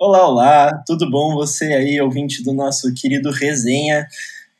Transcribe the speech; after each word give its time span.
Olá, 0.00 0.28
olá, 0.28 0.84
tudo 0.86 1.10
bom? 1.10 1.34
Você 1.34 1.74
aí, 1.74 2.00
ouvinte 2.00 2.40
do 2.44 2.52
nosso 2.52 2.94
querido 2.94 3.32
Resenha. 3.32 4.06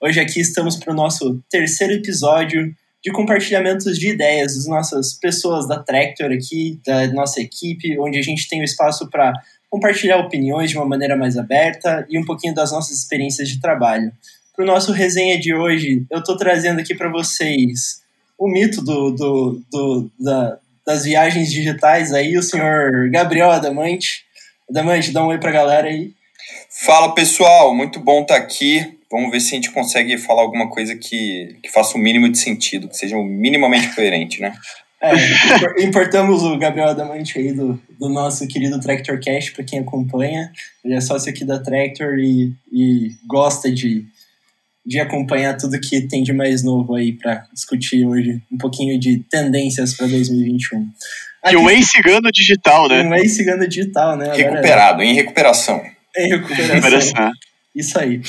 Hoje 0.01 0.19
aqui 0.19 0.41
estamos 0.41 0.75
para 0.75 0.93
o 0.93 0.97
nosso 0.97 1.41
terceiro 1.49 1.93
episódio 1.93 2.75
de 3.01 3.13
compartilhamentos 3.13 3.97
de 3.97 4.09
ideias 4.09 4.57
das 4.57 4.67
nossas 4.67 5.13
pessoas 5.15 5.69
da 5.69 5.79
Tractor 5.79 6.33
aqui, 6.33 6.81
da 6.85 7.07
nossa 7.13 7.41
equipe, 7.41 7.97
onde 8.01 8.19
a 8.19 8.23
gente 8.23 8.49
tem 8.49 8.61
o 8.63 8.65
espaço 8.65 9.09
para 9.09 9.33
compartilhar 9.71 10.19
opiniões 10.19 10.71
de 10.71 10.77
uma 10.77 10.85
maneira 10.85 11.17
mais 11.17 11.37
aberta 11.37 12.05
e 12.11 12.19
um 12.19 12.25
pouquinho 12.25 12.53
das 12.53 12.73
nossas 12.73 12.99
experiências 12.99 13.49
de 13.49 13.61
trabalho. 13.61 14.11
Para 14.57 14.65
o 14.65 14.67
nosso 14.67 14.91
resenha 14.91 15.39
de 15.39 15.55
hoje, 15.55 16.05
eu 16.11 16.19
estou 16.19 16.37
trazendo 16.37 16.81
aqui 16.81 16.97
para 16.97 17.13
vocês 17.13 18.03
o 18.37 18.49
mito 18.49 18.83
do, 18.83 19.13
do, 19.13 19.63
do 19.71 20.11
da, 20.19 20.59
das 20.85 21.05
viagens 21.05 21.53
digitais 21.53 22.13
aí, 22.13 22.37
o 22.37 22.43
senhor 22.43 23.09
Gabriel 23.13 23.53
Adamante. 23.53 24.27
Adamante, 24.71 25.13
dá 25.13 25.25
um 25.25 25.29
oi 25.29 25.39
pra 25.39 25.51
galera 25.51 25.89
aí. 25.89 26.13
Fala 26.85 27.15
pessoal, 27.15 27.75
muito 27.75 27.99
bom 27.99 28.23
estar 28.23 28.35
tá 28.35 28.41
aqui. 28.41 28.99
Vamos 29.11 29.31
ver 29.31 29.41
se 29.41 29.55
a 29.55 29.57
gente 29.57 29.71
consegue 29.71 30.19
falar 30.19 30.43
alguma 30.43 30.69
coisa 30.69 30.95
que, 30.95 31.57
que 31.63 31.71
faça 31.71 31.97
o 31.97 32.01
mínimo 32.01 32.29
de 32.29 32.39
sentido, 32.39 32.89
que 32.89 32.97
seja 32.97 33.17
minimamente 33.17 33.95
coerente, 33.95 34.41
né? 34.41 34.53
É, 35.01 35.13
importamos 35.83 36.43
o 36.43 36.59
Gabriel 36.59 36.89
Adamante 36.89 37.39
aí 37.39 37.53
do, 37.53 37.81
do 37.99 38.09
nosso 38.09 38.47
querido 38.49 38.81
Tractor 38.81 39.19
Cash, 39.25 39.51
para 39.51 39.65
quem 39.65 39.79
acompanha. 39.79 40.53
Ele 40.85 40.95
é 40.95 41.01
sócio 41.01 41.31
aqui 41.31 41.45
da 41.45 41.59
Tractor 41.59 42.19
e, 42.19 42.53
e 42.71 43.13
gosta 43.27 43.71
de, 43.71 44.05
de 44.89 44.99
acompanhar 44.99 45.55
tudo 45.59 45.79
que 45.79 46.09
tem 46.09 46.23
de 46.23 46.33
mais 46.33 46.65
novo 46.65 46.95
aí 46.95 47.13
para 47.13 47.47
discutir 47.53 48.07
hoje 48.07 48.41
um 48.51 48.57
pouquinho 48.57 48.99
de 48.99 49.19
tendências 49.31 49.95
para 49.95 50.07
2021. 50.07 50.89
Aqui, 51.43 51.55
e 51.55 51.59
um 51.59 51.69
ex-cigano 51.69 52.33
digital, 52.33 52.89
né? 52.89 53.03
Um 53.03 53.15
ex-cigano 53.15 53.69
digital, 53.69 54.17
né? 54.17 54.35
Recuperado, 54.35 55.03
em 55.03 55.13
recuperação. 55.13 55.83
Em 56.17 56.31
recuperação. 56.31 57.31
Isso 57.77 57.99
aí. 57.99 58.23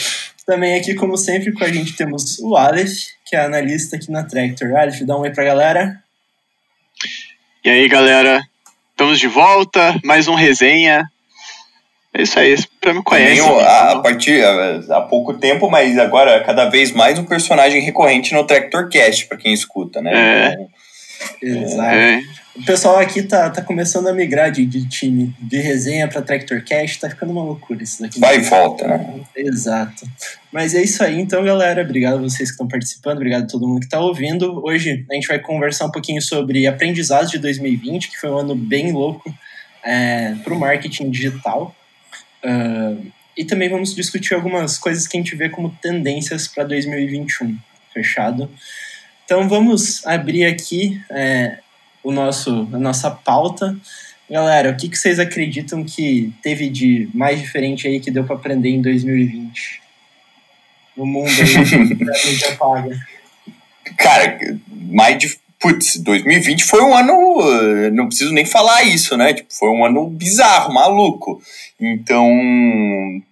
Também 0.46 0.76
aqui, 0.76 0.96
como 0.96 1.16
sempre, 1.16 1.54
com 1.54 1.64
a 1.64 1.72
gente 1.72 1.94
temos 1.94 2.38
o 2.40 2.58
Aleph, 2.58 3.06
que 3.26 3.38
é 3.38 3.40
analista 3.40 3.96
aqui 3.96 4.12
na 4.12 4.24
Tractor. 4.24 4.76
Aleph, 4.76 5.00
dá 5.04 5.16
um 5.16 5.22
oi 5.22 5.32
pra 5.32 5.46
galera. 5.46 6.04
E 7.64 7.70
aí, 7.70 7.88
galera? 7.88 8.42
Estamos 8.92 9.18
de 9.18 9.28
volta, 9.28 9.98
mais 10.04 10.28
um 10.28 10.36
resenha. 10.36 11.10
É 12.14 12.24
isso 12.24 12.40
aí, 12.40 12.56
pra 12.82 12.94
me 12.94 13.04
conhece. 13.04 13.42
Também, 13.42 13.62
a, 13.62 13.92
a 13.92 14.00
partir 14.00 14.44
há 14.44 15.02
pouco 15.02 15.36
tempo, 15.36 15.70
mas 15.70 15.98
agora 15.98 16.44
cada 16.44 16.66
vez 16.66 16.92
mais 16.92 17.20
um 17.20 17.26
personagem 17.26 17.82
recorrente 17.82 18.34
no 18.34 18.44
Tractor 18.44 18.90
Cast, 18.90 19.28
para 19.28 19.38
quem 19.38 19.54
escuta, 19.54 20.02
né? 20.02 20.12
É. 20.14 20.54
Então, 21.42 21.62
Exato. 21.62 21.96
É. 21.96 22.22
O 22.56 22.66
pessoal 22.66 23.00
aqui 23.00 23.24
tá, 23.24 23.50
tá 23.50 23.62
começando 23.62 24.08
a 24.08 24.14
migrar 24.14 24.52
de, 24.52 24.66
de 24.66 24.88
time 24.90 25.34
de 25.40 25.62
resenha 25.62 26.10
para 26.10 26.22
Tractor 26.22 26.62
Cash, 26.68 26.98
tá 26.98 27.10
ficando 27.10 27.32
uma 27.32 27.44
loucura 27.44 27.82
isso 27.82 28.02
daqui. 28.02 28.20
Vai 28.20 28.38
e 28.38 28.42
volta, 28.42 28.86
né? 28.86 29.22
Exato. 29.34 30.06
Mas 30.52 30.76
é 30.76 30.82
isso 30.82 31.02
aí, 31.02 31.22
então, 31.22 31.42
galera. 31.42 31.82
Obrigado 31.82 32.16
a 32.16 32.22
vocês 32.22 32.50
que 32.50 32.56
estão 32.56 32.68
participando, 32.68 33.18
obrigado 33.18 33.44
a 33.44 33.48
todo 33.48 33.66
mundo 33.66 33.80
que 33.80 33.86
está 33.86 34.00
ouvindo. 34.00 34.62
Hoje 34.66 35.06
a 35.10 35.14
gente 35.14 35.28
vai 35.28 35.40
conversar 35.40 35.86
um 35.86 35.92
pouquinho 35.92 36.22
sobre 36.22 36.68
aprendizados 36.68 37.32
de 37.32 37.38
2020, 37.38 38.10
que 38.10 38.18
foi 38.18 38.30
um 38.30 38.38
ano 38.38 38.56
bem 38.56 38.92
louco 38.92 39.34
é, 39.82 40.36
para 40.44 40.54
o 40.54 40.60
marketing 40.60 41.12
digital. 41.12 41.74
Uh, 42.44 43.12
e 43.38 43.46
também 43.46 43.70
vamos 43.70 43.96
discutir 43.96 44.34
algumas 44.34 44.78
coisas 44.78 45.08
que 45.08 45.16
a 45.16 45.20
gente 45.20 45.36
vê 45.36 45.50
como 45.50 45.70
tendências 45.82 46.48
para 46.48 46.66
2021. 46.66 47.58
Fechado? 47.94 48.50
Então 49.24 49.48
vamos 49.48 50.06
abrir 50.06 50.46
aqui 50.46 51.02
é, 51.10 51.60
o 52.04 52.12
nosso, 52.12 52.68
a 52.74 52.78
nossa 52.78 53.10
pauta. 53.12 53.78
Galera, 54.30 54.72
o 54.72 54.76
que, 54.76 54.90
que 54.90 54.98
vocês 54.98 55.20
acreditam 55.20 55.84
que 55.84 56.34
teve 56.44 56.70
de 56.70 57.10
mais 57.14 57.40
diferente 57.40 57.88
aí 57.88 58.00
que 58.00 58.12
deu 58.12 58.24
para 58.24 58.36
aprender 58.36 58.70
em 58.70 58.82
2020? 58.82 59.82
No 60.98 61.06
mundo 61.06 61.30
aí 61.30 61.96
da 61.96 62.14
mídia 62.26 62.56
paga. 62.58 63.00
Cara, 63.98 64.38
mais. 64.68 65.39
Putz, 65.60 65.98
2020 65.98 66.64
foi 66.64 66.82
um 66.82 66.96
ano. 66.96 67.92
Não 67.92 68.08
preciso 68.08 68.34
nem 68.34 68.46
falar 68.46 68.84
isso, 68.84 69.18
né? 69.18 69.34
Tipo, 69.34 69.54
foi 69.54 69.70
um 69.70 69.86
ano 69.86 70.08
bizarro, 70.08 70.74
maluco. 70.74 71.42
Então, 71.80 72.26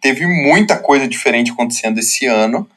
teve 0.01 0.27
muita 0.27 0.77
coisa 0.77 1.07
diferente 1.07 1.51
acontecendo 1.51 1.99
esse 1.99 2.25
ano. 2.25 2.69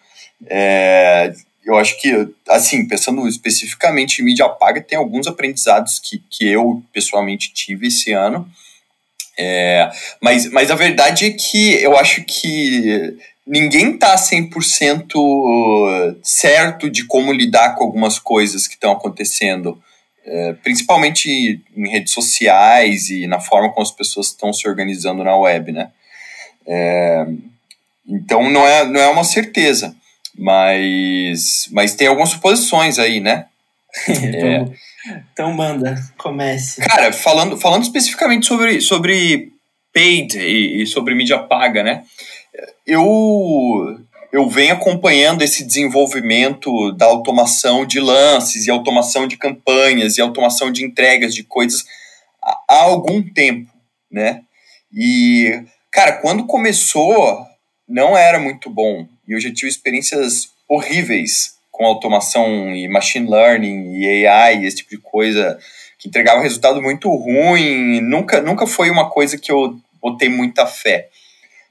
É, 0.47 1.33
eu 1.65 1.77
acho 1.77 2.00
que, 2.00 2.28
assim, 2.49 2.87
pensando 2.87 3.27
especificamente 3.27 4.21
em 4.21 4.25
mídia 4.25 4.49
paga, 4.49 4.81
tem 4.81 4.97
alguns 4.97 5.27
aprendizados 5.27 5.99
que, 5.99 6.22
que 6.31 6.47
eu 6.47 6.83
pessoalmente 6.93 7.53
tive 7.53 7.89
esse 7.89 8.12
ano. 8.12 8.49
É, 9.39 9.91
mas, 10.21 10.50
mas 10.50 10.71
a 10.71 10.75
verdade 10.75 11.27
é 11.27 11.31
que 11.31 11.75
eu 11.83 11.97
acho 11.97 12.22
que 12.25 13.16
ninguém 13.47 13.95
está 13.95 14.17
100% 14.17 16.19
certo 16.23 16.91
de 16.91 17.06
como 17.06 17.33
lidar 17.33 17.75
com 17.75 17.84
algumas 17.84 18.19
coisas 18.19 18.67
que 18.67 18.75
estão 18.75 18.93
acontecendo, 18.93 19.81
é, 20.25 20.53
principalmente 20.55 21.61
em 21.77 21.89
redes 21.89 22.12
sociais 22.12 23.11
e 23.11 23.27
na 23.27 23.41
forma 23.41 23.71
como 23.71 23.83
as 23.83 23.91
pessoas 23.91 24.28
estão 24.28 24.53
se 24.53 24.69
organizando 24.69 25.25
na 25.25 25.37
web, 25.37 25.73
né? 25.73 25.91
É, 26.67 27.27
então 28.06 28.51
não 28.51 28.67
é, 28.67 28.84
não 28.84 29.01
é 29.01 29.09
uma 29.09 29.25
certeza. 29.25 29.97
Mas, 30.37 31.69
mas 31.71 31.95
tem 31.95 32.07
algumas 32.07 32.31
suposições 32.31 32.99
aí, 32.99 33.21
né? 33.21 33.47
é. 34.09 34.65
Então 35.33 35.53
manda, 35.53 35.97
comece. 36.17 36.81
Cara, 36.81 37.12
falando, 37.12 37.57
falando 37.57 37.83
especificamente 37.83 38.47
sobre, 38.47 38.81
sobre 38.81 39.53
paid 39.93 40.39
e, 40.39 40.83
e 40.83 40.87
sobre 40.87 41.15
mídia 41.15 41.39
paga, 41.39 41.83
né? 41.83 42.05
Eu, 42.87 43.98
eu 44.32 44.48
venho 44.48 44.75
acompanhando 44.75 45.43
esse 45.43 45.65
desenvolvimento 45.65 46.93
da 46.93 47.06
automação 47.06 47.84
de 47.84 48.00
lances 48.00 48.66
e 48.66 48.71
automação 48.71 49.26
de 49.26 49.37
campanhas 49.37 50.16
e 50.16 50.21
automação 50.21 50.71
de 50.71 50.84
entregas 50.84 51.34
de 51.34 51.43
coisas 51.43 51.84
há, 52.43 52.82
algum 52.82 53.22
tempo, 53.22 53.71
né? 54.10 54.43
E, 54.93 55.62
cara, 55.91 56.12
quando 56.21 56.47
começou, 56.47 57.47
não 57.88 58.16
era 58.16 58.38
muito 58.38 58.71
bom. 58.71 59.06
E 59.27 59.32
eu 59.32 59.41
já 59.41 59.53
tive 59.53 59.69
experiências 59.69 60.48
horríveis 60.69 61.54
com 61.71 61.84
automação 61.84 62.75
e 62.75 62.88
machine 62.88 63.28
learning 63.28 63.94
e 63.94 64.27
AI, 64.27 64.65
esse 64.65 64.78
tipo 64.78 64.91
de 64.91 64.98
coisa, 64.98 65.59
que 65.98 66.09
entregava 66.09 66.42
resultado 66.42 66.81
muito 66.82 67.09
ruim. 67.09 68.00
Nunca, 68.00 68.41
nunca 68.41 68.66
foi 68.66 68.91
uma 68.91 69.09
coisa 69.09 69.38
que 69.38 69.50
eu 69.50 69.78
botei 70.00 70.28
muita 70.28 70.66
fé. 70.66 71.09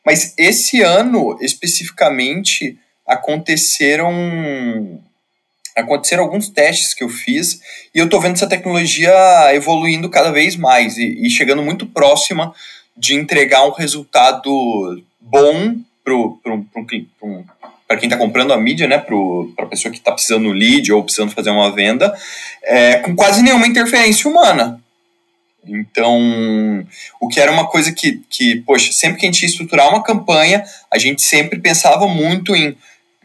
Mas 0.05 0.33
esse 0.37 0.81
ano, 0.81 1.37
especificamente, 1.41 2.77
aconteceram 3.05 5.01
aconteceram 5.75 6.23
alguns 6.23 6.49
testes 6.49 6.93
que 6.93 7.03
eu 7.03 7.09
fiz 7.09 7.61
e 7.95 7.99
eu 7.99 8.05
estou 8.05 8.19
vendo 8.19 8.33
essa 8.33 8.49
tecnologia 8.49 9.13
evoluindo 9.53 10.09
cada 10.09 10.29
vez 10.29 10.57
mais 10.57 10.97
e, 10.97 11.25
e 11.25 11.29
chegando 11.29 11.63
muito 11.63 11.85
próxima 11.85 12.53
de 12.97 13.15
entregar 13.15 13.65
um 13.65 13.71
resultado 13.71 15.01
bom 15.21 15.77
para 17.87 17.97
quem 17.97 18.07
está 18.07 18.17
comprando 18.17 18.51
a 18.51 18.57
mídia, 18.57 18.87
né, 18.87 18.97
para 18.97 19.65
a 19.65 19.67
pessoa 19.67 19.91
que 19.91 19.99
está 19.99 20.11
precisando 20.11 20.43
no 20.43 20.51
lead 20.51 20.91
ou 20.91 21.03
precisando 21.03 21.31
fazer 21.31 21.49
uma 21.49 21.71
venda, 21.73 22.13
é, 22.63 22.97
com 22.97 23.15
quase 23.15 23.41
nenhuma 23.41 23.67
interferência 23.67 24.29
humana. 24.29 24.81
Então, 25.65 26.85
o 27.19 27.27
que 27.27 27.39
era 27.39 27.51
uma 27.51 27.67
coisa 27.67 27.91
que, 27.91 28.21
que, 28.29 28.57
poxa, 28.61 28.91
sempre 28.91 29.19
que 29.19 29.25
a 29.25 29.31
gente 29.31 29.41
ia 29.41 29.49
estruturar 29.49 29.89
uma 29.89 30.03
campanha, 30.03 30.63
a 30.91 30.97
gente 30.97 31.21
sempre 31.21 31.59
pensava 31.59 32.07
muito 32.07 32.55
em 32.55 32.75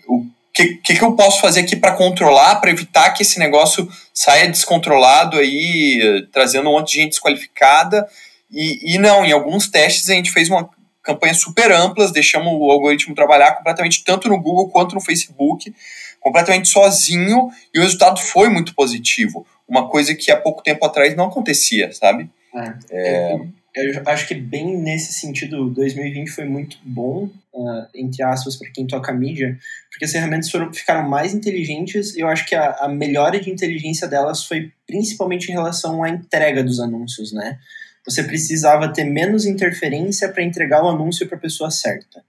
o 0.06 0.26
que, 0.52 0.74
que, 0.76 0.94
que 0.94 1.02
eu 1.02 1.16
posso 1.16 1.40
fazer 1.40 1.60
aqui 1.60 1.74
para 1.74 1.96
controlar, 1.96 2.56
para 2.56 2.70
evitar 2.70 3.10
que 3.10 3.22
esse 3.22 3.38
negócio 3.38 3.88
saia 4.12 4.48
descontrolado 4.48 5.38
aí, 5.38 6.26
trazendo 6.32 6.68
um 6.68 6.72
monte 6.72 6.92
de 6.92 7.00
gente 7.00 7.10
desqualificada. 7.10 8.06
E, 8.50 8.94
e 8.94 8.98
não, 8.98 9.24
em 9.24 9.32
alguns 9.32 9.68
testes 9.68 10.08
a 10.08 10.14
gente 10.14 10.30
fez 10.30 10.48
uma, 10.48 10.68
campanhas 11.02 11.38
super 11.38 11.70
amplas, 11.72 12.12
deixamos 12.12 12.52
o 12.52 12.70
algoritmo 12.70 13.14
trabalhar 13.14 13.52
completamente 13.52 14.02
tanto 14.04 14.28
no 14.28 14.40
Google 14.40 14.70
quanto 14.70 14.94
no 14.94 15.00
Facebook, 15.00 15.74
completamente 16.18 16.68
sozinho, 16.68 17.50
e 17.72 17.78
o 17.78 17.82
resultado 17.82 18.20
foi 18.20 18.48
muito 18.48 18.74
positivo. 18.74 19.46
Uma 19.68 19.88
coisa 19.88 20.14
que 20.14 20.30
há 20.30 20.36
pouco 20.36 20.62
tempo 20.62 20.84
atrás 20.84 21.16
não 21.16 21.26
acontecia, 21.26 21.92
sabe? 21.92 22.30
É, 22.54 22.74
é... 22.90 23.40
Eu 23.74 24.02
acho 24.06 24.28
que 24.28 24.34
bem 24.34 24.76
nesse 24.76 25.12
sentido, 25.12 25.68
2020 25.70 26.30
foi 26.30 26.44
muito 26.44 26.78
bom, 26.84 27.28
uh, 27.52 27.86
entre 27.92 28.22
aspas, 28.22 28.54
para 28.54 28.70
quem 28.70 28.86
toca 28.86 29.12
mídia, 29.12 29.58
porque 29.90 30.04
as 30.04 30.12
ferramentas 30.12 30.48
foram, 30.48 30.72
ficaram 30.72 31.08
mais 31.08 31.34
inteligentes 31.34 32.14
e 32.14 32.20
eu 32.20 32.28
acho 32.28 32.46
que 32.46 32.54
a, 32.54 32.70
a 32.80 32.88
melhora 32.88 33.40
de 33.40 33.50
inteligência 33.50 34.06
delas 34.06 34.44
foi 34.44 34.70
principalmente 34.86 35.48
em 35.48 35.52
relação 35.52 36.04
à 36.04 36.08
entrega 36.08 36.62
dos 36.62 36.78
anúncios, 36.78 37.32
né? 37.32 37.58
você 38.04 38.22
precisava 38.22 38.92
ter 38.92 39.04
menos 39.04 39.46
interferência 39.46 40.28
para 40.28 40.42
entregar 40.42 40.84
o 40.84 40.88
anúncio 40.88 41.26
para 41.26 41.38
a 41.38 41.40
pessoa 41.40 41.70
certa. 41.70 42.22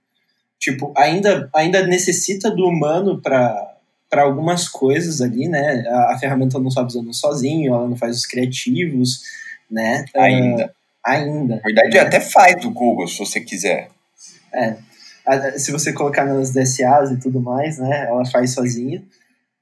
Tipo, 0.58 0.92
ainda, 0.96 1.50
ainda 1.54 1.86
necessita 1.86 2.50
do 2.50 2.66
humano 2.66 3.20
para 3.20 3.75
para 4.08 4.22
algumas 4.22 4.68
coisas 4.68 5.20
ali, 5.20 5.48
né? 5.48 5.84
A, 5.88 6.14
a, 6.14 6.18
ferramenta 6.18 6.58
não 6.58 6.70
sabe 6.70 6.88
usando 6.88 7.12
sozinho, 7.12 7.74
ela 7.74 7.88
não 7.88 7.96
faz 7.96 8.16
os 8.16 8.26
criativos, 8.26 9.22
né? 9.70 10.04
Ainda. 10.14 10.66
Uh, 10.66 10.70
ainda. 11.04 11.56
Na 11.56 11.62
verdade, 11.62 11.94
né? 11.94 12.00
até 12.00 12.20
faz 12.20 12.60
do 12.60 12.70
Google, 12.70 13.06
se 13.08 13.18
você 13.18 13.40
quiser. 13.40 13.88
É. 14.54 14.76
Se 15.58 15.72
você 15.72 15.92
colocar 15.92 16.24
nas 16.24 16.52
DSAs 16.52 17.10
e 17.10 17.18
tudo 17.18 17.40
mais, 17.40 17.78
né, 17.78 18.06
ela 18.08 18.24
faz 18.24 18.52
sozinha. 18.54 19.02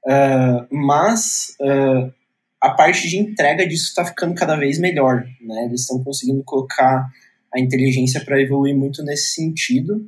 Uh, 0.04 0.66
mas 0.70 1.56
uh, 1.58 2.12
a 2.60 2.70
parte 2.70 3.08
de 3.08 3.16
entrega 3.16 3.66
disso 3.66 3.88
está 3.88 4.04
ficando 4.04 4.34
cada 4.34 4.56
vez 4.56 4.78
melhor. 4.78 5.24
Né? 5.40 5.64
Eles 5.64 5.82
estão 5.82 6.04
conseguindo 6.04 6.42
colocar 6.44 7.08
a 7.54 7.60
inteligência 7.60 8.22
para 8.22 8.40
evoluir 8.40 8.76
muito 8.76 9.02
nesse 9.02 9.34
sentido. 9.34 10.06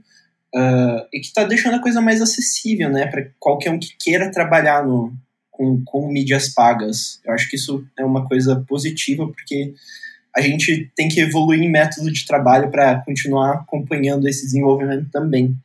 Uh, 0.55 1.05
e 1.13 1.21
que 1.21 1.27
está 1.27 1.45
deixando 1.45 1.75
a 1.75 1.83
coisa 1.83 2.01
mais 2.01 2.23
acessível, 2.23 2.91
né, 2.91 3.07
para 3.07 3.29
qualquer 3.39 3.71
um 3.71 3.79
que 3.79 3.95
queira 3.99 4.31
trabalhar 4.31 4.87
no, 4.87 5.13
com, 5.51 5.83
com 5.85 6.09
mídias 6.09 6.49
pagas. 6.49 7.21
Eu 7.25 7.33
acho 7.33 7.49
que 7.49 7.57
isso 7.57 7.87
é 7.99 8.05
uma 8.05 8.27
coisa 8.27 8.65
positiva, 8.67 9.27
porque 9.27 9.75
a 10.35 10.41
gente 10.41 10.91
tem 10.95 11.09
que 11.09 11.21
evoluir 11.21 11.63
em 11.63 11.71
método 11.71 12.13
de 12.13 12.27
trabalho 12.27 12.71
para 12.71 13.03
continuar 13.03 13.55
acompanhando 13.55 14.29
esse 14.29 14.45
desenvolvimento 14.45 15.11
também. 15.11 15.57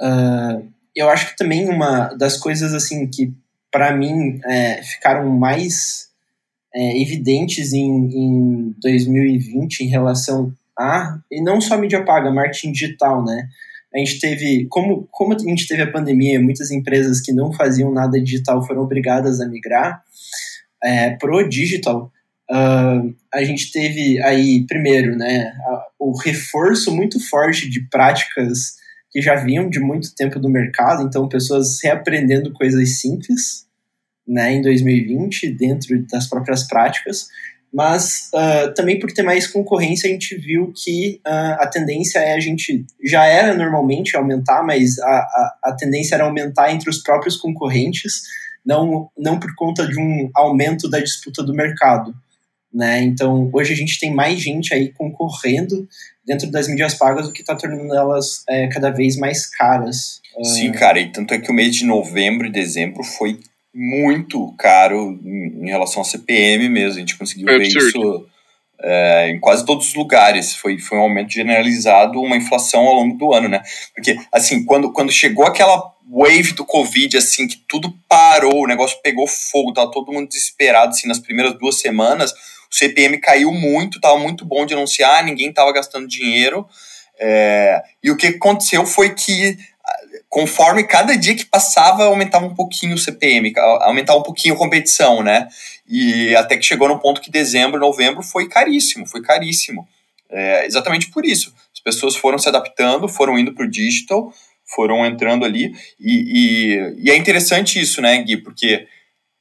Uh, 0.00 0.66
eu 0.96 1.08
acho 1.10 1.30
que 1.30 1.36
também 1.36 1.68
uma 1.68 2.08
das 2.14 2.36
coisas 2.36 2.72
assim 2.72 3.06
que 3.06 3.32
para 3.70 3.94
mim 3.94 4.40
é, 4.44 4.82
ficaram 4.82 5.28
mais 5.30 6.08
é, 6.74 7.00
evidentes 7.00 7.72
em, 7.72 8.08
em 8.12 8.74
2020 8.80 9.80
em 9.80 9.88
relação 9.88 10.52
a 10.80 11.18
e 11.30 11.42
não 11.42 11.60
só 11.60 11.76
mídia 11.76 12.04
paga, 12.04 12.30
marketing 12.30 12.72
digital, 12.72 13.24
né? 13.24 13.48
A 13.92 13.98
gente 13.98 14.20
teve, 14.20 14.66
como, 14.70 15.08
como 15.10 15.34
a 15.34 15.38
gente 15.38 15.66
teve 15.66 15.82
a 15.82 15.90
pandemia, 15.90 16.40
muitas 16.40 16.70
empresas 16.70 17.20
que 17.20 17.32
não 17.32 17.52
faziam 17.52 17.92
nada 17.92 18.20
digital 18.20 18.64
foram 18.64 18.82
obrigadas 18.82 19.40
a 19.40 19.48
migrar 19.48 20.02
é, 20.82 21.10
pro 21.10 21.46
digital. 21.48 22.10
Uh, 22.50 23.14
a 23.32 23.44
gente 23.44 23.70
teve 23.70 24.20
aí, 24.22 24.64
primeiro, 24.66 25.16
né, 25.16 25.52
o 25.98 26.16
reforço 26.16 26.94
muito 26.94 27.20
forte 27.28 27.68
de 27.68 27.80
práticas 27.88 28.76
que 29.10 29.20
já 29.20 29.36
vinham 29.36 29.68
de 29.68 29.80
muito 29.80 30.14
tempo 30.14 30.38
do 30.38 30.48
mercado, 30.48 31.02
então 31.02 31.28
pessoas 31.28 31.78
reaprendendo 31.82 32.52
coisas 32.52 33.00
simples, 33.00 33.66
né, 34.26 34.52
em 34.52 34.62
2020, 34.62 35.50
dentro 35.50 36.00
das 36.06 36.28
próprias 36.28 36.66
práticas, 36.66 37.28
mas 37.72 38.30
uh, 38.34 38.74
também 38.74 38.98
por 38.98 39.12
ter 39.12 39.22
mais 39.22 39.46
concorrência, 39.46 40.08
a 40.08 40.12
gente 40.12 40.34
viu 40.36 40.72
que 40.74 41.20
uh, 41.26 41.54
a 41.60 41.66
tendência 41.68 42.18
é 42.18 42.34
a 42.34 42.40
gente 42.40 42.84
já 43.04 43.24
era 43.24 43.54
normalmente 43.54 44.16
aumentar, 44.16 44.64
mas 44.64 44.98
a, 44.98 45.06
a, 45.06 45.58
a, 45.66 45.72
tendência 45.72 46.16
era 46.16 46.24
aumentar 46.24 46.72
entre 46.72 46.90
os 46.90 46.98
próprios 46.98 47.36
concorrentes, 47.36 48.22
não, 48.66 49.08
não 49.16 49.38
por 49.38 49.54
conta 49.54 49.86
de 49.86 49.98
um 50.00 50.30
aumento 50.34 50.90
da 50.90 50.98
disputa 50.98 51.44
do 51.44 51.54
mercado. 51.54 52.12
Né? 52.72 53.02
Então, 53.02 53.50
hoje 53.52 53.72
a 53.72 53.76
gente 53.76 53.98
tem 53.98 54.12
mais 54.12 54.40
gente 54.40 54.74
aí 54.74 54.92
concorrendo 54.92 55.88
dentro 56.24 56.50
das 56.50 56.68
mídias 56.68 56.94
pagas, 56.94 57.28
o 57.28 57.32
que 57.32 57.40
está 57.40 57.54
tornando 57.56 57.94
elas 57.94 58.44
é, 58.48 58.68
cada 58.68 58.90
vez 58.90 59.16
mais 59.16 59.46
caras. 59.46 60.20
Sim, 60.44 60.72
cara, 60.72 61.00
e 61.00 61.10
tanto 61.10 61.34
é 61.34 61.38
que 61.38 61.50
o 61.50 61.54
mês 61.54 61.74
de 61.74 61.84
novembro 61.84 62.46
e 62.46 62.52
dezembro 62.52 63.02
foi 63.02 63.40
muito 63.74 64.52
caro 64.58 65.18
em, 65.24 65.64
em 65.64 65.68
relação 65.68 66.00
ao 66.00 66.04
CPM 66.04 66.68
mesmo. 66.68 66.96
A 66.96 67.00
gente 67.00 67.16
conseguiu 67.16 67.48
é 67.48 67.58
ver 67.58 67.64
absurdo. 67.64 67.88
isso 67.88 68.26
é, 68.82 69.30
em 69.30 69.38
quase 69.38 69.64
todos 69.64 69.88
os 69.88 69.94
lugares. 69.94 70.54
Foi, 70.54 70.78
foi 70.78 70.98
um 70.98 71.02
aumento 71.02 71.32
generalizado, 71.32 72.20
uma 72.20 72.36
inflação 72.36 72.86
ao 72.86 72.94
longo 72.94 73.16
do 73.16 73.32
ano, 73.32 73.48
né? 73.48 73.62
Porque, 73.94 74.18
assim, 74.32 74.64
quando, 74.64 74.92
quando 74.92 75.12
chegou 75.12 75.46
aquela 75.46 75.82
wave 76.08 76.52
do 76.52 76.64
Covid, 76.64 77.16
assim, 77.16 77.46
que 77.46 77.62
tudo 77.68 77.94
parou, 78.08 78.64
o 78.64 78.66
negócio 78.66 78.98
pegou 79.02 79.26
fogo, 79.26 79.72
tava 79.72 79.90
todo 79.90 80.12
mundo 80.12 80.28
desesperado, 80.28 80.90
assim, 80.90 81.06
nas 81.06 81.20
primeiras 81.20 81.56
duas 81.56 81.78
semanas, 81.78 82.32
o 82.32 82.74
CPM 82.74 83.18
caiu 83.18 83.52
muito, 83.52 84.00
tava 84.00 84.18
muito 84.18 84.44
bom 84.44 84.66
de 84.66 84.74
anunciar, 84.74 85.24
ninguém 85.24 85.52
tava 85.52 85.72
gastando 85.72 86.08
dinheiro. 86.08 86.66
É, 87.22 87.82
e 88.02 88.10
o 88.10 88.16
que 88.16 88.28
aconteceu 88.28 88.86
foi 88.86 89.14
que 89.14 89.58
conforme 90.30 90.84
cada 90.84 91.16
dia 91.16 91.34
que 91.34 91.44
passava, 91.44 92.04
aumentava 92.04 92.46
um 92.46 92.54
pouquinho 92.54 92.94
o 92.94 92.98
CPM, 92.98 93.52
aumentava 93.80 94.20
um 94.20 94.22
pouquinho 94.22 94.54
a 94.54 94.56
competição, 94.58 95.24
né? 95.24 95.48
E 95.88 96.34
até 96.36 96.56
que 96.56 96.64
chegou 96.64 96.88
no 96.88 97.00
ponto 97.00 97.20
que 97.20 97.32
dezembro, 97.32 97.80
novembro 97.80 98.22
foi 98.22 98.48
caríssimo, 98.48 99.08
foi 99.08 99.20
caríssimo. 99.20 99.88
É, 100.30 100.64
exatamente 100.64 101.10
por 101.10 101.26
isso. 101.26 101.52
As 101.74 101.80
pessoas 101.80 102.14
foram 102.14 102.38
se 102.38 102.48
adaptando, 102.48 103.08
foram 103.08 103.36
indo 103.36 103.52
para 103.52 103.64
o 103.64 103.70
digital, 103.70 104.32
foram 104.64 105.04
entrando 105.04 105.44
ali. 105.44 105.74
E, 105.98 106.76
e, 106.78 107.06
e, 107.06 107.10
é 107.10 107.16
interessante 107.16 107.80
isso, 107.80 108.00
né, 108.00 108.22
Gui? 108.22 108.36
Porque 108.36 108.86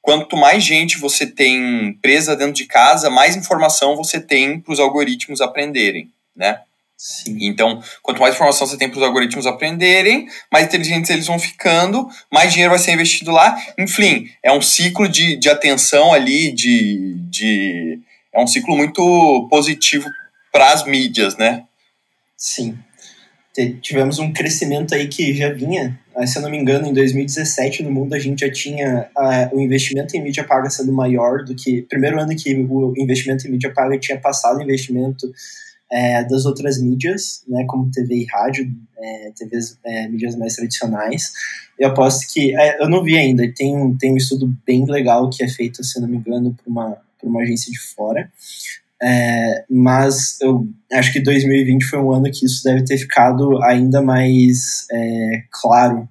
quanto 0.01 0.35
mais 0.35 0.63
gente 0.63 0.97
você 0.97 1.27
tem 1.27 1.93
presa 2.01 2.35
dentro 2.35 2.53
de 2.53 2.65
casa, 2.65 3.11
mais 3.11 3.35
informação 3.35 3.95
você 3.95 4.19
tem 4.19 4.59
para 4.59 4.73
os 4.73 4.79
algoritmos 4.79 5.39
aprenderem, 5.39 6.09
né? 6.35 6.61
Sim. 7.01 7.37
Então, 7.43 7.81
quanto 8.03 8.19
mais 8.19 8.35
informação 8.35 8.67
você 8.67 8.77
tem 8.77 8.89
para 8.89 8.97
os 8.97 9.03
algoritmos 9.03 9.47
aprenderem, 9.47 10.27
mais 10.51 10.65
inteligentes 10.65 11.09
eles 11.09 11.27
vão 11.27 11.39
ficando, 11.39 12.09
mais 12.29 12.51
dinheiro 12.51 12.71
vai 12.71 12.79
ser 12.79 12.91
investido 12.91 13.31
lá. 13.31 13.57
Enfim, 13.79 14.29
é 14.43 14.51
um 14.51 14.61
ciclo 14.61 15.07
de, 15.07 15.37
de 15.37 15.47
atenção 15.47 16.11
ali, 16.11 16.51
de, 16.51 17.15
de. 17.29 17.99
É 18.35 18.43
um 18.43 18.45
ciclo 18.45 18.75
muito 18.75 19.47
positivo 19.49 20.09
para 20.51 20.73
as 20.73 20.83
mídias, 20.83 21.37
né? 21.37 21.63
Sim. 22.35 22.77
Tivemos 23.81 24.19
um 24.19 24.33
crescimento 24.33 24.93
aí 24.93 25.07
que 25.07 25.33
já 25.33 25.53
vinha, 25.53 25.97
ah, 26.15 26.27
se 26.27 26.37
eu 26.37 26.41
não 26.41 26.49
me 26.49 26.57
engano, 26.57 26.85
em 26.85 26.93
2017 26.93 27.81
no 27.81 27.91
mundo 27.91 28.13
a 28.13 28.19
gente 28.19 28.45
já 28.45 28.51
tinha 28.51 29.09
uh, 29.17 29.55
o 29.55 29.61
investimento 29.61 30.15
em 30.15 30.21
mídia 30.21 30.43
paga 30.43 30.69
sendo 30.69 30.91
maior 30.91 31.45
do 31.45 31.55
que. 31.55 31.81
Primeiro 31.83 32.19
ano 32.19 32.35
que 32.35 32.53
o 32.55 32.93
investimento 32.97 33.47
em 33.47 33.51
mídia 33.51 33.73
paga 33.73 33.97
tinha 33.97 34.19
passado 34.19 34.57
o 34.57 34.61
investimento 34.61 35.31
é, 35.91 36.23
das 36.23 36.45
outras 36.45 36.81
mídias, 36.81 37.43
né, 37.47 37.65
como 37.67 37.91
TV 37.91 38.15
e 38.15 38.25
rádio, 38.25 38.71
é, 38.97 39.31
TVs, 39.35 39.77
é, 39.83 40.07
mídias 40.07 40.35
mais 40.35 40.55
tradicionais. 40.55 41.31
Eu 41.77 41.89
aposto 41.89 42.31
que, 42.31 42.55
é, 42.55 42.81
eu 42.81 42.89
não 42.89 43.03
vi 43.03 43.17
ainda, 43.17 43.43
tem, 43.55 43.95
tem 43.97 44.13
um 44.13 44.17
estudo 44.17 44.53
bem 44.65 44.85
legal 44.85 45.29
que 45.29 45.43
é 45.43 45.47
feito, 45.47 45.83
se 45.83 45.99
não 45.99 46.07
me 46.07 46.17
engano, 46.17 46.53
por 46.53 46.69
uma, 46.69 46.97
por 47.19 47.27
uma 47.29 47.41
agência 47.41 47.71
de 47.71 47.79
fora, 47.79 48.31
é, 49.01 49.63
mas 49.69 50.39
eu 50.41 50.67
acho 50.91 51.13
que 51.13 51.21
2020 51.21 51.85
foi 51.85 51.99
um 51.99 52.11
ano 52.11 52.29
que 52.31 52.45
isso 52.45 52.63
deve 52.63 52.83
ter 52.83 52.97
ficado 52.97 53.63
ainda 53.63 54.01
mais 54.01 54.85
é, 54.91 55.43
claro, 55.49 56.07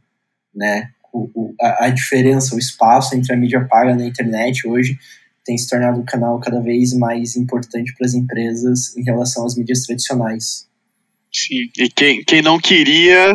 né, 0.55 0.91
o, 1.13 1.31
o, 1.35 1.55
a, 1.61 1.87
a 1.87 1.91
diferença, 1.91 2.55
o 2.55 2.59
espaço 2.59 3.15
entre 3.15 3.33
a 3.33 3.37
mídia 3.37 3.67
paga 3.69 3.95
na 3.95 4.07
internet 4.07 4.67
hoje 4.67 4.99
tem 5.49 5.57
se 5.57 5.67
tornado 5.67 5.99
um 5.99 6.05
canal 6.05 6.39
cada 6.39 6.61
vez 6.61 6.93
mais 6.93 7.35
importante 7.35 7.95
para 7.97 8.07
as 8.07 8.13
empresas 8.13 8.95
em 8.95 9.03
relação 9.03 9.47
às 9.47 9.57
mídias 9.57 9.81
tradicionais. 9.81 10.69
Sim, 11.33 11.71
e 11.79 11.89
quem, 11.89 12.23
quem 12.23 12.43
não 12.43 12.59
queria 12.59 13.35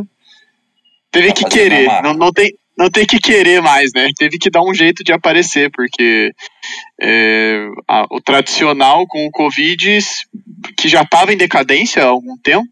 teve 1.12 1.29
tá 1.29 1.34
que 1.34 1.46
querer, 1.46 1.88
não, 2.03 2.13
não, 2.13 2.32
tem, 2.32 2.53
não 2.77 2.88
tem 2.91 3.03
que 3.08 3.17
querer 3.20 3.63
mais, 3.63 3.91
né? 3.96 4.10
Teve 4.15 4.38
que 4.38 4.51
dar 4.51 4.62
um 4.62 4.75
jeito 4.75 5.03
de 5.03 5.12
aparecer, 5.12 5.72
porque 5.72 6.32
é, 7.01 7.67
a, 7.88 8.05
o 8.12 8.22
tradicional 8.22 9.08
com 9.08 9.25
o 9.25 9.32
Covid, 9.32 9.98
que 10.77 10.88
já 10.88 11.01
estava 11.01 11.34
em 11.34 11.38
decadência 11.38 12.03
há 12.03 12.08
algum 12.08 12.38
tempo, 12.38 12.70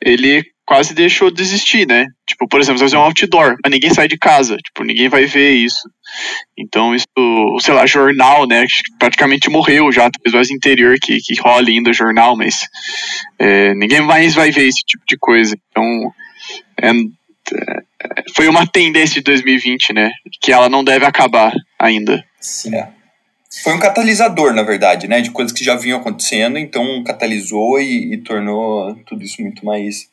ele 0.00 0.44
quase 0.66 0.94
deixou 0.94 1.30
de 1.30 1.42
existir, 1.42 1.86
né? 1.86 2.06
Tipo, 2.26 2.48
por 2.48 2.60
exemplo, 2.60 2.80
fazer 2.80 2.96
um 2.96 3.00
outdoor, 3.00 3.56
mas 3.62 3.70
ninguém 3.70 3.92
sai 3.92 4.08
de 4.08 4.16
casa, 4.16 4.56
tipo, 4.56 4.82
ninguém 4.82 5.08
vai 5.08 5.26
ver 5.26 5.52
isso. 5.52 5.88
Então, 6.56 6.94
isso, 6.94 7.06
sei 7.60 7.74
lá, 7.74 7.86
jornal, 7.86 8.46
né? 8.46 8.64
Praticamente 8.98 9.50
morreu 9.50 9.92
já, 9.92 10.10
talvez 10.10 10.34
mais 10.34 10.50
interior 10.50 10.96
que, 11.00 11.18
que 11.18 11.40
role 11.40 11.72
ainda 11.72 11.92
jornal, 11.92 12.36
mas 12.36 12.66
é, 13.38 13.74
ninguém 13.74 14.00
mais 14.00 14.34
vai 14.34 14.50
ver 14.50 14.66
esse 14.66 14.82
tipo 14.86 15.04
de 15.06 15.16
coisa. 15.18 15.56
Então, 15.70 16.12
é, 16.80 16.90
é, 16.90 17.82
foi 18.34 18.48
uma 18.48 18.66
tendência 18.66 19.16
de 19.16 19.22
2020, 19.22 19.92
né? 19.92 20.10
Que 20.40 20.52
ela 20.52 20.68
não 20.68 20.82
deve 20.82 21.04
acabar 21.04 21.52
ainda. 21.78 22.24
Sim. 22.40 22.74
É. 22.74 22.88
Foi 23.62 23.72
um 23.72 23.78
catalisador, 23.78 24.52
na 24.52 24.62
verdade, 24.62 25.06
né? 25.06 25.20
De 25.20 25.30
coisas 25.30 25.52
que 25.52 25.64
já 25.64 25.76
vinham 25.76 26.00
acontecendo, 26.00 26.58
então 26.58 27.04
catalisou 27.04 27.78
e, 27.80 28.14
e 28.14 28.16
tornou 28.18 28.94
tudo 29.06 29.22
isso 29.22 29.40
muito 29.42 29.64
mais 29.64 30.12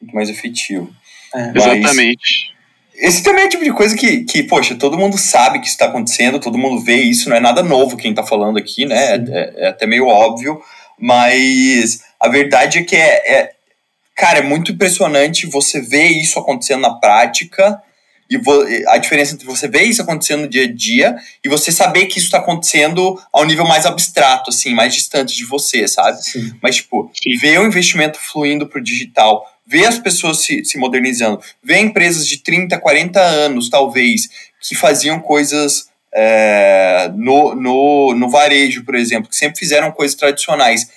muito 0.00 0.14
mais 0.14 0.28
efetivo. 0.28 0.90
É. 1.34 1.52
Exatamente. 1.54 2.54
Esse 2.94 3.22
também 3.22 3.44
é 3.44 3.46
o 3.46 3.50
tipo 3.50 3.64
de 3.64 3.72
coisa 3.72 3.94
que, 3.94 4.24
que, 4.24 4.42
poxa, 4.42 4.74
todo 4.74 4.96
mundo 4.96 5.18
sabe 5.18 5.58
que 5.58 5.66
isso 5.66 5.74
está 5.74 5.86
acontecendo, 5.86 6.40
todo 6.40 6.56
mundo 6.56 6.82
vê 6.82 6.96
isso, 6.96 7.28
não 7.28 7.36
é 7.36 7.40
nada 7.40 7.62
novo 7.62 7.96
quem 7.96 8.10
está 8.10 8.22
falando 8.22 8.56
aqui, 8.56 8.86
né? 8.86 8.96
É, 8.96 9.14
é, 9.16 9.54
é, 9.56 9.68
até 9.68 9.86
meio 9.86 10.06
óbvio, 10.06 10.58
mas 10.98 12.00
a 12.18 12.28
verdade 12.28 12.78
é 12.78 12.82
que 12.82 12.96
é, 12.96 13.34
é, 13.34 13.50
cara, 14.14 14.38
é 14.38 14.42
muito 14.42 14.72
impressionante 14.72 15.46
você 15.46 15.80
ver 15.80 16.08
isso 16.08 16.38
acontecendo 16.38 16.80
na 16.80 16.94
prática 16.94 17.82
e 18.30 18.40
a 18.88 18.98
diferença 18.98 19.34
entre 19.34 19.46
você 19.46 19.68
ver 19.68 19.82
isso 19.82 20.02
acontecendo 20.02 20.42
no 20.42 20.48
dia 20.48 20.64
a 20.64 20.72
dia 20.72 21.16
e 21.44 21.48
você 21.48 21.70
saber 21.70 22.06
que 22.06 22.18
isso 22.18 22.26
está 22.26 22.38
acontecendo 22.38 23.20
ao 23.32 23.44
nível 23.44 23.66
mais 23.66 23.86
abstrato, 23.86 24.50
assim, 24.50 24.74
mais 24.74 24.94
distante 24.94 25.36
de 25.36 25.44
você, 25.44 25.86
sabe? 25.86 26.20
Sim. 26.24 26.52
Mas, 26.62 26.76
tipo, 26.76 27.10
Sim. 27.14 27.36
ver 27.36 27.60
o 27.60 27.66
investimento 27.66 28.18
fluindo 28.18 28.66
para 28.66 28.80
o 28.80 28.82
digital, 28.82 29.46
ver 29.66 29.86
as 29.86 29.98
pessoas 29.98 30.38
se, 30.38 30.64
se 30.64 30.78
modernizando, 30.78 31.40
ver 31.62 31.78
empresas 31.78 32.26
de 32.26 32.38
30, 32.38 32.78
40 32.78 33.20
anos, 33.20 33.68
talvez, 33.68 34.28
que 34.60 34.74
faziam 34.74 35.18
coisas 35.18 35.88
é, 36.14 37.10
no, 37.14 37.54
no, 37.54 38.14
no 38.14 38.30
varejo, 38.30 38.84
por 38.84 38.94
exemplo, 38.94 39.28
que 39.28 39.36
sempre 39.36 39.58
fizeram 39.58 39.90
coisas 39.90 40.16
tradicionais, 40.16 40.88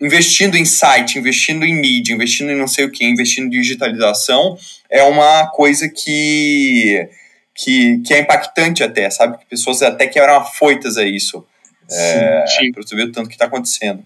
investindo 0.00 0.56
em 0.56 0.64
site, 0.64 1.18
investindo 1.18 1.64
em 1.64 1.74
mídia, 1.74 2.14
investindo 2.14 2.50
em 2.50 2.56
não 2.56 2.66
sei 2.66 2.84
o 2.84 2.90
que, 2.90 3.04
investindo 3.04 3.46
em 3.46 3.50
digitalização, 3.50 4.58
é 4.90 5.02
uma 5.02 5.46
coisa 5.48 5.88
que, 5.88 7.08
que, 7.54 7.98
que 7.98 8.14
é 8.14 8.20
impactante 8.20 8.82
até, 8.82 9.08
sabe? 9.10 9.38
Que 9.38 9.46
pessoas 9.46 9.82
até 9.82 10.06
que 10.06 10.18
eram 10.18 10.36
afoitas 10.36 10.96
a 10.96 11.04
isso. 11.04 11.46
É, 11.90 12.44
para 12.72 12.82
você 12.82 12.96
ver 12.96 13.04
o 13.04 13.12
tanto 13.12 13.28
que 13.28 13.34
está 13.34 13.44
acontecendo. 13.44 14.04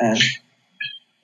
É. 0.00 0.12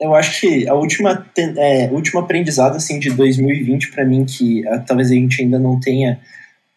Eu 0.03 0.17
acho 0.17 0.41
que 0.41 0.69
a 0.69 0.75
última, 0.75 1.25
é, 1.39 1.89
última 1.93 2.23
aprendizado 2.23 2.75
assim, 2.75 2.99
de 2.99 3.11
2020 3.11 3.93
para 3.93 4.05
mim, 4.05 4.25
que 4.25 4.67
uh, 4.67 4.85
talvez 4.85 5.13
a 5.13 5.15
gente 5.15 5.41
ainda 5.41 5.61
não 5.61 5.79
tenha 5.79 6.19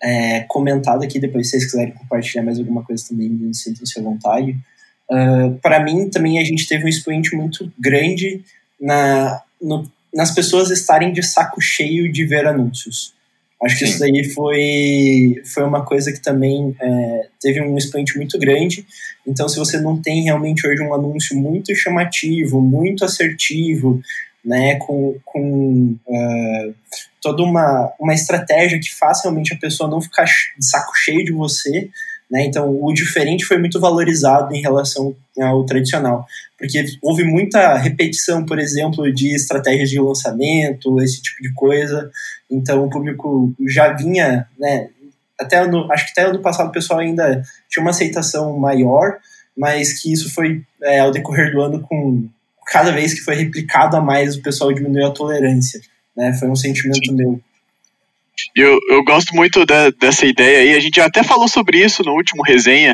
é, 0.01 0.41
comentado 0.41 1.03
aqui, 1.03 1.19
depois 1.19 1.47
se 1.47 1.53
vocês 1.53 1.65
quiserem 1.65 1.93
compartilhar 1.93 2.43
mais 2.43 2.59
alguma 2.59 2.83
coisa 2.83 3.03
também, 3.09 3.51
sintam-se 3.51 3.99
à 3.99 4.03
vontade. 4.03 4.55
Uh, 5.09 5.57
para 5.59 5.83
mim, 5.83 6.07
também 6.07 6.37
a 6.37 6.43
gente 6.43 6.67
teve 6.67 6.85
um 6.85 6.87
expoente 6.87 7.35
muito 7.35 7.73
grande 7.79 8.43
na, 8.79 9.41
no, 9.59 9.91
nas 10.13 10.29
pessoas 10.29 10.69
estarem 10.69 11.11
de 11.11 11.23
saco 11.23 11.59
cheio 11.59 12.11
de 12.11 12.25
ver 12.25 12.45
anúncios. 12.45 13.14
Acho 13.65 13.79
que 13.79 13.85
Sim. 13.85 13.91
isso 13.91 13.99
daí 13.99 14.23
foi, 14.25 15.41
foi 15.43 15.63
uma 15.63 15.83
coisa 15.83 16.13
que 16.13 16.21
também 16.21 16.75
é, 16.79 17.27
teve 17.41 17.59
um 17.61 17.75
expoente 17.75 18.15
muito 18.15 18.37
grande. 18.37 18.85
Então, 19.25 19.49
se 19.49 19.57
você 19.57 19.79
não 19.79 19.99
tem 19.99 20.23
realmente 20.23 20.67
hoje 20.67 20.83
um 20.83 20.93
anúncio 20.93 21.35
muito 21.35 21.75
chamativo, 21.75 22.61
muito 22.61 23.03
assertivo, 23.03 23.99
né, 24.45 24.75
com, 24.75 25.17
com 25.25 25.97
uh, 26.05 26.75
toda 27.19 27.41
uma, 27.41 27.91
uma 27.99 28.13
estratégia 28.13 28.79
que 28.79 28.93
faça 28.93 29.23
realmente 29.23 29.55
a 29.55 29.57
pessoa 29.57 29.89
não 29.89 29.99
ficar 29.99 30.25
de 30.25 30.63
saco 30.63 30.91
cheio 30.95 31.25
de 31.25 31.31
você, 31.31 31.89
né, 32.29 32.45
então 32.45 32.69
o 32.69 32.93
diferente 32.93 33.45
foi 33.45 33.57
muito 33.57 33.79
valorizado 33.79 34.53
em 34.53 34.61
relação 34.61 35.15
ao 35.41 35.65
tradicional, 35.65 36.25
porque 36.57 36.85
houve 37.01 37.23
muita 37.23 37.77
repetição, 37.77 38.45
por 38.45 38.59
exemplo, 38.59 39.11
de 39.13 39.35
estratégias 39.35 39.89
de 39.89 39.99
lançamento, 39.99 41.01
esse 41.01 41.21
tipo 41.21 41.41
de 41.41 41.53
coisa, 41.53 42.09
então 42.49 42.85
o 42.85 42.89
público 42.89 43.53
já 43.67 43.93
vinha, 43.93 44.47
né, 44.57 44.89
até 45.39 45.57
ano, 45.57 45.91
acho 45.91 46.05
que 46.05 46.11
até 46.19 46.29
ano 46.29 46.41
passado 46.41 46.69
o 46.69 46.71
pessoal 46.71 46.99
ainda 46.99 47.41
tinha 47.69 47.83
uma 47.83 47.91
aceitação 47.91 48.57
maior, 48.57 49.17
mas 49.57 50.01
que 50.01 50.11
isso 50.11 50.33
foi 50.33 50.63
é, 50.83 50.99
ao 50.99 51.11
decorrer 51.11 51.51
do 51.51 51.61
ano 51.61 51.81
com 51.81 52.27
cada 52.67 52.91
vez 52.91 53.13
que 53.13 53.21
foi 53.21 53.35
replicado 53.35 53.95
a 53.95 54.01
mais 54.01 54.35
o 54.35 54.41
pessoal 54.41 54.73
diminuiu 54.73 55.07
a 55.07 55.11
tolerância, 55.11 55.79
né? 56.15 56.33
Foi 56.33 56.49
um 56.49 56.55
sentimento 56.55 57.13
meu. 57.13 57.39
Eu, 58.55 58.79
eu 58.89 59.03
gosto 59.03 59.35
muito 59.35 59.65
da, 59.65 59.89
dessa 59.89 60.25
ideia 60.25 60.59
aí. 60.59 60.75
A 60.75 60.79
gente 60.79 60.99
até 60.99 61.23
falou 61.23 61.47
sobre 61.47 61.83
isso 61.83 62.03
no 62.03 62.13
último 62.13 62.43
resenha, 62.43 62.93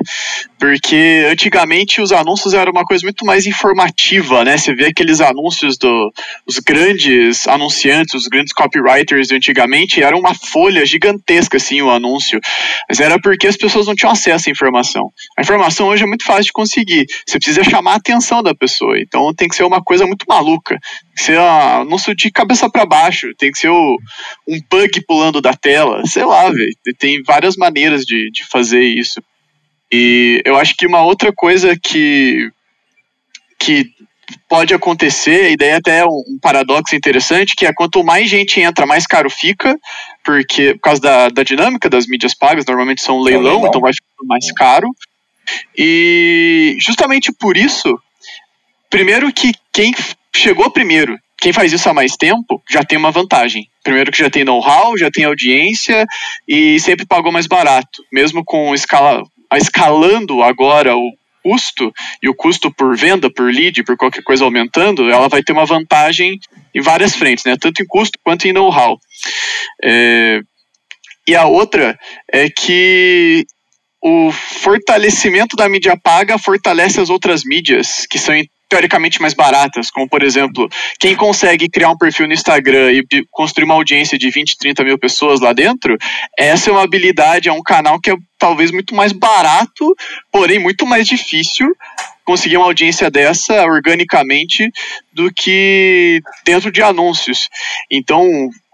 porque 0.60 1.26
antigamente 1.30 2.02
os 2.02 2.12
anúncios 2.12 2.54
eram 2.54 2.72
uma 2.72 2.84
coisa 2.84 3.04
muito 3.04 3.26
mais 3.26 3.46
informativa, 3.46 4.44
né? 4.44 4.58
Você 4.58 4.74
vê 4.74 4.88
aqueles 4.88 5.22
anúncios 5.22 5.78
dos 5.78 6.12
do, 6.56 6.64
grandes 6.66 7.48
anunciantes, 7.48 8.14
os 8.14 8.28
grandes 8.28 8.54
copywriters 8.54 9.32
antigamente, 9.32 10.02
era 10.02 10.16
uma 10.16 10.34
folha 10.34 10.86
gigantesca, 10.86 11.58
assim, 11.58 11.82
o 11.82 11.90
anúncio. 11.90 12.40
Mas 12.88 13.00
era 13.00 13.20
porque 13.20 13.48
as 13.48 13.58
pessoas 13.58 13.88
não 13.88 13.96
tinham 13.96 14.12
acesso 14.12 14.50
à 14.50 14.52
informação. 14.52 15.12
A 15.38 15.42
informação 15.42 15.88
hoje 15.88 16.04
é 16.04 16.08
muito 16.08 16.26
fácil 16.26 16.46
de 16.46 16.54
conseguir. 16.54 17.06
Você 17.26 17.38
precisa 17.38 17.64
chamar 17.64 17.94
a 17.94 17.98
atenção 17.98 18.42
da 18.42 18.54
pessoa. 18.54 19.00
Então 19.00 19.34
tem 19.34 19.48
que 19.48 19.56
ser 19.56 19.64
uma 19.64 19.82
coisa 19.82 20.06
muito 20.06 20.26
maluca. 20.28 20.78
Ser 21.16 21.38
um 21.40 21.82
anúncio 21.82 22.16
de 22.16 22.32
cabeça 22.32 22.70
para 22.70 22.86
baixo. 22.86 23.34
Tem 23.38 23.52
que 23.52 23.60
ser 23.60 23.70
o, 23.70 23.98
um 24.48 24.60
pug 24.62 25.02
pulando 25.06 25.42
da 25.42 25.54
tela. 25.54 26.06
Sei 26.06 26.24
lá, 26.24 26.50
velho. 26.50 26.72
Tem 26.98 27.22
várias 27.24 27.56
maneiras 27.56 28.06
de, 28.06 28.32
de 28.32 28.46
fazer 28.46 28.82
isso. 28.82 29.22
E 29.92 30.42
eu 30.46 30.56
acho 30.56 30.76
que 30.78 30.88
uma 30.88 31.04
outra 31.04 31.34
coisa 31.34 31.78
que, 31.78 32.50
que 33.60 33.92
pode 34.48 34.74
acontecer, 34.74 35.52
e 35.52 35.58
daí 35.58 35.74
até 35.74 36.00
é 36.00 36.06
um 36.06 36.40
paradoxo 36.42 36.96
interessante, 36.96 37.56
que 37.56 37.66
é 37.66 37.74
quanto 37.74 38.04
mais 38.04 38.30
gente 38.30 38.60
entra, 38.62 38.86
mais 38.86 39.06
caro 39.06 39.30
fica, 39.30 39.78
porque 40.24 40.74
por 40.76 40.82
causa 40.82 41.02
da, 41.02 41.30
da 41.30 41.44
dinâmica 41.44 41.90
das 41.90 42.08
mídias 42.08 42.34
pagas, 42.34 42.66
normalmente 42.66 43.02
são 43.02 43.20
leilão, 43.20 43.44
leilão. 43.44 43.68
então 43.68 43.82
vai 43.82 43.94
ficando 43.94 44.28
mais 44.28 44.48
é. 44.48 44.54
caro. 44.54 44.88
E 45.78 46.78
justamente 46.80 47.32
por 47.34 47.58
isso, 47.58 48.00
primeiro 48.90 49.32
que 49.34 49.52
quem 49.74 49.94
chegou 50.36 50.70
primeiro, 50.72 51.18
quem 51.40 51.52
faz 51.52 51.74
isso 51.74 51.90
há 51.90 51.94
mais 51.94 52.16
tempo, 52.16 52.62
já 52.70 52.84
tem 52.84 52.98
uma 52.98 53.12
vantagem. 53.12 53.68
Primeiro 53.84 54.12
que 54.12 54.20
já 54.20 54.30
tem 54.30 54.44
know-how, 54.44 54.98
já 54.98 55.10
tem 55.10 55.26
audiência 55.26 56.06
e 56.48 56.80
sempre 56.80 57.06
pagou 57.06 57.32
mais 57.32 57.48
barato, 57.48 58.04
mesmo 58.12 58.44
com 58.46 58.74
escala 58.76 59.24
escalando 59.54 60.42
agora 60.44 60.96
o 60.96 61.12
custo 61.44 61.92
e 62.22 62.30
o 62.30 62.36
custo 62.36 62.72
por 62.72 62.96
venda, 62.96 63.30
por 63.30 63.52
lead, 63.52 63.84
por 63.84 63.98
qualquer 63.98 64.24
coisa 64.24 64.46
aumentando, 64.46 65.10
ela 65.10 65.28
vai 65.28 65.42
ter 65.44 65.52
uma 65.52 65.66
vantagem 65.66 66.40
em 66.74 66.82
várias 66.82 67.16
frentes, 67.16 67.44
né? 67.44 67.58
Tanto 67.60 67.82
em 67.82 67.86
custo 67.86 68.20
quanto 68.24 68.48
em 68.48 68.54
know-how. 68.54 69.00
É... 69.84 70.42
E 71.28 71.36
a 71.36 71.46
outra 71.46 71.98
é 72.32 72.50
que 72.50 73.46
o 74.02 74.32
fortalecimento 74.32 75.56
da 75.56 75.70
mídia 75.70 75.96
paga 75.96 76.38
fortalece 76.38 77.00
as 77.00 77.10
outras 77.10 77.44
mídias, 77.44 78.06
que 78.10 78.18
são 78.18 78.36
teoricamente 78.72 79.22
mais 79.22 79.34
baratas, 79.34 79.92
como 79.92 80.08
por 80.08 80.24
exemplo, 80.24 80.70
quem 80.98 81.14
consegue 81.14 81.70
criar 81.70 81.90
um 81.90 81.98
perfil 81.98 82.26
no 82.26 82.34
Instagram 82.34 82.90
e 82.94 83.06
construir 83.30 83.66
uma 83.66 83.74
audiência 83.74 84.18
de 84.18 84.30
20, 84.30 84.58
30 84.58 84.86
mil 84.86 84.98
pessoas 84.98 85.42
lá 85.42 85.52
dentro, 85.52 85.98
essa 86.40 86.70
é 86.70 86.74
uma 86.74 86.84
habilidade, 86.84 87.50
é 87.50 87.52
um 87.52 87.62
canal 87.62 88.00
que 88.00 88.10
é 88.10 88.16
talvez 88.40 88.72
muito 88.72 88.96
mais 88.96 89.12
barato, 89.12 89.94
porém 90.32 90.58
muito 90.58 90.86
mais 90.86 91.06
difícil 91.06 91.68
conseguir 92.24 92.56
uma 92.56 92.66
audiência 92.68 93.12
dessa 93.12 93.66
organicamente 93.66 94.72
do 95.12 95.30
que 95.34 96.22
dentro 96.46 96.72
de 96.72 96.82
anúncios. 96.82 97.50
Então, 97.92 98.26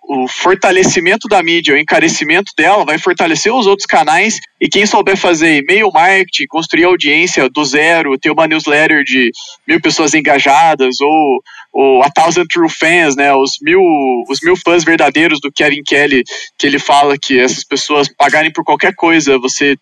o 0.08 0.26
fortalecimento 0.26 1.28
da 1.28 1.44
mídia, 1.44 1.74
o 1.74 1.78
encarecimento 1.78 2.54
dela 2.58 2.86
vai 2.86 2.98
fortalecer 2.98 3.54
os 3.54 3.68
outros 3.68 3.86
canais 3.86 4.40
e 4.60 4.70
quem 4.70 4.86
souber 4.86 5.18
fazer 5.18 5.58
e-mail 5.58 5.92
marketing, 5.94 6.46
construir 6.48 6.86
audiência 6.86 7.50
do 7.50 7.66
zero, 7.66 8.18
ter 8.18 8.32
uma 8.32 8.48
newsletter 8.48 9.04
de 9.04 9.32
mil 9.68 9.82
pessoas 9.82 10.14
engajadas 10.14 11.02
ou, 11.02 11.44
ou 11.74 12.04
a 12.04 12.10
thousand 12.10 12.46
true 12.48 12.70
fans, 12.70 13.18
né, 13.18 13.34
os 13.34 13.58
mil, 13.62 13.82
os 14.30 14.40
mil 14.42 14.56
fãs 14.56 14.86
verdadeiros 14.86 15.42
do 15.42 15.52
Kevin 15.52 15.84
Kelly, 15.84 16.24
que 16.58 16.66
ele 16.66 16.80
fala 16.80 17.18
que 17.18 17.38
essas 17.38 17.66
pessoas 17.66 18.08
pagarem 18.08 18.52
por 18.52 18.64
qualquer 18.64 18.96
coisa, 18.96 19.38
você 19.38 19.78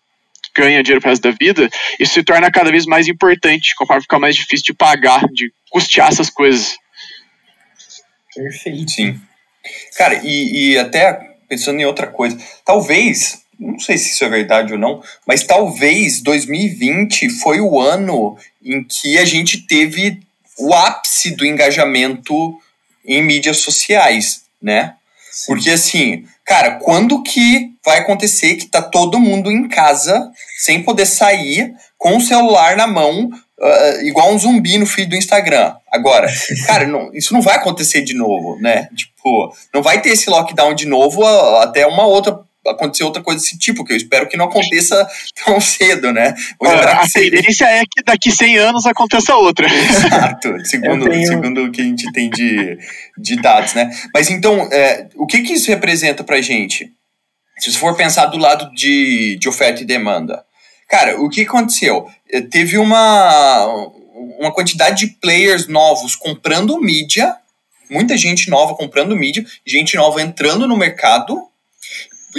ganha 0.56 0.82
dinheiro 0.82 1.00
para 1.00 1.10
resto 1.10 1.22
da 1.22 1.36
vida, 1.38 1.68
isso 2.00 2.14
se 2.14 2.24
torna 2.24 2.50
cada 2.50 2.72
vez 2.72 2.84
mais 2.84 3.06
importante, 3.06 3.74
conforme 3.76 4.02
fica 4.02 4.18
mais 4.18 4.34
difícil 4.34 4.66
de 4.66 4.74
pagar, 4.74 5.24
de 5.28 5.52
custear 5.70 6.08
essas 6.08 6.30
coisas. 6.30 6.76
Perfeito. 8.34 8.90
Sim. 8.90 9.20
Cara, 9.96 10.20
e, 10.22 10.72
e 10.72 10.78
até 10.78 11.36
pensando 11.48 11.80
em 11.80 11.84
outra 11.84 12.06
coisa, 12.06 12.36
talvez, 12.64 13.42
não 13.58 13.78
sei 13.78 13.96
se 13.98 14.12
isso 14.12 14.24
é 14.24 14.28
verdade 14.28 14.72
ou 14.72 14.78
não, 14.78 15.02
mas 15.26 15.44
talvez 15.44 16.20
2020 16.20 17.30
foi 17.30 17.60
o 17.60 17.80
ano 17.80 18.36
em 18.62 18.82
que 18.82 19.18
a 19.18 19.24
gente 19.24 19.66
teve 19.66 20.20
o 20.58 20.72
ápice 20.74 21.36
do 21.36 21.44
engajamento 21.44 22.58
em 23.04 23.22
mídias 23.22 23.58
sociais, 23.58 24.42
né? 24.60 24.94
Sim. 25.30 25.46
Porque 25.46 25.70
assim, 25.70 26.24
cara, 26.44 26.72
quando 26.76 27.22
que 27.22 27.72
vai 27.84 27.98
acontecer 27.98 28.56
que 28.56 28.66
tá 28.66 28.82
todo 28.82 29.20
mundo 29.20 29.52
em 29.52 29.68
casa, 29.68 30.30
sem 30.58 30.82
poder 30.82 31.06
sair, 31.06 31.74
com 31.98 32.16
o 32.16 32.20
celular 32.20 32.76
na 32.76 32.86
mão, 32.86 33.30
uh, 33.60 34.04
igual 34.04 34.32
um 34.32 34.38
zumbi 34.38 34.78
no 34.78 34.86
feed 34.86 35.10
do 35.10 35.16
Instagram. 35.16 35.74
Agora, 35.92 36.28
cara, 36.66 36.86
não, 36.86 37.12
isso 37.14 37.32
não 37.32 37.40
vai 37.40 37.56
acontecer 37.56 38.02
de 38.02 38.14
novo, 38.14 38.58
né? 38.60 38.88
Tipo, 38.94 39.54
não 39.72 39.82
vai 39.82 40.00
ter 40.00 40.10
esse 40.10 40.28
lockdown 40.30 40.74
de 40.74 40.86
novo 40.86 41.22
uh, 41.22 41.56
até 41.58 41.86
uma 41.86 42.06
outra 42.06 42.44
acontecer 42.68 43.04
outra 43.04 43.22
coisa 43.22 43.40
desse 43.40 43.56
tipo, 43.58 43.84
que 43.84 43.92
eu 43.92 43.96
espero 43.96 44.28
que 44.28 44.36
não 44.36 44.46
aconteça 44.46 45.08
tão 45.44 45.60
cedo, 45.60 46.12
né? 46.12 46.34
a 46.60 47.06
tendência 47.08 47.64
é 47.64 47.82
que 47.82 48.02
daqui 48.04 48.30
100 48.30 48.58
anos 48.58 48.86
aconteça 48.86 49.36
outra. 49.36 49.66
Exato, 49.70 50.64
segundo, 50.64 51.08
tenho... 51.08 51.26
segundo 51.26 51.64
o 51.64 51.70
que 51.70 51.80
a 51.80 51.84
gente 51.84 52.10
tem 52.12 52.28
de, 52.30 52.78
de 53.16 53.36
dados, 53.36 53.74
né? 53.74 53.90
Mas 54.12 54.30
então, 54.30 54.68
é, 54.72 55.06
o 55.14 55.26
que, 55.26 55.42
que 55.42 55.52
isso 55.52 55.70
representa 55.70 56.24
pra 56.24 56.40
gente? 56.40 56.90
Se 57.58 57.72
você 57.72 57.78
for 57.78 57.96
pensar 57.96 58.26
do 58.26 58.36
lado 58.36 58.70
de, 58.72 59.36
de 59.36 59.48
oferta 59.48 59.82
e 59.82 59.86
demanda. 59.86 60.44
Cara, 60.88 61.20
o 61.20 61.28
que 61.28 61.42
aconteceu? 61.42 62.08
Eh, 62.30 62.40
teve 62.40 62.78
uma, 62.78 63.66
uma 64.38 64.52
quantidade 64.52 65.06
de 65.06 65.12
players 65.14 65.66
novos 65.66 66.14
comprando 66.14 66.80
mídia, 66.80 67.34
muita 67.90 68.16
gente 68.16 68.48
nova 68.48 68.74
comprando 68.74 69.16
mídia, 69.16 69.44
gente 69.66 69.96
nova 69.96 70.22
entrando 70.22 70.66
no 70.66 70.76
mercado. 70.76 71.40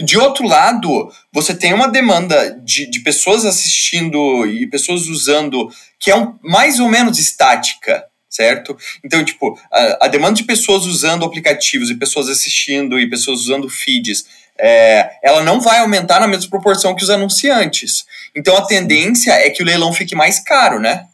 De 0.04 0.18
outro 0.18 0.46
lado, 0.46 1.12
você 1.34 1.56
tem 1.56 1.74
uma 1.74 1.88
demanda 1.88 2.52
de, 2.64 2.90
de 2.90 3.00
pessoas 3.00 3.46
assistindo 3.46 4.46
e 4.46 4.68
pessoas 4.68 5.08
usando 5.08 5.70
que 6.00 6.12
é 6.12 6.16
um, 6.16 6.38
mais 6.44 6.80
ou 6.80 6.88
menos 6.88 7.18
estática, 7.18 8.06
certo? 8.30 8.78
Então, 9.04 9.24
tipo, 9.26 9.60
a, 9.72 10.06
a, 10.06 10.08
demanda 10.08 10.36
de 10.36 10.44
pessoas 10.44 10.86
usando 10.86 11.26
aplicativos 11.26 11.90
e 11.90 11.96
pessoas 11.96 12.30
assistindo 12.30 13.00
e 13.00 13.10
pessoas 13.10 13.40
usando 13.42 13.68
feeds, 13.70 14.26
é, 14.60 15.12
ela 15.24 15.44
não 15.44 15.60
vai 15.60 15.80
aumentar 15.80 16.20
na 16.20 16.28
mesma 16.28 16.50
proporção 16.50 16.96
que 16.96 17.04
os 17.04 17.10
anunciantes. 17.10 18.06
Então, 18.36 18.56
a 18.58 18.66
tendência 18.66 19.32
é 19.32 19.50
que 19.50 19.62
o 19.62 19.66
leilão 19.66 19.94
fique 19.94 20.16
mais 20.16 20.40
caro, 20.40 20.80
né? 20.80 21.06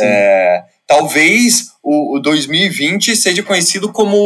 É, 0.00 0.64
talvez 0.86 1.72
o, 1.82 2.16
o 2.16 2.20
2020 2.20 3.16
seja 3.16 3.42
conhecido 3.42 3.92
como 3.92 4.16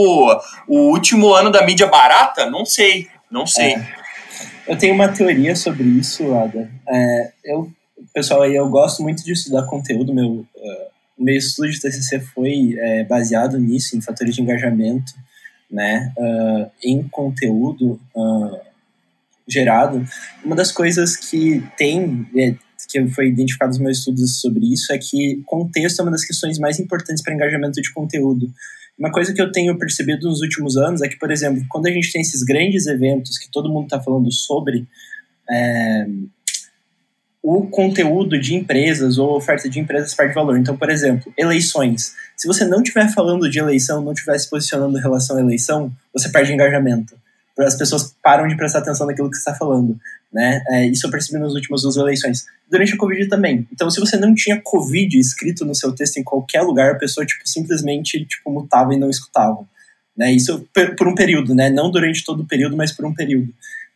o 0.69 0.79
último 0.91 1.33
ano 1.33 1.51
da 1.51 1.65
mídia 1.65 1.87
barata, 1.87 2.49
não 2.51 2.65
sei, 2.65 3.09
não 3.31 3.47
sei. 3.47 3.75
É. 3.75 4.07
Eu 4.67 4.77
tenho 4.77 4.95
uma 4.95 5.09
teoria 5.09 5.55
sobre 5.55 5.85
isso, 5.85 6.35
Ada. 6.35 6.69
É, 6.89 7.31
eu, 7.45 7.71
pessoal, 8.13 8.43
aí 8.43 8.55
eu 8.55 8.69
gosto 8.69 9.03
muito 9.03 9.25
de 9.25 9.33
estudar 9.33 9.63
conteúdo. 9.67 10.13
Meu, 10.13 10.29
uh, 10.29 10.47
meu 11.17 11.37
estudo 11.37 11.71
de 11.71 11.81
TCC 11.81 12.21
foi 12.35 12.77
é, 12.79 13.05
baseado 13.05 13.59
nisso, 13.59 13.97
em 13.97 14.01
fatores 14.01 14.35
de 14.35 14.43
engajamento, 14.43 15.13
né, 15.71 16.13
uh, 16.17 16.71
em 16.83 17.03
conteúdo 17.09 18.01
uh, 18.15 18.61
gerado. 19.49 20.05
Uma 20.45 20.57
das 20.57 20.73
coisas 20.73 21.17
que 21.17 21.63
tem, 21.77 22.27
é, 22.37 22.55
que 22.89 23.09
foi 23.09 23.29
identificado 23.29 23.71
nos 23.71 23.79
meus 23.79 23.99
estudos 23.99 24.41
sobre 24.41 24.73
isso, 24.73 24.93
é 24.93 24.99
que 24.99 25.43
contexto 25.47 26.01
é 26.01 26.03
uma 26.03 26.11
das 26.11 26.25
questões 26.25 26.59
mais 26.59 26.79
importantes 26.81 27.23
para 27.23 27.35
engajamento 27.35 27.81
de 27.81 27.93
conteúdo. 27.93 28.51
Uma 28.99 29.13
coisa 29.13 29.33
que 29.33 29.43
eu 29.43 29.53
tenho 29.53 29.79
percebido 29.79 30.27
nos 30.27 30.41
últimos 30.41 30.77
anos 30.77 31.03
é 31.03 31.09
que, 31.09 31.19
por 31.19 31.31
exemplo, 31.31 31.63
quando 31.69 31.87
a 31.87 31.91
gente 31.91 32.11
tem 32.11 32.23
esses 32.23 32.43
grandes 32.43 32.87
eventos 32.87 33.39
que 33.39 33.51
todo 33.51 33.69
mundo 33.69 33.85
está 33.85 34.01
falando 34.01 34.33
sobre, 34.33 34.87
é, 35.51 36.07
o 37.49 37.69
conteúdo 37.69 38.41
de 38.41 38.55
empresas 38.55 39.19
ou 39.19 39.37
oferta 39.37 39.69
de 39.69 39.79
empresas 39.79 40.15
perde 40.15 40.35
valor. 40.35 40.59
Então, 40.59 40.77
por 40.77 40.91
exemplo, 40.91 41.33
eleições. 41.39 42.15
Se 42.37 42.49
você 42.49 42.65
não 42.65 42.83
estiver 42.83 43.09
falando 43.13 43.49
de 43.49 43.59
eleição, 43.59 44.03
não 44.03 44.13
estiver 44.13 44.37
se 44.39 44.51
posicionando 44.51 44.99
em 44.99 45.01
relação 45.01 45.37
à 45.37 45.41
eleição, 45.41 45.93
você 46.13 46.29
perde 46.29 46.53
engajamento 46.53 47.15
as 47.65 47.77
pessoas 47.77 48.15
param 48.23 48.47
de 48.47 48.57
prestar 48.57 48.81
atenção 48.81 49.07
naquilo 49.07 49.31
que 49.31 49.37
você 49.37 49.41
está 49.49 49.55
falando, 49.55 49.99
né? 50.33 50.63
É, 50.69 50.87
isso 50.87 51.07
eu 51.07 51.11
percebi 51.11 51.39
nas 51.39 51.55
últimas 51.55 51.83
duas 51.83 51.97
eleições. 51.97 52.45
Durante 52.71 52.95
a 52.95 52.99
Covid 52.99 53.29
também. 53.29 53.67
Então, 53.73 53.91
se 53.91 53.99
você 53.99 54.17
não 54.17 54.35
tinha 54.35 54.61
Covid 54.61 55.19
escrito 55.19 55.65
no 55.65 55.75
seu 55.75 55.93
texto 55.93 56.19
em 56.19 56.25
qualquer 56.25 56.63
lugar, 56.63 56.93
a 56.93 56.99
pessoa, 56.99 57.25
tipo, 57.25 57.49
simplesmente, 57.49 58.25
tipo, 58.27 58.51
mutava 58.51 58.93
e 58.93 58.99
não 58.99 59.09
escutava. 59.09 59.67
Né? 60.17 60.33
Isso 60.33 60.67
por 60.99 61.09
um 61.09 61.15
período, 61.15 61.55
né? 61.55 61.71
Não 61.71 61.91
durante 61.91 62.25
todo 62.25 62.43
o 62.43 62.47
período, 62.47 62.77
mas 62.77 62.93
por 62.93 63.07
um 63.07 63.15
período. 63.15 63.49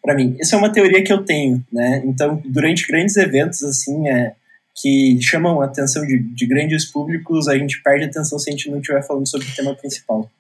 Para 0.03 0.15
mim, 0.15 0.37
essa 0.41 0.57
é 0.57 0.59
uma 0.59 0.73
teoria 0.73 1.05
que 1.05 1.13
eu 1.13 1.25
tenho, 1.25 1.63
né? 1.71 2.03
Então, 2.05 2.41
durante 2.45 2.87
grandes 2.87 3.17
eventos, 3.17 3.63
assim, 3.63 4.09
é, 4.09 4.33
que 4.81 5.19
chamam 5.21 5.61
a 5.61 5.67
atenção 5.67 6.07
de, 6.07 6.19
de 6.19 6.47
grandes 6.47 6.87
públicos, 6.87 7.49
a 7.49 7.59
gente 7.59 7.83
perde 7.83 8.05
a 8.05 8.09
atenção 8.09 8.39
se 8.39 8.49
a 8.49 8.53
gente 8.53 8.71
não 8.71 8.79
estiver 8.79 9.07
falando 9.07 9.29
sobre 9.29 9.47
o 9.47 9.55
tema 9.55 9.75
principal. 9.75 10.31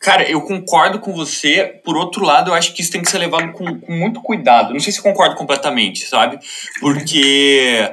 Cara, 0.00 0.30
eu 0.30 0.40
concordo 0.42 1.00
com 1.00 1.12
você. 1.12 1.64
Por 1.84 1.96
outro 1.96 2.24
lado, 2.24 2.50
eu 2.50 2.54
acho 2.54 2.72
que 2.72 2.82
isso 2.82 2.92
tem 2.92 3.02
que 3.02 3.10
ser 3.10 3.18
levado 3.18 3.52
com, 3.52 3.80
com 3.80 3.92
muito 3.92 4.20
cuidado. 4.20 4.72
Não 4.72 4.80
sei 4.80 4.92
se 4.92 5.02
concordo 5.02 5.34
completamente, 5.34 6.06
sabe? 6.06 6.38
Porque. 6.80 7.90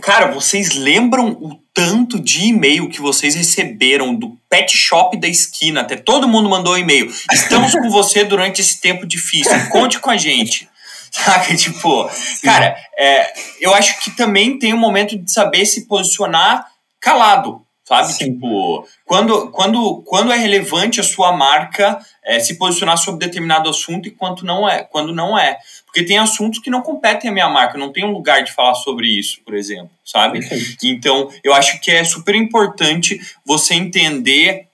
Cara, 0.00 0.32
vocês 0.32 0.74
lembram 0.74 1.30
o 1.40 1.60
tanto 1.72 2.18
de 2.18 2.46
e-mail 2.46 2.88
que 2.88 3.00
vocês 3.00 3.34
receberam 3.34 4.14
do 4.14 4.36
pet 4.48 4.76
shop 4.76 5.16
da 5.16 5.28
esquina? 5.28 5.82
Até 5.82 5.96
todo 5.96 6.28
mundo 6.28 6.48
mandou 6.48 6.78
e-mail. 6.78 7.12
Estamos 7.32 7.72
com 7.72 7.90
você 7.90 8.24
durante 8.24 8.60
esse 8.60 8.80
tempo 8.80 9.06
difícil. 9.06 9.52
Conte 9.70 9.98
com 9.98 10.10
a 10.10 10.16
gente. 10.16 10.68
Saca? 11.10 11.56
Tipo, 11.56 12.08
cara, 12.42 12.76
é, 12.96 13.32
eu 13.60 13.74
acho 13.74 14.00
que 14.00 14.10
também 14.12 14.58
tem 14.58 14.72
um 14.72 14.78
momento 14.78 15.18
de 15.18 15.30
saber 15.30 15.66
se 15.66 15.86
posicionar 15.86 16.66
calado 17.00 17.64
sabe? 17.90 18.12
Sim. 18.12 18.34
Tipo, 18.34 18.86
quando, 19.04 19.50
quando, 19.50 20.02
quando 20.02 20.32
é 20.32 20.36
relevante 20.36 21.00
a 21.00 21.02
sua 21.02 21.32
marca 21.32 21.98
é, 22.24 22.38
se 22.38 22.56
posicionar 22.56 22.96
sobre 22.96 23.26
determinado 23.26 23.68
assunto 23.68 24.06
e 24.06 24.12
quando 24.12 24.44
não 24.44 24.68
é, 24.68 24.84
quando 24.84 25.12
não 25.12 25.36
é. 25.36 25.58
Porque 25.90 26.04
tem 26.04 26.18
assuntos 26.18 26.60
que 26.60 26.70
não 26.70 26.82
competem 26.82 27.28
à 27.28 27.32
minha 27.32 27.48
marca, 27.48 27.76
não 27.76 27.92
tem 27.92 28.04
um 28.04 28.12
lugar 28.12 28.44
de 28.44 28.52
falar 28.52 28.74
sobre 28.76 29.08
isso, 29.08 29.40
por 29.44 29.54
exemplo, 29.54 29.90
sabe? 30.04 30.38
Então, 30.84 31.28
eu 31.42 31.52
acho 31.52 31.80
que 31.80 31.90
é 31.90 32.04
super 32.04 32.36
importante 32.36 33.20
você 33.44 33.74
entender 33.74 34.68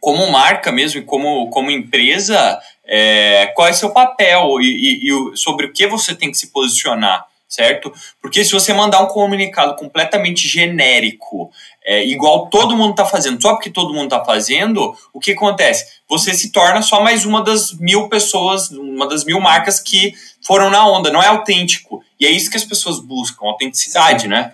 como 0.00 0.30
marca 0.30 0.72
mesmo 0.72 1.00
e 1.00 1.04
como, 1.04 1.48
como 1.50 1.70
empresa 1.70 2.58
é, 2.84 3.52
qual 3.54 3.68
é 3.68 3.72
seu 3.72 3.90
papel 3.90 4.60
e, 4.60 4.66
e, 4.66 5.08
e 5.08 5.36
sobre 5.36 5.66
o 5.66 5.72
que 5.72 5.86
você 5.86 6.14
tem 6.14 6.30
que 6.30 6.38
se 6.38 6.48
posicionar 6.48 7.26
certo? 7.48 7.90
Porque 8.20 8.44
se 8.44 8.52
você 8.52 8.74
mandar 8.74 9.02
um 9.02 9.06
comunicado 9.06 9.74
completamente 9.76 10.46
genérico, 10.46 11.50
é, 11.84 12.04
igual 12.04 12.48
todo 12.48 12.76
mundo 12.76 12.90
está 12.90 13.06
fazendo, 13.06 13.40
só 13.40 13.54
porque 13.54 13.70
todo 13.70 13.94
mundo 13.94 14.14
está 14.14 14.22
fazendo, 14.22 14.94
o 15.12 15.18
que 15.18 15.32
acontece? 15.32 15.86
Você 16.06 16.34
se 16.34 16.52
torna 16.52 16.82
só 16.82 17.02
mais 17.02 17.24
uma 17.24 17.42
das 17.42 17.72
mil 17.72 18.08
pessoas, 18.08 18.70
uma 18.70 19.08
das 19.08 19.24
mil 19.24 19.40
marcas 19.40 19.80
que 19.80 20.12
foram 20.48 20.70
na 20.70 20.88
onda, 20.88 21.12
não 21.12 21.22
é 21.22 21.26
autêntico. 21.26 22.02
E 22.18 22.24
é 22.24 22.30
isso 22.30 22.50
que 22.50 22.56
as 22.56 22.64
pessoas 22.64 22.98
buscam, 22.98 23.46
autenticidade, 23.46 24.22
Sim. 24.22 24.28
né? 24.28 24.52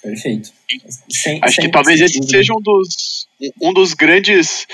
Perfeito. 0.00 0.52
Sem, 1.10 1.40
acho 1.42 1.54
sem 1.56 1.64
que 1.64 1.70
talvez 1.72 2.00
esse 2.00 2.22
seja 2.22 2.52
um 2.54 2.60
dos, 2.60 3.26
um 3.60 3.72
dos 3.72 3.94
grandes 3.94 4.66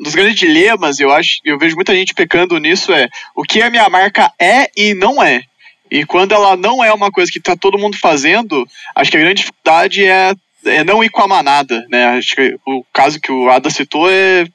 dos 0.00 0.14
grandes 0.14 0.36
dilemas, 0.36 0.98
eu 0.98 1.12
acho, 1.12 1.40
eu 1.44 1.58
vejo 1.58 1.74
muita 1.74 1.94
gente 1.94 2.14
pecando 2.14 2.56
nisso 2.58 2.92
é 2.92 3.08
o 3.34 3.42
que 3.42 3.60
a 3.60 3.68
minha 3.68 3.88
marca 3.88 4.32
é 4.40 4.70
e 4.74 4.94
não 4.94 5.22
é. 5.22 5.42
E 5.90 6.06
quando 6.06 6.32
ela 6.32 6.56
não 6.56 6.82
é 6.82 6.92
uma 6.92 7.10
coisa 7.10 7.30
que 7.30 7.38
está 7.38 7.56
todo 7.56 7.78
mundo 7.78 7.98
fazendo, 7.98 8.66
acho 8.94 9.10
que 9.10 9.16
a 9.16 9.20
grande 9.20 9.42
dificuldade 9.42 10.04
é, 10.04 10.32
é 10.64 10.84
não 10.84 11.02
ir 11.02 11.10
com 11.10 11.22
a 11.22 11.28
manada, 11.28 11.84
né? 11.90 12.06
Acho 12.16 12.36
que 12.36 12.56
o 12.64 12.84
caso 12.92 13.20
que 13.20 13.32
o 13.32 13.50
Ada 13.50 13.68
citou 13.68 14.08
é, 14.08 14.46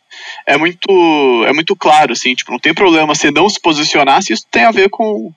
é 0.48 0.58
muito 0.58 1.46
é 1.46 1.54
muito 1.54 1.76
claro, 1.76 2.14
assim, 2.14 2.34
tipo, 2.34 2.52
não 2.52 2.60
tem 2.60 2.74
problema 2.74 3.14
você 3.14 3.30
não 3.30 3.50
se 3.50 3.60
posicionar 3.60 4.24
se 4.24 4.34
isso 4.34 4.46
tem 4.50 4.64
a 4.64 4.72
ver 4.72 4.90
com, 4.90 5.34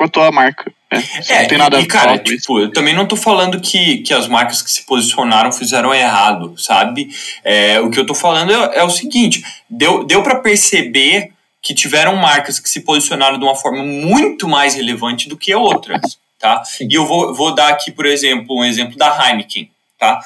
com 0.00 0.04
a 0.04 0.08
tua 0.08 0.32
marca. 0.32 0.72
Né? 0.90 1.04
É, 1.28 1.42
não 1.42 1.48
tem 1.48 1.58
nada 1.58 1.76
e, 1.76 1.78
a 1.78 1.82
ver 1.82 1.86
cara, 1.86 2.18
tipo, 2.18 2.58
eu 2.58 2.72
também 2.72 2.94
não 2.94 3.04
tô 3.04 3.16
falando 3.16 3.60
que, 3.60 3.98
que 3.98 4.14
as 4.14 4.26
marcas 4.26 4.62
que 4.62 4.70
se 4.70 4.86
posicionaram 4.86 5.52
fizeram 5.52 5.94
errado, 5.94 6.54
sabe? 6.56 7.10
É, 7.44 7.78
o 7.80 7.90
que 7.90 8.00
eu 8.00 8.06
tô 8.06 8.14
falando 8.14 8.50
é, 8.50 8.78
é 8.78 8.82
o 8.82 8.88
seguinte, 8.88 9.44
deu, 9.68 10.02
deu 10.04 10.22
para 10.22 10.36
perceber 10.36 11.32
que 11.60 11.74
tiveram 11.74 12.16
marcas 12.16 12.58
que 12.58 12.70
se 12.70 12.80
posicionaram 12.80 13.38
de 13.38 13.44
uma 13.44 13.54
forma 13.54 13.84
muito 13.84 14.48
mais 14.48 14.74
relevante 14.74 15.28
do 15.28 15.36
que 15.36 15.54
outras, 15.54 16.18
tá? 16.38 16.62
E 16.80 16.94
eu 16.94 17.04
vou, 17.04 17.34
vou 17.34 17.54
dar 17.54 17.68
aqui, 17.68 17.92
por 17.92 18.06
exemplo, 18.06 18.58
um 18.58 18.64
exemplo 18.64 18.96
da 18.96 19.28
Heineken, 19.28 19.70
tá? 19.98 20.18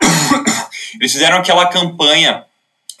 Eles 0.98 1.12
fizeram 1.12 1.38
aquela 1.38 1.68
campanha 1.68 2.44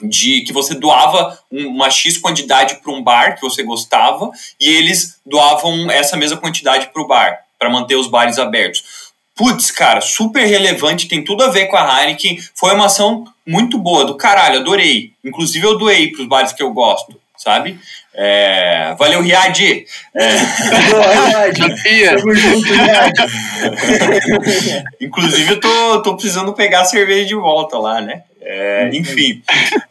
de 0.02 0.42
que 0.42 0.52
você 0.52 0.74
doava 0.74 1.38
uma 1.50 1.90
X 1.90 2.18
quantidade 2.18 2.76
para 2.76 2.92
um 2.92 3.02
bar 3.02 3.36
que 3.36 3.42
você 3.42 3.62
gostava 3.62 4.30
e 4.60 4.68
eles 4.68 5.20
doavam 5.24 5.90
essa 5.90 6.16
mesma 6.16 6.36
quantidade 6.36 6.90
para 6.92 7.02
o 7.02 7.06
bar, 7.06 7.38
para 7.58 7.70
manter 7.70 7.96
os 7.96 8.08
bares 8.08 8.38
abertos. 8.38 9.12
Putz, 9.34 9.70
cara, 9.70 10.00
super 10.00 10.44
relevante, 10.44 11.08
tem 11.08 11.24
tudo 11.24 11.42
a 11.42 11.48
ver 11.48 11.66
com 11.66 11.76
a 11.76 12.02
Heineken. 12.02 12.38
Foi 12.54 12.74
uma 12.74 12.86
ação 12.86 13.24
muito 13.46 13.78
boa, 13.78 14.04
do 14.04 14.16
caralho, 14.16 14.60
adorei. 14.60 15.12
Inclusive 15.24 15.66
eu 15.66 15.78
doei 15.78 16.12
para 16.12 16.22
os 16.22 16.28
bares 16.28 16.52
que 16.52 16.62
eu 16.62 16.72
gosto 16.72 17.20
sabe? 17.42 17.78
É, 18.14 18.94
valeu, 18.98 19.22
Riad! 19.22 19.86
É, 20.14 20.28
Tamo 22.16 22.34
junto, 22.34 22.72
Riad! 22.72 23.12
Inclusive, 25.00 25.52
eu 25.52 25.60
tô, 25.60 26.02
tô 26.02 26.14
precisando 26.14 26.52
pegar 26.52 26.82
a 26.82 26.84
cerveja 26.84 27.26
de 27.26 27.34
volta 27.34 27.78
lá, 27.78 28.00
né? 28.00 28.22
É, 28.42 28.90
enfim. 28.92 29.42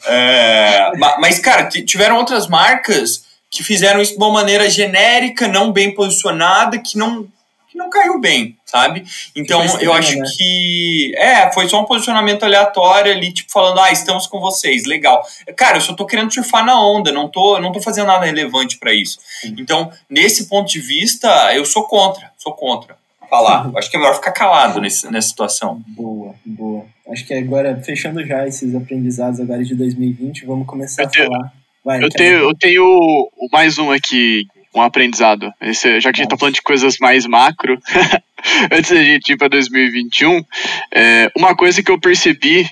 É, 0.06 0.92
mas, 1.20 1.40
cara, 1.40 1.68
tiveram 1.68 2.18
outras 2.18 2.48
marcas 2.48 3.24
que 3.50 3.64
fizeram 3.64 4.02
isso 4.02 4.14
de 4.14 4.18
uma 4.18 4.32
maneira 4.32 4.70
genérica, 4.70 5.48
não 5.48 5.72
bem 5.72 5.94
posicionada, 5.94 6.78
que 6.78 6.98
não 6.98 7.28
que 7.72 7.78
não 7.78 7.90
caiu 7.90 8.20
bem, 8.20 8.58
sabe? 8.66 9.06
Então 9.34 9.64
eu 9.80 9.94
acho 9.94 10.18
né? 10.18 10.26
que 10.36 11.14
é, 11.16 11.50
foi 11.54 11.70
só 11.70 11.82
um 11.82 11.86
posicionamento 11.86 12.44
aleatório 12.44 13.14
ali, 13.14 13.32
tipo 13.32 13.50
falando, 13.50 13.80
ah, 13.80 13.92
estamos 13.92 14.28
com 14.28 14.42
vocês, 14.42 14.86
legal. 14.86 15.26
Cara, 15.56 15.78
eu 15.78 15.82
só 15.82 15.94
tô 15.94 16.06
querendo 16.06 16.34
surfar 16.34 16.66
na 16.66 16.80
onda, 16.80 17.14
não 17.14 17.30
tô, 17.30 17.60
não 17.60 17.72
tô 17.72 17.82
fazendo 17.82 18.08
nada 18.08 18.26
relevante 18.26 18.78
para 18.78 18.94
isso. 18.94 19.20
Sim. 19.42 19.56
Então, 19.58 19.90
nesse 20.10 20.50
ponto 20.50 20.70
de 20.70 20.82
vista, 20.82 21.28
eu 21.56 21.64
sou 21.64 21.86
contra, 21.86 22.30
sou 22.38 22.54
contra. 22.54 23.00
Falar. 23.30 23.68
Uhum. 23.68 23.78
Acho 23.78 23.90
que 23.90 23.96
é 23.96 24.00
melhor 24.00 24.16
ficar 24.16 24.34
calado 24.34 24.82
nesse, 24.82 25.10
nessa 25.10 25.30
situação. 25.30 25.82
Boa, 25.88 26.36
boa. 26.46 26.84
Acho 27.10 27.26
que 27.26 27.34
agora, 27.34 27.82
fechando 27.82 28.26
já 28.26 28.46
esses 28.46 28.76
aprendizados 28.76 29.40
agora 29.40 29.64
de 29.64 29.74
2020, 29.74 30.46
vamos 30.46 30.68
começar 30.68 31.04
eu 31.04 31.08
a 31.08 31.12
falar. 31.12 31.54
Vai, 31.84 32.04
eu, 32.04 32.10
tenho, 32.10 32.40
eu 32.40 32.54
tenho 32.54 33.32
mais 33.50 33.78
um 33.78 33.90
aqui 33.90 34.46
um 34.74 34.82
aprendizado. 34.82 35.52
Esse, 35.62 36.00
já 36.00 36.12
que 36.12 36.22
a 36.22 36.24
gente 36.24 36.28
está 36.28 36.38
falando 36.38 36.56
de 36.56 36.62
coisas 36.62 36.98
mais 37.00 37.26
macro, 37.26 37.80
antes 38.72 38.92
da 38.92 39.04
gente 39.04 39.34
ir 39.34 39.38
para 39.38 39.50
2021, 39.50 40.44
é, 40.92 41.32
uma 41.36 41.56
coisa 41.56 41.84
que 41.84 41.92
eu 41.92 42.00
percebi 42.00 42.70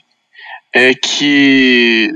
é 0.74 0.94
que 0.94 2.12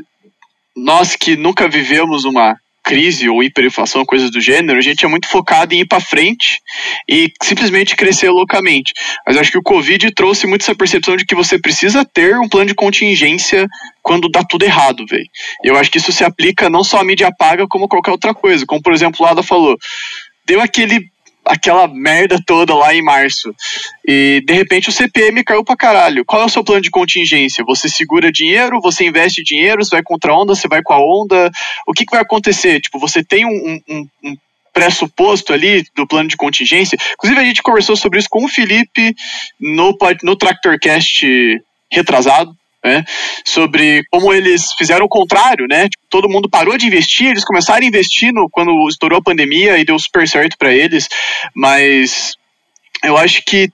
nós 0.75 1.15
que 1.15 1.35
nunca 1.35 1.67
vivemos 1.67 2.23
uma, 2.23 2.57
crise 2.83 3.29
ou 3.29 3.41
hiperinflação, 3.41 4.05
coisas 4.05 4.29
do 4.29 4.41
gênero, 4.41 4.77
a 4.77 4.81
gente 4.81 5.05
é 5.05 5.07
muito 5.07 5.27
focado 5.27 5.73
em 5.73 5.79
ir 5.79 5.87
para 5.87 5.99
frente 5.99 6.59
e 7.07 7.31
simplesmente 7.41 7.95
crescer 7.95 8.29
loucamente. 8.29 8.93
Mas 9.25 9.37
acho 9.37 9.51
que 9.51 9.57
o 9.57 9.63
Covid 9.63 10.11
trouxe 10.11 10.45
muito 10.45 10.61
essa 10.61 10.75
percepção 10.75 11.15
de 11.15 11.25
que 11.25 11.33
você 11.33 11.57
precisa 11.57 12.03
ter 12.05 12.37
um 12.37 12.49
plano 12.49 12.67
de 12.67 12.75
contingência 12.75 13.67
quando 14.01 14.29
dá 14.29 14.43
tudo 14.43 14.65
errado, 14.65 15.05
velho. 15.09 15.25
Eu 15.63 15.77
acho 15.77 15.89
que 15.89 15.97
isso 15.97 16.11
se 16.11 16.23
aplica 16.23 16.69
não 16.69 16.83
só 16.83 16.99
à 16.99 17.03
mídia 17.03 17.31
paga, 17.37 17.65
como 17.67 17.87
qualquer 17.87 18.11
outra 18.11 18.33
coisa. 18.33 18.65
Como, 18.65 18.81
por 18.81 18.93
exemplo, 18.93 19.25
o 19.25 19.25
Ada 19.25 19.41
falou, 19.41 19.77
deu 20.45 20.59
aquele 20.59 21.12
aquela 21.45 21.87
merda 21.87 22.37
toda 22.45 22.75
lá 22.75 22.93
em 22.93 23.01
março. 23.01 23.53
E 24.07 24.41
de 24.45 24.53
repente 24.53 24.89
o 24.89 24.91
CPM 24.91 25.43
caiu 25.43 25.63
pra 25.63 25.75
caralho. 25.75 26.25
Qual 26.25 26.41
é 26.41 26.45
o 26.45 26.49
seu 26.49 26.63
plano 26.63 26.81
de 26.81 26.89
contingência? 26.89 27.63
Você 27.65 27.89
segura 27.89 28.31
dinheiro, 28.31 28.79
você 28.81 29.05
investe 29.05 29.43
dinheiro, 29.43 29.83
você 29.83 29.95
vai 29.95 30.03
contra 30.03 30.31
a 30.31 30.39
onda, 30.39 30.55
você 30.55 30.67
vai 30.67 30.81
com 30.81 30.93
a 30.93 30.99
onda. 30.99 31.51
O 31.87 31.93
que, 31.93 32.05
que 32.05 32.11
vai 32.11 32.21
acontecer? 32.21 32.79
Tipo, 32.81 32.99
você 32.99 33.23
tem 33.23 33.45
um, 33.45 33.79
um, 33.89 34.07
um 34.23 34.37
pressuposto 34.73 35.53
ali 35.53 35.85
do 35.95 36.07
plano 36.07 36.27
de 36.27 36.37
contingência. 36.37 36.97
Inclusive, 37.13 37.39
a 37.39 37.45
gente 37.45 37.61
conversou 37.61 37.95
sobre 37.95 38.19
isso 38.19 38.27
com 38.29 38.43
o 38.43 38.49
Felipe 38.49 39.15
no, 39.59 39.95
no 40.23 40.35
Tractorcast 40.35 41.61
retrasado 41.91 42.55
né, 42.83 43.05
sobre 43.45 44.03
como 44.11 44.33
eles 44.33 44.73
fizeram 44.73 45.05
o 45.05 45.09
contrário, 45.09 45.67
né? 45.67 45.87
Tipo, 45.87 46.03
todo 46.09 46.29
mundo 46.29 46.49
parou 46.49 46.77
de 46.77 46.87
investir, 46.87 47.27
eles 47.27 47.45
começaram 47.45 47.83
a 47.83 47.87
investir 47.87 48.33
no, 48.33 48.49
quando 48.49 48.87
estourou 48.89 49.19
a 49.19 49.23
pandemia 49.23 49.77
e 49.77 49.85
deu 49.85 49.97
super 49.97 50.27
certo 50.27 50.57
para 50.57 50.73
eles, 50.73 51.07
mas 51.55 52.35
eu 53.03 53.17
acho 53.17 53.43
que 53.45 53.69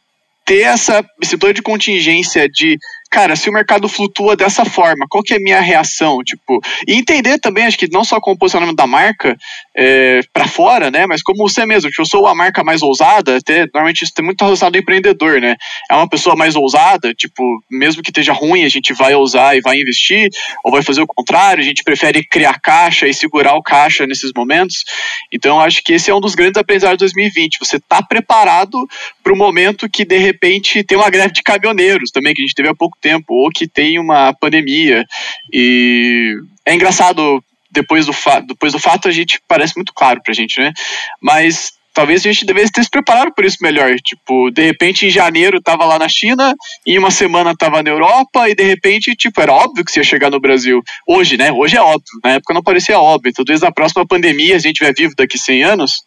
ter 0.45 0.61
essa, 0.61 1.05
esse 1.21 1.37
plano 1.37 1.53
de 1.53 1.61
contingência 1.61 2.49
de 2.49 2.77
cara, 3.09 3.35
se 3.35 3.49
o 3.49 3.53
mercado 3.53 3.89
flutua 3.89 4.35
dessa 4.35 4.63
forma, 4.63 5.05
qual 5.09 5.23
que 5.23 5.33
é 5.33 5.37
a 5.37 5.39
minha 5.39 5.59
reação? 5.59 6.23
Tipo, 6.23 6.61
e 6.87 6.93
entender 6.93 7.39
também, 7.39 7.65
acho 7.65 7.77
que 7.77 7.91
não 7.91 8.03
só 8.03 8.19
com 8.19 8.31
o 8.31 8.37
posicionamento 8.37 8.75
da 8.75 8.85
marca 8.85 9.35
é, 9.75 10.21
para 10.31 10.47
fora, 10.47 10.91
né? 10.91 11.05
Mas 11.07 11.23
como 11.23 11.47
você 11.47 11.65
mesmo, 11.65 11.89
tipo, 11.89 12.01
eu 12.01 12.05
sou 12.05 12.27
a 12.27 12.35
marca 12.35 12.63
mais 12.63 12.81
ousada, 12.81 13.37
até 13.37 13.61
normalmente 13.73 14.03
isso 14.03 14.13
tem 14.13 14.23
muito 14.23 14.43
relacionado 14.43 14.75
ao 14.75 14.81
empreendedor, 14.81 15.41
né? 15.41 15.55
É 15.89 15.95
uma 15.95 16.07
pessoa 16.07 16.35
mais 16.35 16.55
ousada, 16.55 17.13
tipo, 17.13 17.43
mesmo 17.69 18.03
que 18.03 18.11
esteja 18.11 18.31
ruim, 18.31 18.63
a 18.63 18.69
gente 18.69 18.93
vai 18.93 19.15
ousar 19.15 19.57
e 19.57 19.61
vai 19.61 19.79
investir, 19.79 20.29
ou 20.63 20.71
vai 20.71 20.83
fazer 20.83 21.01
o 21.01 21.07
contrário, 21.07 21.63
a 21.63 21.65
gente 21.65 21.83
prefere 21.83 22.23
criar 22.23 22.59
caixa 22.59 23.07
e 23.07 23.13
segurar 23.13 23.55
o 23.55 23.63
caixa 23.63 24.05
nesses 24.05 24.31
momentos. 24.35 24.83
Então, 25.31 25.59
acho 25.59 25.81
que 25.83 25.93
esse 25.93 26.11
é 26.11 26.15
um 26.15 26.21
dos 26.21 26.35
grandes 26.35 26.57
aprendizados 26.57 26.97
de 26.97 27.05
2020. 27.05 27.57
Você 27.59 27.79
tá 27.79 28.03
preparado 28.03 28.77
para 29.23 29.33
o 29.33 29.37
momento 29.37 29.89
que 29.89 30.05
de 30.05 30.17
repente 30.17 30.83
tem 30.83 30.97
uma 30.97 31.09
greve 31.09 31.33
de 31.33 31.41
caminhoneiros 31.41 32.11
também, 32.11 32.33
que 32.33 32.41
a 32.41 32.45
gente 32.45 32.55
teve 32.55 32.69
há 32.69 32.75
pouco 32.75 32.98
tempo, 32.99 33.33
ou 33.33 33.49
que 33.49 33.67
tem 33.67 33.99
uma 33.99 34.33
pandemia. 34.33 35.05
E 35.51 36.35
é 36.65 36.73
engraçado, 36.73 37.43
depois 37.71 38.05
do, 38.05 38.13
depois 38.47 38.73
do 38.73 38.79
fato, 38.79 39.07
a 39.07 39.11
gente 39.11 39.39
parece 39.47 39.75
muito 39.75 39.93
claro 39.93 40.21
pra 40.23 40.33
gente, 40.33 40.59
né? 40.59 40.71
Mas 41.21 41.73
talvez 41.93 42.25
a 42.25 42.31
gente 42.31 42.45
devesse 42.45 42.71
ter 42.71 42.83
se 42.83 42.89
preparado 42.89 43.33
por 43.33 43.43
isso 43.43 43.57
melhor. 43.61 43.93
Tipo, 43.99 44.49
de 44.51 44.63
repente 44.63 45.05
em 45.05 45.09
janeiro 45.09 45.61
tava 45.61 45.85
lá 45.85 45.99
na 45.99 46.07
China, 46.07 46.53
em 46.85 46.97
uma 46.97 47.11
semana 47.11 47.55
tava 47.55 47.83
na 47.83 47.89
Europa, 47.89 48.49
e 48.49 48.55
de 48.55 48.63
repente, 48.63 49.15
tipo, 49.15 49.41
era 49.41 49.51
óbvio 49.53 49.83
que 49.83 49.91
você 49.91 49.99
ia 49.99 50.03
chegar 50.03 50.29
no 50.29 50.39
Brasil. 50.39 50.81
Hoje, 51.07 51.37
né? 51.37 51.51
Hoje 51.51 51.75
é 51.75 51.81
óbvio. 51.81 52.19
Na 52.23 52.31
época 52.31 52.53
não 52.53 52.63
parecia 52.63 52.99
óbvio. 52.99 53.29
Então, 53.29 53.43
desde 53.43 53.65
a 53.65 53.71
próxima 53.71 54.05
pandemia, 54.07 54.55
a 54.55 54.59
gente 54.59 54.83
vai 54.83 54.93
vivo 54.93 55.13
daqui 55.17 55.37
100 55.37 55.63
anos, 55.63 56.01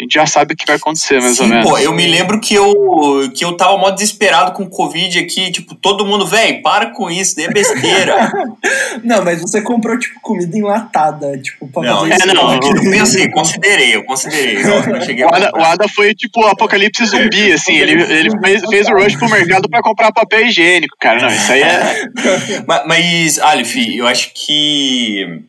a 0.00 0.04
gente 0.04 0.14
já 0.14 0.26
sabe 0.26 0.54
o 0.54 0.56
que 0.56 0.66
vai 0.66 0.76
acontecer, 0.76 1.20
mais 1.20 1.36
Sim, 1.36 1.42
ou 1.42 1.48
menos. 1.48 1.68
Pô, 1.68 1.78
eu 1.78 1.92
me 1.92 2.06
lembro 2.06 2.40
que 2.40 2.54
eu, 2.54 3.30
que 3.34 3.44
eu 3.44 3.56
tava 3.56 3.76
mó 3.76 3.90
desesperado 3.90 4.52
com 4.52 4.62
o 4.62 4.70
Covid 4.70 5.18
aqui, 5.18 5.50
tipo, 5.50 5.74
todo 5.74 6.06
mundo, 6.06 6.26
velho, 6.26 6.62
para 6.62 6.86
com 6.86 7.10
isso, 7.10 7.36
daí 7.36 7.46
é 7.46 7.50
besteira. 7.50 8.32
não, 9.04 9.24
mas 9.24 9.40
você 9.40 9.60
comprou, 9.62 9.98
tipo, 9.98 10.18
comida 10.20 10.56
enlatada, 10.56 11.38
tipo, 11.38 11.68
pra 11.68 11.82
não, 11.82 12.00
fazer 12.00 12.12
é, 12.12 12.16
isso. 12.16 12.34
Não, 12.34 12.54
eu 12.54 12.90
pensei, 12.90 13.30
considerei, 13.30 13.96
eu 13.96 14.04
considerei. 14.04 14.56
Eu 14.56 15.02
cheguei 15.02 15.24
o, 15.24 15.34
Ada, 15.34 15.52
o 15.54 15.62
Ada 15.62 15.88
foi, 15.88 16.14
tipo, 16.14 16.44
apocalipse 16.46 17.04
zumbi, 17.04 17.52
assim, 17.52 17.76
ele, 17.76 18.02
ele 18.02 18.30
fez, 18.40 18.62
fez 18.68 18.88
o 18.88 18.94
rush 18.94 19.16
pro 19.16 19.28
mercado 19.28 19.68
pra 19.68 19.82
comprar 19.82 20.12
papel 20.12 20.46
higiênico, 20.46 20.96
cara, 21.00 21.20
não, 21.20 21.28
isso 21.28 21.52
aí 21.52 21.62
é... 21.62 22.08
mas, 22.66 22.86
mas, 22.86 23.38
Aleph, 23.38 23.76
eu 23.76 24.06
acho 24.06 24.32
que 24.34 25.42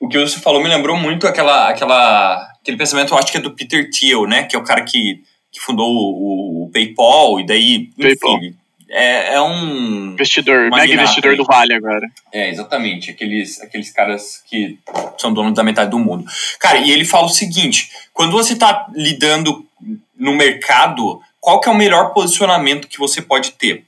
o 0.00 0.08
que 0.08 0.18
você 0.18 0.38
falou 0.38 0.62
me 0.62 0.68
lembrou 0.68 0.96
muito 0.96 1.26
aquela, 1.26 1.68
aquela 1.68 2.51
aquele 2.62 2.76
pensamento, 2.76 3.12
eu 3.12 3.18
acho 3.18 3.30
que 3.30 3.38
é 3.38 3.40
do 3.40 3.54
Peter 3.54 3.90
Thiel, 3.90 4.26
né? 4.26 4.44
Que 4.44 4.56
é 4.56 4.58
o 4.58 4.64
cara 4.64 4.82
que, 4.82 5.22
que 5.50 5.60
fundou 5.60 5.90
o, 5.90 6.64
o 6.64 6.70
PayPal 6.70 7.40
e 7.40 7.46
daí, 7.46 7.90
PayPal. 7.98 8.36
enfim, 8.38 8.56
é, 8.88 9.34
é 9.34 9.40
um... 9.40 10.12
Investidor, 10.12 10.70
mega 10.70 10.92
investidor 10.92 11.34
do 11.34 11.44
Vale 11.44 11.74
agora. 11.74 12.06
É, 12.30 12.50
exatamente. 12.50 13.10
Aqueles, 13.10 13.60
aqueles 13.60 13.90
caras 13.90 14.42
que 14.46 14.78
são 15.18 15.32
donos 15.32 15.54
da 15.54 15.64
metade 15.64 15.90
do 15.90 15.98
mundo. 15.98 16.24
Cara, 16.60 16.78
e 16.78 16.90
ele 16.90 17.06
fala 17.06 17.26
o 17.26 17.30
seguinte, 17.30 17.90
quando 18.12 18.32
você 18.32 18.52
está 18.52 18.86
lidando 18.94 19.66
no 20.14 20.34
mercado, 20.34 21.20
qual 21.40 21.58
que 21.58 21.70
é 21.70 21.72
o 21.72 21.74
melhor 21.74 22.12
posicionamento 22.12 22.86
que 22.86 22.98
você 22.98 23.22
pode 23.22 23.52
ter? 23.52 23.84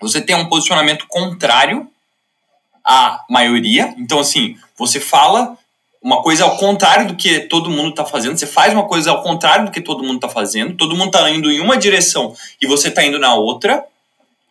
Você 0.00 0.20
tem 0.20 0.36
um 0.36 0.48
posicionamento 0.48 1.06
contrário 1.08 1.90
à 2.84 3.24
maioria. 3.28 3.92
Então, 3.98 4.20
assim, 4.20 4.56
você 4.76 5.00
fala 5.00 5.58
uma 6.02 6.22
coisa 6.22 6.44
ao 6.44 6.56
contrário 6.56 7.08
do 7.08 7.16
que 7.16 7.40
todo 7.40 7.70
mundo 7.70 7.90
está 7.90 8.04
fazendo. 8.04 8.36
Você 8.36 8.46
faz 8.46 8.72
uma 8.72 8.86
coisa 8.86 9.10
ao 9.10 9.22
contrário 9.22 9.66
do 9.66 9.70
que 9.70 9.80
todo 9.80 10.04
mundo 10.04 10.16
está 10.16 10.28
fazendo. 10.28 10.76
Todo 10.76 10.96
mundo 10.96 11.08
está 11.08 11.28
indo 11.30 11.50
em 11.50 11.60
uma 11.60 11.76
direção 11.76 12.34
e 12.60 12.66
você 12.66 12.88
está 12.88 13.04
indo 13.04 13.18
na 13.18 13.34
outra, 13.34 13.84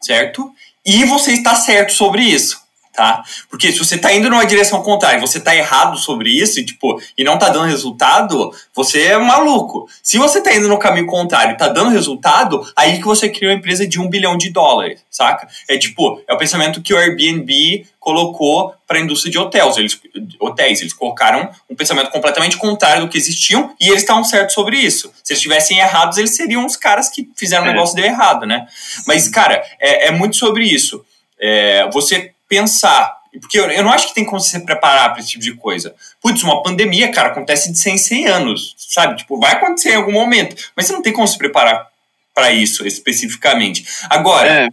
certo? 0.02 0.52
E 0.86 1.04
você 1.06 1.34
está 1.34 1.56
certo 1.56 1.94
sobre 1.94 2.24
isso 2.24 2.67
tá? 2.98 3.24
Porque 3.48 3.72
se 3.72 3.78
você 3.78 3.96
tá 3.96 4.12
indo 4.12 4.28
numa 4.28 4.44
direção 4.44 4.82
contrária, 4.82 5.20
você 5.20 5.40
tá 5.40 5.56
errado 5.56 6.00
sobre 6.00 6.32
isso 6.32 6.60
e 6.60 6.66
tipo, 6.66 7.00
e 7.16 7.24
não 7.24 7.38
tá 7.38 7.48
dando 7.48 7.68
resultado, 7.68 8.52
você 8.74 9.04
é 9.04 9.18
maluco. 9.20 9.88
Se 10.02 10.18
você 10.18 10.42
tá 10.42 10.52
indo 10.52 10.68
no 10.68 10.80
caminho 10.80 11.06
contrário 11.06 11.54
e 11.54 11.58
tá 11.58 11.68
dando 11.68 11.92
resultado, 11.92 12.68
aí 12.76 12.98
que 12.98 13.06
você 13.06 13.30
cria 13.30 13.50
uma 13.50 13.56
empresa 13.56 13.88
de 13.88 14.02
um 14.02 14.10
bilhão 14.10 14.36
de 14.36 14.50
dólares, 14.50 15.00
saca? 15.12 15.48
É 15.70 15.78
tipo, 15.78 16.20
é 16.28 16.34
o 16.34 16.38
pensamento 16.40 16.82
que 16.82 16.92
o 16.92 16.98
Airbnb 16.98 17.86
colocou 18.00 18.74
para 18.88 18.98
a 18.98 19.02
indústria 19.02 19.32
de 19.32 19.38
hotéis. 19.38 19.78
Eles, 19.78 20.02
hotéis. 20.40 20.82
eles 20.82 20.94
colocaram 20.94 21.52
um 21.70 21.76
pensamento 21.76 22.10
completamente 22.10 22.58
contrário 22.58 23.04
do 23.04 23.10
que 23.10 23.18
existiam 23.18 23.76
e 23.80 23.90
eles 23.90 24.02
estavam 24.02 24.24
certos 24.24 24.56
sobre 24.56 24.78
isso. 24.78 25.12
Se 25.24 25.34
eles 25.34 25.40
estivessem 25.40 25.78
errados, 25.78 26.18
eles 26.18 26.36
seriam 26.36 26.66
os 26.66 26.76
caras 26.76 27.10
que 27.10 27.30
fizeram 27.36 27.66
o 27.66 27.68
é. 27.68 27.74
negócio 27.74 27.96
de 27.96 28.02
errado, 28.02 28.48
né? 28.48 28.66
Mas, 29.06 29.28
cara, 29.28 29.64
é, 29.80 30.08
é 30.08 30.12
muito 30.12 30.36
sobre 30.36 30.64
isso. 30.66 31.06
É, 31.40 31.88
você 31.92 32.32
pensar. 32.48 33.18
Porque 33.40 33.60
eu, 33.60 33.70
eu 33.70 33.84
não 33.84 33.92
acho 33.92 34.08
que 34.08 34.16
tem 34.16 34.26
como 34.26 34.40
se 34.40 34.60
preparar 34.62 35.12
para 35.12 35.20
esse 35.20 35.32
tipo 35.32 35.44
de 35.44 35.54
coisa. 35.54 35.94
Putz, 36.22 36.42
uma 36.44 36.64
pandemia, 36.64 37.12
cara, 37.12 37.30
acontece 37.30 37.72
de 37.72 37.78
100 37.78 37.94
em 37.94 37.98
100 37.98 38.28
anos, 38.28 38.76
sabe? 38.78 39.18
Tipo, 39.18 39.40
vai 39.40 39.54
acontecer 39.54 39.92
em 39.92 39.96
algum 39.96 40.12
momento, 40.12 40.56
mas 40.76 40.88
você 40.88 40.94
não 40.94 41.02
tem 41.02 41.14
como 41.14 41.28
se 41.28 41.38
preparar 41.38 41.88
para 42.34 42.52
isso 42.52 42.86
especificamente. 42.86 43.86
Agora, 44.10 44.48
é. 44.48 44.70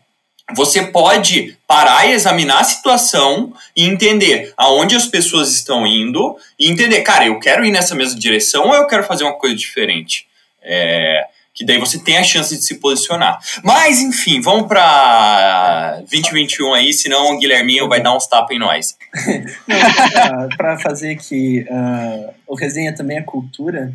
você 0.55 0.83
pode 0.83 1.57
parar 1.67 2.07
e 2.07 2.13
examinar 2.13 2.61
a 2.61 2.65
situação 2.65 3.55
e 3.75 3.85
entender 3.85 4.53
aonde 4.57 4.95
as 4.95 5.07
pessoas 5.07 5.51
estão 5.53 5.87
indo 5.87 6.37
e 6.59 6.71
entender, 6.71 7.01
cara, 7.03 7.27
eu 7.27 7.39
quero 7.39 7.65
ir 7.65 7.71
nessa 7.71 7.95
mesma 7.95 8.19
direção 8.19 8.69
ou 8.69 8.75
eu 8.75 8.87
quero 8.87 9.05
fazer 9.05 9.25
uma 9.25 9.39
coisa 9.39 9.57
diferente. 9.57 10.27
É, 10.63 11.27
que 11.55 11.65
daí 11.65 11.79
você 11.79 11.99
tem 12.03 12.17
a 12.17 12.25
chance 12.25 12.55
de 12.57 12.63
se 12.63 12.75
posicionar. 12.81 13.39
Mas, 13.63 14.01
enfim, 14.01 14.41
vamos 14.41 14.67
para 14.67 16.03
2021 16.11 16.75
aí, 16.75 16.93
senão 16.93 17.35
o 17.35 17.39
Guilherminho 17.39 17.89
vai 17.89 18.03
dar 18.03 18.17
uns 18.17 18.27
tapas 18.27 18.57
em 18.57 18.59
nós. 18.59 18.97
para 20.57 20.79
fazer 20.79 21.17
que 21.17 21.61
uh, 21.61 22.35
o 22.47 22.57
resenha 22.57 22.93
também 22.93 23.19
é 23.19 23.23
cultura, 23.23 23.95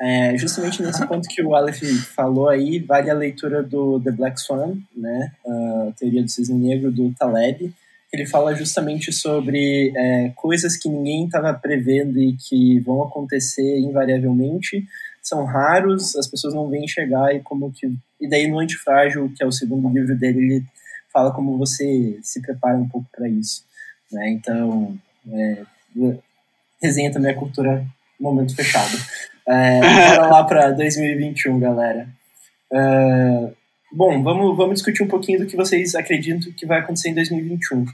é, 0.00 0.36
justamente 0.36 0.80
nesse 0.82 1.04
ponto 1.06 1.28
que 1.28 1.42
o 1.42 1.56
Aleph 1.56 1.82
falou 2.14 2.48
aí, 2.48 2.78
vale 2.78 3.10
a 3.10 3.14
leitura 3.14 3.62
do 3.62 3.98
The 4.00 4.12
Black 4.12 4.40
Swan, 4.40 4.76
né, 4.96 5.32
a 5.44 5.92
teoria 5.98 6.22
do 6.22 6.28
cisne 6.28 6.56
negro 6.56 6.92
do 6.92 7.12
Taleb, 7.18 7.74
ele 8.12 8.24
fala 8.24 8.54
justamente 8.54 9.12
sobre 9.12 9.92
é, 9.94 10.32
coisas 10.36 10.76
que 10.76 10.88
ninguém 10.88 11.26
estava 11.26 11.52
prevendo 11.52 12.18
e 12.18 12.34
que 12.36 12.78
vão 12.80 13.02
acontecer 13.02 13.80
invariavelmente, 13.80 14.86
são 15.22 15.44
raros, 15.44 16.16
as 16.16 16.26
pessoas 16.26 16.54
não 16.54 16.68
vêm 16.68 16.86
chegar 16.86 17.34
e 17.34 17.40
como 17.40 17.72
que 17.72 17.92
e 18.20 18.28
daí 18.28 18.48
no 18.48 18.58
Antifrágil, 18.58 19.32
que 19.36 19.42
é 19.42 19.46
o 19.46 19.52
segundo 19.52 19.88
livro 19.88 20.16
dele, 20.16 20.38
ele 20.38 20.64
fala 21.12 21.32
como 21.32 21.56
você 21.56 22.18
se 22.22 22.42
prepara 22.42 22.76
um 22.76 22.88
pouco 22.88 23.06
para 23.14 23.28
isso, 23.28 23.64
né? 24.10 24.30
Então, 24.30 24.98
é, 25.32 25.62
resenha 26.82 27.12
também 27.12 27.30
é 27.30 27.34
cultura 27.34 27.86
momento 28.20 28.54
fechado. 28.54 28.96
É, 29.46 29.80
bora 29.80 30.26
lá 30.26 30.44
para 30.44 30.70
2021, 30.72 31.58
galera. 31.58 32.08
Uh, 32.70 33.54
Bom, 33.90 34.22
vamos, 34.22 34.54
vamos 34.54 34.74
discutir 34.74 35.02
um 35.02 35.08
pouquinho 35.08 35.38
do 35.38 35.46
que 35.46 35.56
vocês 35.56 35.94
acreditam 35.94 36.52
que 36.52 36.66
vai 36.66 36.80
acontecer 36.80 37.08
em 37.08 37.14
2021. 37.14 37.86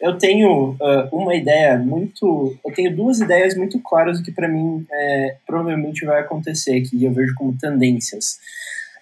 Eu 0.00 0.18
tenho 0.18 0.72
uh, 0.72 1.08
uma 1.12 1.36
ideia 1.36 1.78
muito. 1.78 2.58
Eu 2.66 2.74
tenho 2.74 2.94
duas 2.94 3.20
ideias 3.20 3.56
muito 3.56 3.78
claras 3.80 4.18
do 4.18 4.24
que 4.24 4.32
para 4.32 4.48
mim 4.48 4.84
é, 4.90 5.36
provavelmente 5.46 6.04
vai 6.04 6.20
acontecer, 6.20 6.80
que 6.80 7.02
eu 7.02 7.12
vejo 7.12 7.32
como 7.36 7.56
tendências. 7.56 8.38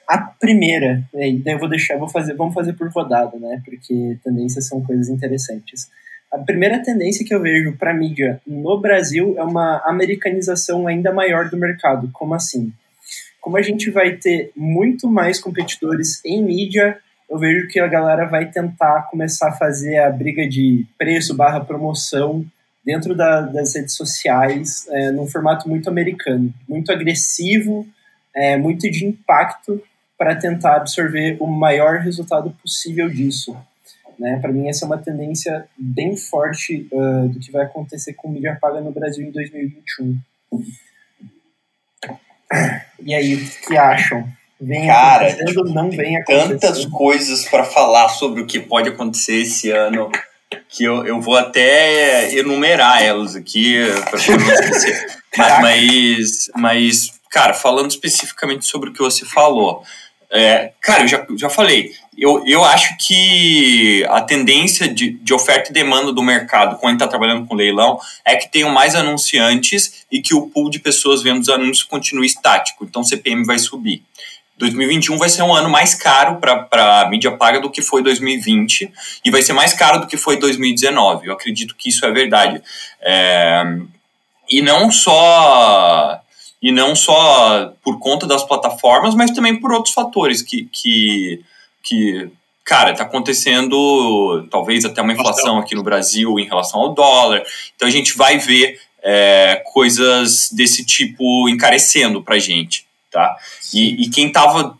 A 0.06 0.18
primeira, 0.18 1.02
daí 1.14 1.42
eu 1.46 1.58
vou 1.58 1.68
deixar, 1.68 1.96
vou 1.96 2.08
fazer, 2.08 2.34
vamos 2.34 2.52
fazer 2.52 2.74
por 2.74 2.90
rodada, 2.90 3.38
né? 3.38 3.62
Porque 3.64 4.18
tendências 4.22 4.68
são 4.68 4.82
coisas 4.82 5.08
interessantes. 5.08 5.88
a 6.30 6.38
primeira 6.38 6.78
tendência 6.82 7.24
que 7.24 7.34
eu 7.34 7.40
vejo 7.40 7.72
para 7.78 7.94
mídia 7.94 8.38
no 8.46 8.78
Brasil 8.78 9.34
é 9.38 9.42
uma 9.42 9.82
americanização 9.86 10.86
ainda 10.86 11.10
maior 11.10 11.48
do 11.48 11.56
mercado. 11.56 12.10
Como 12.12 12.34
assim? 12.34 12.70
Como 13.44 13.58
a 13.58 13.62
gente 13.62 13.90
vai 13.90 14.16
ter 14.16 14.50
muito 14.56 15.06
mais 15.06 15.38
competidores 15.38 16.24
em 16.24 16.42
mídia, 16.42 16.96
eu 17.28 17.38
vejo 17.38 17.68
que 17.68 17.78
a 17.78 17.86
galera 17.86 18.24
vai 18.24 18.50
tentar 18.50 19.02
começar 19.10 19.50
a 19.50 19.52
fazer 19.52 19.98
a 19.98 20.08
briga 20.08 20.48
de 20.48 20.86
preço 20.96 21.36
barra 21.36 21.62
promoção 21.62 22.42
dentro 22.82 23.14
da, 23.14 23.42
das 23.42 23.74
redes 23.74 23.94
sociais 23.94 24.86
é, 24.88 25.10
num 25.10 25.26
formato 25.26 25.68
muito 25.68 25.90
americano, 25.90 26.54
muito 26.66 26.90
agressivo, 26.90 27.86
é, 28.34 28.56
muito 28.56 28.90
de 28.90 29.04
impacto 29.04 29.78
para 30.16 30.34
tentar 30.34 30.76
absorver 30.76 31.36
o 31.38 31.46
maior 31.46 31.98
resultado 31.98 32.50
possível 32.62 33.10
disso. 33.10 33.54
Né? 34.18 34.38
Para 34.40 34.52
mim, 34.52 34.68
essa 34.68 34.86
é 34.86 34.88
uma 34.88 34.96
tendência 34.96 35.66
bem 35.76 36.16
forte 36.16 36.88
uh, 36.90 37.28
do 37.28 37.38
que 37.38 37.52
vai 37.52 37.66
acontecer 37.66 38.14
com 38.14 38.30
mídia 38.30 38.56
paga 38.58 38.80
no 38.80 38.90
Brasil 38.90 39.26
em 39.26 39.30
2021. 39.30 40.16
E 43.00 43.14
aí, 43.14 43.34
o 43.34 43.48
que 43.66 43.76
acham? 43.76 44.26
Vem 44.60 44.86
Cara, 44.86 45.26
acontecendo, 45.26 45.64
não 45.74 45.90
vem? 45.90 46.22
Tantas 46.24 46.86
coisas 46.86 47.44
para 47.48 47.64
falar 47.64 48.08
sobre 48.08 48.40
o 48.40 48.46
que 48.46 48.60
pode 48.60 48.88
acontecer 48.88 49.42
esse 49.42 49.70
ano 49.70 50.10
que 50.68 50.84
eu, 50.84 51.04
eu 51.04 51.20
vou 51.20 51.36
até 51.36 52.32
enumerar 52.34 53.02
elas 53.02 53.36
aqui 53.36 53.76
para 54.08 54.18
mas, 55.36 55.60
mas, 55.60 56.50
mas, 56.56 57.20
cara, 57.30 57.52
falando 57.52 57.90
especificamente 57.90 58.64
sobre 58.64 58.90
o 58.90 58.92
que 58.92 59.00
você 59.00 59.24
falou, 59.24 59.82
é, 60.30 60.72
cara, 60.80 61.02
eu 61.02 61.08
já, 61.08 61.26
já 61.36 61.48
falei, 61.48 61.92
eu, 62.16 62.44
eu 62.46 62.64
acho 62.64 62.96
que 62.98 64.04
a 64.08 64.20
tendência 64.20 64.88
de, 64.88 65.10
de 65.10 65.34
oferta 65.34 65.70
e 65.70 65.72
demanda 65.72 66.12
do 66.12 66.22
mercado, 66.22 66.78
quando 66.78 66.94
está 66.94 67.08
trabalhando 67.08 67.46
com 67.46 67.54
leilão, 67.54 67.98
é 68.24 68.36
que 68.36 68.50
tenham 68.50 68.70
mais 68.70 68.94
anunciantes 68.94 70.06
e 70.10 70.20
que 70.20 70.34
o 70.34 70.48
pool 70.48 70.70
de 70.70 70.78
pessoas 70.78 71.22
vendo 71.22 71.40
os 71.40 71.48
anúncios 71.48 71.82
continue 71.82 72.26
estático. 72.26 72.84
Então 72.84 73.02
o 73.02 73.04
CPM 73.04 73.44
vai 73.44 73.58
subir. 73.58 74.02
2021 74.56 75.18
vai 75.18 75.28
ser 75.28 75.42
um 75.42 75.52
ano 75.52 75.68
mais 75.68 75.94
caro 75.94 76.36
para 76.36 77.00
a 77.00 77.08
mídia 77.08 77.32
paga 77.32 77.60
do 77.60 77.70
que 77.70 77.82
foi 77.82 78.02
2020 78.02 78.90
e 79.24 79.30
vai 79.30 79.42
ser 79.42 79.52
mais 79.52 79.72
caro 79.72 80.00
do 80.00 80.06
que 80.06 80.16
foi 80.16 80.38
2019. 80.38 81.26
Eu 81.26 81.32
acredito 81.32 81.74
que 81.76 81.88
isso 81.88 82.06
é 82.06 82.10
verdade. 82.12 82.62
É, 83.00 83.64
e 84.48 84.62
não 84.62 84.92
só 84.92 86.20
e 86.62 86.72
não 86.72 86.96
só 86.96 87.74
por 87.82 87.98
conta 87.98 88.26
das 88.26 88.42
plataformas, 88.42 89.14
mas 89.14 89.32
também 89.32 89.60
por 89.60 89.70
outros 89.70 89.92
fatores 89.92 90.40
que, 90.40 90.66
que, 90.72 91.44
que 91.84 92.30
cara, 92.64 92.92
está 92.92 93.04
acontecendo 93.04 94.48
talvez 94.50 94.86
até 94.86 95.02
uma 95.02 95.12
inflação 95.12 95.58
aqui 95.58 95.74
no 95.74 95.82
Brasil 95.82 96.40
em 96.40 96.46
relação 96.46 96.80
ao 96.80 96.94
dólar. 96.94 97.42
Então 97.76 97.86
a 97.86 97.90
gente 97.90 98.16
vai 98.16 98.38
ver 98.38 98.80
é, 99.02 99.62
coisas 99.66 100.50
desse 100.50 100.84
tipo 100.84 101.46
encarecendo 101.48 102.22
para 102.22 102.36
a 102.36 102.38
gente, 102.38 102.86
tá? 103.12 103.36
E, 103.72 104.04
e 104.04 104.08
quem 104.08 104.28
estava 104.28 104.76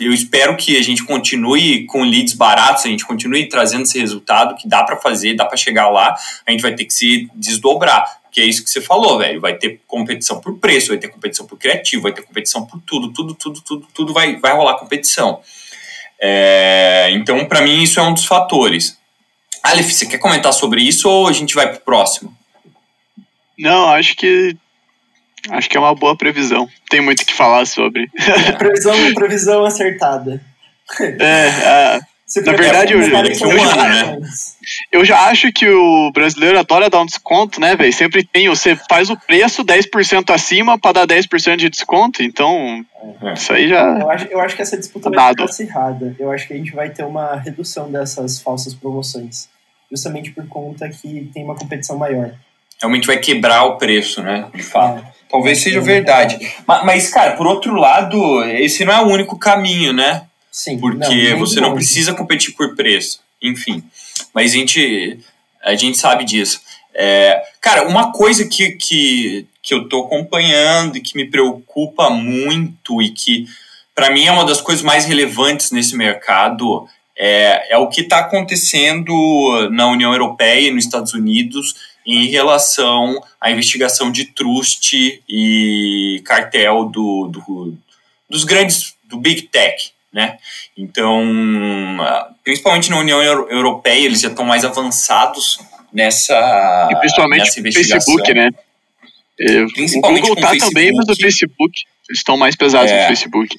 eu 0.00 0.12
espero 0.12 0.56
que 0.56 0.76
a 0.76 0.82
gente 0.82 1.02
continue 1.02 1.84
com 1.86 2.04
leads 2.04 2.34
baratos, 2.34 2.86
a 2.86 2.88
gente 2.88 3.04
continue 3.04 3.48
trazendo 3.48 3.82
esse 3.82 3.98
resultado 3.98 4.54
que 4.54 4.68
dá 4.68 4.84
para 4.84 4.96
fazer, 4.96 5.34
dá 5.34 5.44
para 5.44 5.56
chegar 5.56 5.88
lá, 5.88 6.14
a 6.46 6.50
gente 6.52 6.60
vai 6.60 6.72
ter 6.72 6.84
que 6.84 6.92
se 6.92 7.28
desdobrar 7.34 8.18
que 8.30 8.42
é 8.42 8.44
isso 8.44 8.62
que 8.62 8.70
você 8.70 8.80
falou, 8.80 9.18
velho. 9.18 9.40
Vai 9.40 9.56
ter 9.56 9.80
competição 9.86 10.40
por 10.40 10.56
preço, 10.58 10.88
vai 10.88 10.98
ter 10.98 11.08
competição 11.08 11.44
por 11.44 11.58
criativo, 11.58 12.02
vai 12.02 12.12
ter 12.12 12.22
competição 12.22 12.64
por 12.64 12.80
tudo, 12.82 13.12
tudo, 13.12 13.34
tudo, 13.34 13.60
tudo, 13.60 13.88
tudo 13.92 14.12
vai, 14.12 14.36
vai 14.36 14.52
rolar 14.54 14.74
competição. 14.74 15.40
É, 16.20 17.10
então, 17.12 17.44
para 17.46 17.60
mim, 17.60 17.82
isso 17.82 18.00
é 18.00 18.02
um 18.02 18.14
dos 18.14 18.24
fatores. 18.24 18.98
Aleph, 19.62 19.90
você 19.90 20.06
quer 20.06 20.18
comentar 20.18 20.52
sobre 20.52 20.82
isso 20.82 21.08
ou 21.08 21.28
a 21.28 21.32
gente 21.32 21.54
vai 21.54 21.68
pro 21.70 21.80
próximo? 21.80 22.36
Não, 23.58 23.88
acho 23.88 24.14
que 24.16 24.56
acho 25.50 25.68
que 25.68 25.76
é 25.76 25.80
uma 25.80 25.94
boa 25.94 26.16
previsão. 26.16 26.68
Tem 26.88 27.00
muito 27.00 27.22
o 27.22 27.26
que 27.26 27.34
falar 27.34 27.66
sobre. 27.66 28.08
previsão, 28.58 29.14
previsão 29.14 29.64
acertada. 29.64 30.40
É, 31.20 32.00
na 32.44 32.52
verdade, 32.52 32.92
eu, 32.92 33.00
eu, 33.00 33.08
eu, 33.08 33.58
já, 33.58 33.88
né? 33.88 34.18
eu 34.92 35.04
já 35.04 35.20
acho 35.28 35.50
que 35.50 35.66
o 35.66 36.12
brasileiro 36.12 36.58
adora 36.58 36.90
dar 36.90 37.00
um 37.00 37.06
desconto, 37.06 37.58
né, 37.58 37.74
velho? 37.74 37.92
Sempre 37.92 38.22
tem, 38.22 38.48
você 38.48 38.76
faz 38.88 39.08
o 39.08 39.16
preço 39.16 39.64
10% 39.64 40.30
acima 40.30 40.78
para 40.78 41.06
dar 41.06 41.16
10% 41.16 41.56
de 41.56 41.70
desconto, 41.70 42.22
então 42.22 42.84
é. 43.22 43.32
isso 43.32 43.52
aí 43.52 43.68
já. 43.68 43.82
Eu 43.98 44.10
acho, 44.10 44.26
eu 44.26 44.40
acho 44.40 44.56
que 44.56 44.62
essa 44.62 44.76
disputa 44.76 45.08
vai 45.08 45.30
ficar 45.30 45.44
acirrada. 45.44 46.14
Eu 46.18 46.30
acho 46.30 46.46
que 46.46 46.52
a 46.52 46.56
gente 46.56 46.72
vai 46.72 46.90
ter 46.90 47.04
uma 47.04 47.36
redução 47.36 47.90
dessas 47.90 48.40
falsas 48.40 48.74
promoções. 48.74 49.48
Justamente 49.90 50.30
por 50.30 50.46
conta 50.48 50.86
que 50.90 51.30
tem 51.32 51.42
uma 51.44 51.56
competição 51.56 51.96
maior. 51.96 52.32
Realmente 52.78 53.06
vai 53.06 53.16
quebrar 53.16 53.64
o 53.64 53.78
preço, 53.78 54.22
né? 54.22 54.46
De 54.54 54.62
fato. 54.62 55.02
É. 55.02 55.12
Talvez 55.30 55.62
seja 55.62 55.80
verdade. 55.80 56.38
Mas, 56.66 56.84
mas, 56.84 57.08
cara, 57.08 57.32
por 57.32 57.46
outro 57.46 57.74
lado, 57.74 58.44
esse 58.44 58.84
não 58.84 58.92
é 58.92 59.00
o 59.00 59.08
único 59.08 59.38
caminho, 59.38 59.94
né? 59.94 60.22
Sim, 60.58 60.76
porque 60.76 61.30
não, 61.30 61.38
você 61.38 61.60
não 61.60 61.72
precisa 61.72 62.12
competir 62.12 62.52
por 62.56 62.74
preço, 62.74 63.20
enfim. 63.40 63.80
Mas 64.34 64.50
a 64.50 64.56
gente, 64.56 65.20
a 65.62 65.76
gente 65.76 65.96
sabe 65.96 66.24
disso. 66.24 66.60
É, 66.92 67.40
cara, 67.60 67.86
uma 67.86 68.10
coisa 68.10 68.44
que, 68.44 68.72
que, 68.72 69.46
que 69.62 69.72
eu 69.72 69.88
tô 69.88 70.06
acompanhando 70.06 70.96
e 70.96 71.00
que 71.00 71.16
me 71.16 71.26
preocupa 71.26 72.10
muito 72.10 73.00
e 73.00 73.10
que 73.10 73.46
para 73.94 74.10
mim 74.10 74.26
é 74.26 74.32
uma 74.32 74.44
das 74.44 74.60
coisas 74.60 74.82
mais 74.82 75.04
relevantes 75.04 75.70
nesse 75.70 75.96
mercado 75.96 76.88
é, 77.16 77.74
é 77.74 77.78
o 77.78 77.88
que 77.88 78.00
está 78.00 78.18
acontecendo 78.18 79.70
na 79.70 79.86
União 79.86 80.12
Europeia 80.12 80.66
e 80.66 80.72
nos 80.72 80.86
Estados 80.86 81.14
Unidos 81.14 81.76
em 82.04 82.26
relação 82.26 83.22
à 83.40 83.48
investigação 83.52 84.10
de 84.10 84.24
trust 84.24 85.22
e 85.28 86.20
cartel 86.24 86.86
do, 86.86 87.28
do 87.28 87.78
dos 88.28 88.42
grandes 88.42 88.96
do 89.04 89.18
Big 89.18 89.42
Tech 89.42 89.92
né? 90.18 90.36
Então, 90.76 91.24
principalmente 92.42 92.90
na 92.90 92.98
União 92.98 93.22
Europeia, 93.22 94.04
eles 94.04 94.20
já 94.20 94.28
estão 94.28 94.44
mais 94.44 94.64
avançados 94.64 95.60
nessa, 95.92 96.88
e 96.90 96.96
principalmente 96.96 97.44
nessa 97.44 97.60
investigação. 97.60 98.14
Facebook, 98.14 98.34
né? 98.34 98.50
É, 99.40 99.64
principalmente 99.66 100.24
o 100.24 100.34
Google 100.34 100.42
tá 100.42 100.58
também, 100.58 100.92
mas 100.92 101.08
o 101.08 101.14
Facebook 101.14 101.72
estão 102.10 102.36
mais 102.36 102.56
pesados 102.56 102.90
é. 102.90 103.02
no 103.02 103.06
Facebook. 103.06 103.56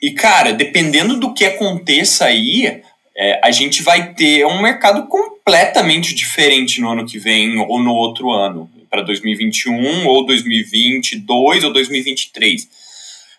E 0.00 0.12
cara, 0.12 0.54
dependendo 0.54 1.20
do 1.20 1.34
que 1.34 1.44
aconteça 1.44 2.24
aí, 2.24 2.80
é, 3.14 3.40
a 3.44 3.50
gente 3.50 3.82
vai 3.82 4.14
ter 4.14 4.46
um 4.46 4.62
mercado 4.62 5.06
completamente 5.06 6.14
diferente 6.14 6.80
no 6.80 6.90
ano 6.90 7.04
que 7.04 7.18
vem 7.18 7.58
ou 7.58 7.78
no 7.78 7.92
outro 7.92 8.30
ano, 8.30 8.70
para 8.88 9.02
2021 9.02 10.06
ou 10.06 10.24
2022 10.24 11.64
ou 11.64 11.72
2023 11.74 12.83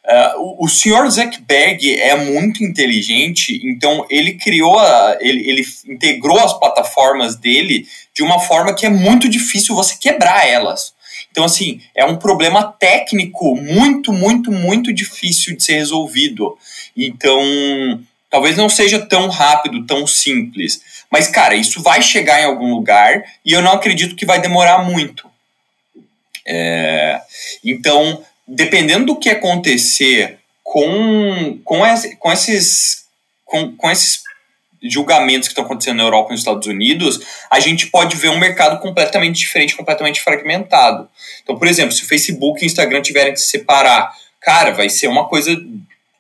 Uh, 0.06 0.40
o, 0.40 0.66
o 0.66 0.70
senhor 0.70 1.10
Zuckerberg 1.10 2.00
é 2.00 2.16
muito 2.16 2.64
inteligente, 2.64 3.60
então 3.64 4.06
ele 4.08 4.34
criou, 4.34 4.78
a, 4.78 5.18
ele, 5.20 5.50
ele 5.50 5.66
integrou 5.88 6.40
as 6.40 6.54
plataformas 6.60 7.36
dele 7.36 7.88
de 8.14 8.22
uma 8.22 8.40
forma 8.40 8.76
que 8.76 8.86
é 8.86 8.90
muito 8.90 9.28
difícil 9.28 9.74
você 9.74 9.98
quebrar 9.98 10.48
elas. 10.48 10.94
Então, 11.32 11.44
assim, 11.44 11.82
é 11.94 12.06
um 12.06 12.16
problema 12.16 12.64
técnico 12.80 13.56
muito, 13.58 14.14
muito, 14.14 14.52
muito 14.52 14.94
difícil 14.94 15.58
de 15.58 15.64
ser 15.64 15.74
resolvido. 15.74 16.58
Então, 16.96 17.42
talvez 18.30 18.56
não 18.56 18.70
seja 18.70 19.06
tão 19.06 19.28
rápido, 19.28 19.86
tão 19.86 20.08
simples. 20.08 20.80
Mas, 21.12 21.28
cara, 21.28 21.56
isso 21.56 21.82
vai 21.82 22.02
chegar 22.02 22.42
em 22.42 22.46
algum 22.46 22.74
lugar 22.74 23.24
e 23.44 23.52
eu 23.52 23.62
não 23.62 23.74
acredito 23.74 24.16
que 24.16 24.26
vai 24.26 24.40
demorar 24.40 24.86
muito. 24.86 25.30
É, 26.48 27.20
então, 27.64 28.24
dependendo 28.48 29.06
do 29.06 29.20
que 29.20 29.30
acontecer 29.30 30.40
com, 30.64 31.60
com, 31.64 31.86
esse, 31.86 32.16
com, 32.18 32.32
esses, 32.32 33.06
com, 33.46 33.76
com 33.76 33.90
esses 33.90 34.22
julgamentos 34.82 35.48
que 35.48 35.52
estão 35.52 35.66
acontecendo 35.66 35.98
na 35.98 36.04
Europa 36.04 36.30
e 36.30 36.32
nos 36.34 36.42
Estados 36.42 36.68
Unidos, 36.68 37.20
a 37.50 37.60
gente 37.60 37.88
pode 37.88 38.16
ver 38.16 38.30
um 38.30 38.38
mercado 38.38 38.80
completamente 38.80 39.38
diferente, 39.38 39.76
completamente 39.76 40.22
fragmentado. 40.22 41.10
Então, 41.44 41.58
por 41.58 41.68
exemplo, 41.68 41.92
se 41.92 42.04
o 42.04 42.08
Facebook 42.08 42.62
e 42.62 42.66
o 42.66 42.68
Instagram 42.68 43.02
tiverem 43.02 43.34
que 43.34 43.40
se 43.40 43.48
separar, 43.48 44.12
cara, 44.40 44.72
vai 44.72 44.90
ser 44.90 45.08
uma 45.08 45.28
coisa 45.28 45.56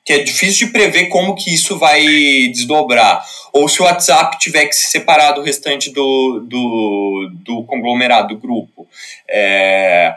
que 0.05 0.13
é 0.13 0.19
difícil 0.19 0.67
de 0.67 0.73
prever 0.73 1.07
como 1.07 1.35
que 1.35 1.51
isso 1.51 1.79
vai 1.79 2.05
desdobrar. 2.53 3.25
Ou 3.51 3.67
se 3.67 3.81
o 3.81 3.85
WhatsApp 3.85 4.37
tiver 4.37 4.67
que 4.67 4.75
se 4.75 4.91
separar 4.91 5.31
do 5.31 5.41
restante 5.41 5.89
do, 5.91 6.45
do, 6.47 7.31
do 7.43 7.63
conglomerado, 7.63 8.35
do 8.35 8.39
grupo. 8.39 8.87
É, 9.27 10.13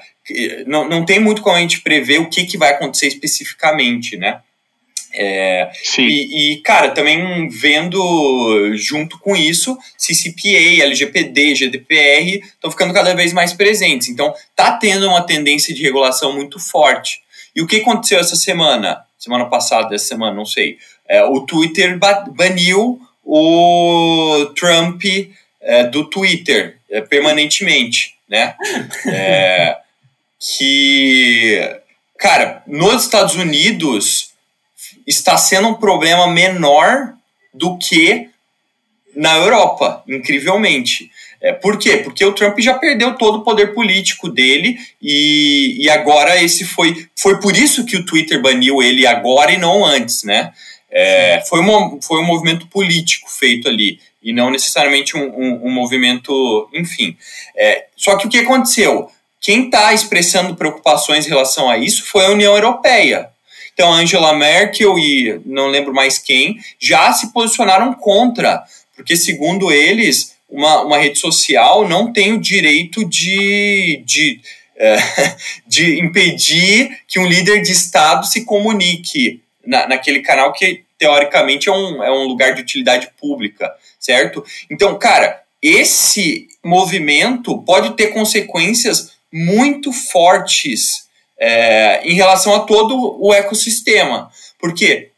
não, 0.66 0.87
não 0.87 1.07
tem 1.07 1.18
muito 1.18 1.40
como 1.40 1.57
a 1.57 1.61
gente 1.61 1.81
prever 1.81 2.20
o 2.20 2.29
que, 2.29 2.44
que 2.44 2.59
vai 2.59 2.70
acontecer 2.70 3.07
especificamente, 3.07 4.18
né? 4.18 4.40
É, 5.14 5.70
e, 5.98 6.53
e, 6.53 6.57
cara, 6.59 6.90
também 6.90 7.48
vendo 7.48 8.77
junto 8.77 9.18
com 9.18 9.35
isso, 9.35 9.79
CCPA, 9.96 10.83
LGPD, 10.83 11.55
GDPR 11.55 12.42
estão 12.44 12.70
ficando 12.70 12.92
cada 12.92 13.14
vez 13.14 13.33
mais 13.33 13.55
presentes. 13.55 14.09
Então, 14.09 14.35
tá 14.55 14.72
tendo 14.72 15.09
uma 15.09 15.22
tendência 15.22 15.74
de 15.74 15.83
regulação 15.83 16.35
muito 16.35 16.59
forte. 16.61 17.22
E 17.57 17.62
o 17.62 17.66
que 17.66 17.77
aconteceu 17.77 18.18
essa 18.18 18.37
semana? 18.37 19.08
Semana 19.29 19.45
passada, 19.45 19.95
essa 19.95 20.07
semana, 20.07 20.35
não 20.35 20.47
sei. 20.47 20.79
É, 21.07 21.23
o 21.23 21.43
Twitter 21.43 21.99
baniu 22.31 22.99
o 23.23 24.47
Trump 24.57 25.03
é, 25.61 25.85
do 25.85 26.09
Twitter 26.09 26.79
é, 26.91 27.03
permanentemente, 27.03 28.14
né? 28.27 28.55
É, 29.07 29.77
que, 30.41 31.61
cara, 32.19 32.62
nos 32.67 33.05
Estados 33.05 33.35
Unidos 33.35 34.31
está 35.07 35.37
sendo 35.37 35.69
um 35.69 35.75
problema 35.75 36.27
menor 36.27 37.12
do 37.53 37.77
que 37.77 38.31
na 39.14 39.37
Europa, 39.37 40.03
incrivelmente. 40.09 41.11
É, 41.40 41.53
por 41.53 41.79
quê? 41.79 41.98
Porque 41.98 42.24
o 42.24 42.33
Trump 42.33 42.59
já 42.59 42.74
perdeu 42.74 43.14
todo 43.14 43.38
o 43.38 43.44
poder 43.44 43.72
político 43.72 44.29
dele 44.29 44.77
e, 45.01 45.77
e 45.81 45.90
agora 45.90 46.42
esse 46.42 46.64
foi. 46.64 47.07
Foi 47.16 47.40
por 47.40 47.57
isso 47.57 47.85
que 47.85 47.96
o 47.96 48.05
Twitter 48.05 48.42
baniu 48.42 48.83
ele 48.83 49.07
agora 49.07 49.53
e 49.53 49.59
não 49.59 49.85
antes, 49.85 50.24
né? 50.24 50.53
É, 50.90 51.42
foi, 51.48 51.61
uma, 51.61 52.01
foi 52.03 52.20
um 52.20 52.27
movimento 52.27 52.66
político 52.66 53.31
feito 53.31 53.68
ali 53.68 54.01
e 54.22 54.33
não 54.33 54.51
necessariamente 54.51 55.16
um, 55.16 55.29
um, 55.29 55.66
um 55.66 55.70
movimento, 55.70 56.68
enfim. 56.74 57.16
É, 57.57 57.87
só 57.96 58.16
que 58.16 58.27
o 58.27 58.31
que 58.31 58.38
aconteceu? 58.38 59.11
Quem 59.40 59.66
está 59.66 59.92
expressando 59.94 60.57
preocupações 60.57 61.24
em 61.24 61.29
relação 61.29 61.70
a 61.70 61.79
isso 61.79 62.05
foi 62.07 62.27
a 62.27 62.31
União 62.31 62.55
Europeia. 62.55 63.29
Então, 63.72 63.92
Angela 63.92 64.35
Merkel 64.35 64.98
e 64.98 65.40
não 65.46 65.68
lembro 65.68 65.94
mais 65.94 66.18
quem 66.18 66.57
já 66.81 67.12
se 67.12 67.33
posicionaram 67.33 67.94
contra, 67.94 68.64
porque, 68.96 69.14
segundo 69.14 69.70
eles, 69.70 70.35
uma, 70.49 70.83
uma 70.83 70.99
rede 70.99 71.19
social 71.19 71.87
não 71.87 72.13
tem 72.13 72.33
o 72.33 72.41
direito 72.41 73.05
de, 73.05 74.03
de, 74.05 74.41
é, 74.77 74.97
de 75.67 76.01
impedir 76.01 77.01
que 77.07 77.19
um 77.19 77.27
líder 77.27 77.63
de 77.63 77.73
Estado 77.73 78.27
se 78.27 78.45
comunique 78.45 79.43
na, 79.65 79.87
naquele 79.89 80.21
canal 80.21 80.53
que, 80.53 80.83
teoricamente, 80.99 81.69
é 81.69 81.73
um, 81.73 82.03
é 82.03 82.11
um 82.11 82.25
lugar 82.25 82.55
de 82.55 82.63
utilidade 82.63 83.11
pública, 83.21 83.71
certo? 84.01 84.45
Então, 84.71 84.99
cara, 84.99 85.43
esse 85.63 86.49
movimento 86.65 87.63
pode 87.63 87.95
ter 87.95 88.09
consequências 88.09 89.13
muito 89.33 89.93
fortes 89.93 91.09
é, 91.39 92.01
em 92.05 92.15
relação 92.15 92.55
a 92.55 92.61
todo 92.61 93.17
o 93.21 93.33
ecossistema. 93.33 94.31
Porque 94.59 95.11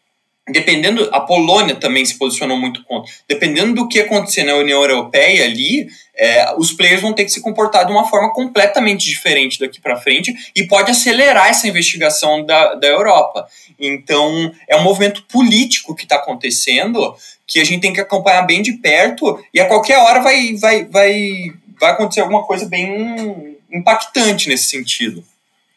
dependendo, 0.53 1.09
a 1.13 1.21
Polônia 1.21 1.75
também 1.75 2.05
se 2.05 2.19
posicionou 2.19 2.57
muito 2.57 2.85
contra. 2.85 3.13
Dependendo 3.29 3.75
do 3.75 3.89
que 3.89 4.01
acontecer 4.01 4.45
na 4.45 4.55
União 4.55 4.81
Europeia 4.81 5.45
ali, 5.45 5.89
é, 6.17 6.55
os 6.57 6.73
players 6.73 7.01
vão 7.01 7.13
ter 7.13 7.25
que 7.25 7.31
se 7.31 7.41
comportar 7.41 7.87
de 7.87 7.93
uma 7.93 8.09
forma 8.09 8.33
completamente 8.33 9.09
diferente 9.09 9.59
daqui 9.59 9.81
para 9.81 9.97
frente 9.97 10.35
e 10.55 10.67
pode 10.67 10.91
acelerar 10.91 11.49
essa 11.49 11.67
investigação 11.67 12.45
da, 12.45 12.75
da 12.75 12.87
Europa. 12.87 13.47
Então, 13.79 14.53
é 14.69 14.77
um 14.77 14.83
movimento 14.83 15.23
político 15.25 15.95
que 15.95 16.05
está 16.05 16.17
acontecendo 16.17 17.17
que 17.47 17.59
a 17.59 17.65
gente 17.65 17.81
tem 17.81 17.93
que 17.93 18.01
acompanhar 18.01 18.43
bem 18.43 18.63
de 18.63 18.75
perto 18.75 19.43
e 19.53 19.61
a 19.61 19.67
qualquer 19.67 19.99
hora 19.99 20.21
vai, 20.21 20.55
vai, 20.55 20.85
vai, 20.85 21.53
vai 21.81 21.91
acontecer 21.91 22.21
alguma 22.21 22.45
coisa 22.45 22.67
bem 22.67 23.59
impactante 23.73 24.49
nesse 24.49 24.65
sentido. 24.65 25.25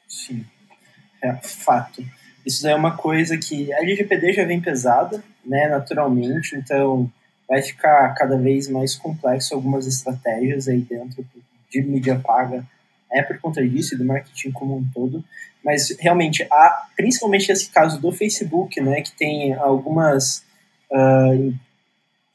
Sim, 0.07 0.45
é 1.23 1.33
fato. 1.41 2.03
Isso 2.45 2.67
é 2.67 2.75
uma 2.75 2.97
coisa 2.97 3.37
que 3.37 3.71
a 3.73 3.79
LGPD 3.79 4.33
já 4.33 4.45
vem 4.45 4.61
pesada, 4.61 5.23
né, 5.45 5.67
naturalmente, 5.67 6.55
então 6.55 7.09
vai 7.47 7.61
ficar 7.61 8.13
cada 8.13 8.37
vez 8.37 8.67
mais 8.67 8.95
complexo 8.95 9.53
algumas 9.53 9.87
estratégias 9.87 10.67
aí 10.67 10.81
dentro 10.81 11.25
de 11.69 11.81
mídia 11.81 12.19
paga. 12.23 12.65
É 13.11 13.21
por 13.21 13.39
conta 13.39 13.65
disso 13.67 13.93
e 13.93 13.97
do 13.97 14.05
marketing 14.05 14.51
como 14.51 14.75
um 14.75 14.85
todo, 14.93 15.23
mas 15.63 15.95
realmente 15.99 16.43
há, 16.51 16.87
principalmente 16.95 17.51
esse 17.51 17.69
caso 17.69 18.01
do 18.01 18.11
Facebook, 18.11 18.81
né, 18.81 19.01
que 19.01 19.11
tem 19.11 19.53
algumas 19.53 20.43
uh, 20.91 21.53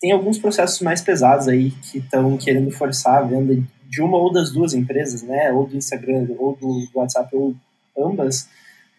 tem 0.00 0.12
alguns 0.12 0.38
processos 0.38 0.80
mais 0.80 1.02
pesados 1.02 1.48
aí 1.48 1.72
que 1.72 1.98
estão 1.98 2.36
querendo 2.36 2.70
forçar 2.70 3.18
a 3.18 3.22
venda 3.22 3.60
de 3.88 4.00
uma 4.00 4.16
ou 4.16 4.32
das 4.32 4.52
duas 4.52 4.72
empresas, 4.72 5.22
né, 5.22 5.50
ou 5.52 5.66
do 5.66 5.76
Instagram 5.76 6.28
ou 6.38 6.54
do 6.56 6.88
WhatsApp 6.94 7.34
ou 7.34 7.54
ambas, 7.98 8.48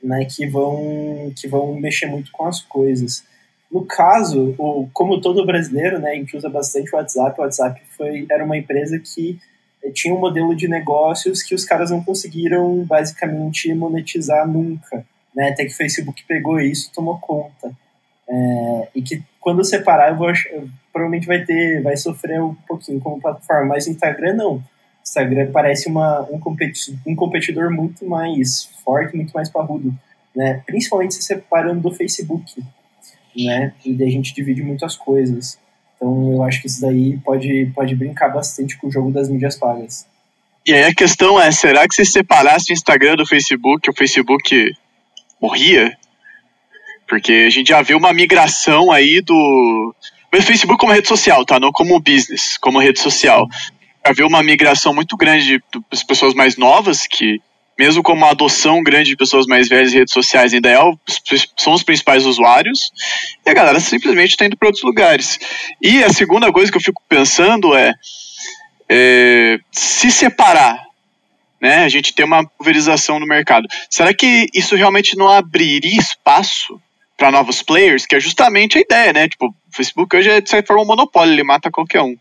né, 0.02 0.26
que 0.26 0.48
vão 0.48 1.32
que 1.36 1.48
vão 1.48 1.74
mexer 1.76 2.08
muito 2.08 2.32
com 2.32 2.46
as 2.46 2.62
coisas. 2.62 3.24
No 3.72 3.86
caso, 3.86 4.56
o, 4.58 4.90
como 4.94 5.22
todo 5.22 5.46
brasileiro, 5.46 6.00
né, 6.00 6.12
a 6.12 6.16
gente 6.16 6.36
usa 6.36 6.50
bastante 6.50 6.94
o 6.94 6.98
WhatsApp. 6.98 7.40
O 7.40 7.44
WhatsApp 7.44 7.82
foi 7.96 8.26
era 8.30 8.44
uma 8.44 8.58
empresa 8.58 9.00
que 9.00 9.38
eh, 9.84 9.92
tinha 9.92 10.14
um 10.14 10.20
modelo 10.20 10.56
de 10.56 10.68
negócios 10.68 11.44
que 11.44 11.54
os 11.54 11.66
caras 11.66 11.92
não 11.92 12.04
conseguiram 12.04 12.84
basicamente 12.86 13.74
monetizar 13.74 14.48
nunca, 14.48 15.06
né? 15.36 15.50
Até 15.50 15.66
que 15.66 15.74
o 15.74 15.78
Facebook 15.78 16.24
pegou 16.28 16.60
isso, 16.60 16.92
tomou 16.94 17.20
conta. 17.20 17.72
É, 18.28 18.88
e 18.96 19.02
que 19.02 19.24
quando 19.40 19.64
separar, 19.64 20.10
eu 20.12 20.18
vou 20.18 20.32
provavelmente 20.92 21.28
vai 21.28 21.44
ter, 21.44 21.82
vai 21.82 21.96
sofrer 21.96 22.42
um 22.42 22.54
pouquinho 22.68 23.00
como 23.00 23.22
plataforma, 23.22 23.70
mas 23.70 23.88
o 23.88 23.92
Instagram 23.92 24.34
não. 24.34 24.64
Instagram 25.10 25.52
parece 25.52 25.90
uma, 25.90 26.22
um, 26.32 26.40
competidor, 26.40 27.00
um 27.06 27.16
competidor 27.16 27.72
muito 27.72 28.06
mais 28.06 28.70
forte, 28.84 29.16
muito 29.16 29.32
mais 29.32 29.50
parrudo, 29.50 29.94
né? 30.36 30.62
Principalmente 30.68 31.16
se 31.16 31.24
separando 31.24 31.82
do 31.82 31.92
Facebook, 31.92 32.64
né? 33.36 33.74
E 33.84 33.94
daí 33.94 34.08
a 34.08 34.12
gente 34.12 34.34
divide 34.34 34.62
muitas 34.62 34.96
coisas. 34.96 35.58
Então 35.96 36.32
eu 36.32 36.44
acho 36.44 36.62
que 36.62 36.68
isso 36.68 36.80
daí 36.80 37.18
pode, 37.18 37.72
pode 37.74 37.96
brincar 37.96 38.30
bastante 38.30 38.78
com 38.78 38.88
o 38.88 38.92
jogo 38.92 39.12
das 39.12 39.28
mídias 39.28 39.58
pagas. 39.58 40.08
E 40.66 40.74
aí 40.74 40.84
a 40.84 40.94
questão 40.94 41.42
é, 41.42 41.52
será 41.52 41.88
que 41.88 41.96
se 41.96 42.06
separasse 42.06 42.72
o 42.72 42.74
Instagram 42.74 43.16
do 43.16 43.26
Facebook, 43.26 43.90
o 43.90 43.96
Facebook 43.96 44.72
morria? 45.42 45.98
Porque 47.08 47.46
a 47.48 47.50
gente 47.50 47.70
já 47.70 47.82
viu 47.82 47.98
uma 47.98 48.14
migração 48.14 48.92
aí 48.92 49.22
do. 49.22 49.96
O 50.32 50.42
Facebook 50.44 50.80
como 50.80 50.94
rede 50.94 51.08
social, 51.08 51.44
tá? 51.44 51.60
Não 51.60 51.72
como 51.72 52.00
business, 52.00 52.56
como 52.58 52.78
rede 52.80 53.00
social 53.00 53.48
haver 54.10 54.26
uma 54.26 54.44
migração 54.44 54.94
muito 54.94 55.16
grande 55.16 55.62
das 55.92 56.04
pessoas 56.04 56.34
mais 56.34 56.58
novas, 56.58 57.08
que 57.08 57.42
mesmo 57.78 58.04
com 58.04 58.12
uma 58.12 58.32
adoção 58.32 58.84
grande 58.84 59.12
de 59.12 59.16
pessoas 59.16 59.46
mais 59.46 59.70
velhas 59.70 59.94
em 59.94 60.00
redes 60.00 60.14
sociais, 60.14 60.54
ainda 60.54 60.70
é, 60.70 60.78
são 61.56 61.74
os 61.74 61.82
principais 61.82 62.26
usuários, 62.26 62.92
e 63.46 63.50
a 63.50 63.54
galera 63.54 63.80
simplesmente 63.80 64.32
está 64.32 64.46
indo 64.46 64.58
para 64.58 64.68
outros 64.68 64.84
lugares. 64.84 65.40
E 65.82 66.04
a 66.04 66.10
segunda 66.10 66.52
coisa 66.52 66.70
que 66.70 66.78
eu 66.78 66.82
fico 66.82 67.02
pensando 67.08 67.74
é, 67.78 67.94
é 68.90 69.60
se 69.72 70.12
separar, 70.12 70.78
né, 71.62 71.86
a 71.86 71.90
gente 71.90 72.14
tem 72.14 72.26
uma 72.26 72.46
pulverização 72.46 73.18
no 73.18 73.26
mercado, 73.26 73.66
será 73.90 74.14
que 74.14 74.48
isso 74.54 74.76
realmente 74.76 75.16
não 75.16 75.30
abriria 75.30 76.00
espaço 76.00 76.82
para 77.18 77.32
novos 77.32 77.62
players, 77.62 78.06
que 78.06 78.16
é 78.16 78.20
justamente 78.20 78.78
a 78.78 78.82
ideia, 78.82 79.12
né? 79.12 79.28
Tipo, 79.28 79.48
o 79.48 79.54
Facebook 79.76 80.16
hoje 80.16 80.30
é 80.30 80.40
de 80.40 80.50
certa 80.50 80.68
forma 80.68 80.84
um 80.84 80.88
monopólio, 80.88 81.34
ele 81.34 81.44
mata 81.44 81.70
qualquer 81.70 82.02
um. 82.02 82.16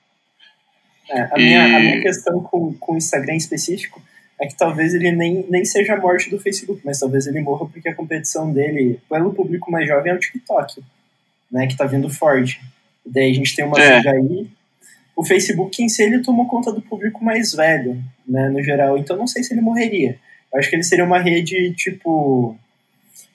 É, 1.11 1.21
a, 1.21 1.37
minha, 1.37 1.65
a 1.77 1.81
minha 1.81 2.01
questão 2.03 2.43
com, 2.43 2.75
com 2.75 2.93
o 2.93 2.97
Instagram 2.97 3.35
em 3.35 3.39
específico 3.39 4.03
é 4.41 4.47
que 4.47 4.55
talvez 4.55 4.95
ele 4.95 5.11
nem, 5.11 5.45
nem 5.49 5.65
seja 5.65 5.95
a 5.95 6.01
morte 6.01 6.31
do 6.31 6.39
Facebook, 6.39 6.81
mas 6.85 7.01
talvez 7.01 7.27
ele 7.27 7.41
morra 7.41 7.67
porque 7.67 7.89
a 7.89 7.95
competição 7.95 8.53
dele 8.53 9.01
pelo 9.09 9.33
público 9.33 9.71
mais 9.71 9.89
jovem 9.89 10.13
é 10.13 10.15
o 10.15 10.19
TikTok, 10.19 10.81
né, 11.51 11.67
que 11.67 11.77
tá 11.77 11.87
vindo 11.87 12.09
forte. 12.09 12.61
E 13.05 13.11
daí 13.11 13.31
a 13.31 13.35
gente 13.35 13.57
tem 13.57 13.65
uma 13.65 13.81
é. 13.81 14.09
aí. 14.09 14.47
O 15.17 15.25
Facebook 15.25 15.83
em 15.83 15.89
si 15.89 16.03
ele 16.03 16.21
tomou 16.21 16.47
conta 16.47 16.73
do 16.73 16.81
público 16.81 17.25
mais 17.25 17.53
velho, 17.53 18.01
né, 18.27 18.49
no 18.49 18.63
geral. 18.63 18.97
Então 18.97 19.17
não 19.17 19.27
sei 19.27 19.43
se 19.43 19.53
ele 19.53 19.61
morreria. 19.61 20.19
Eu 20.53 20.61
acho 20.61 20.71
que 20.71 20.77
ele 20.77 20.85
seria 20.85 21.05
uma 21.05 21.19
rede 21.19 21.75
tipo 21.75 22.57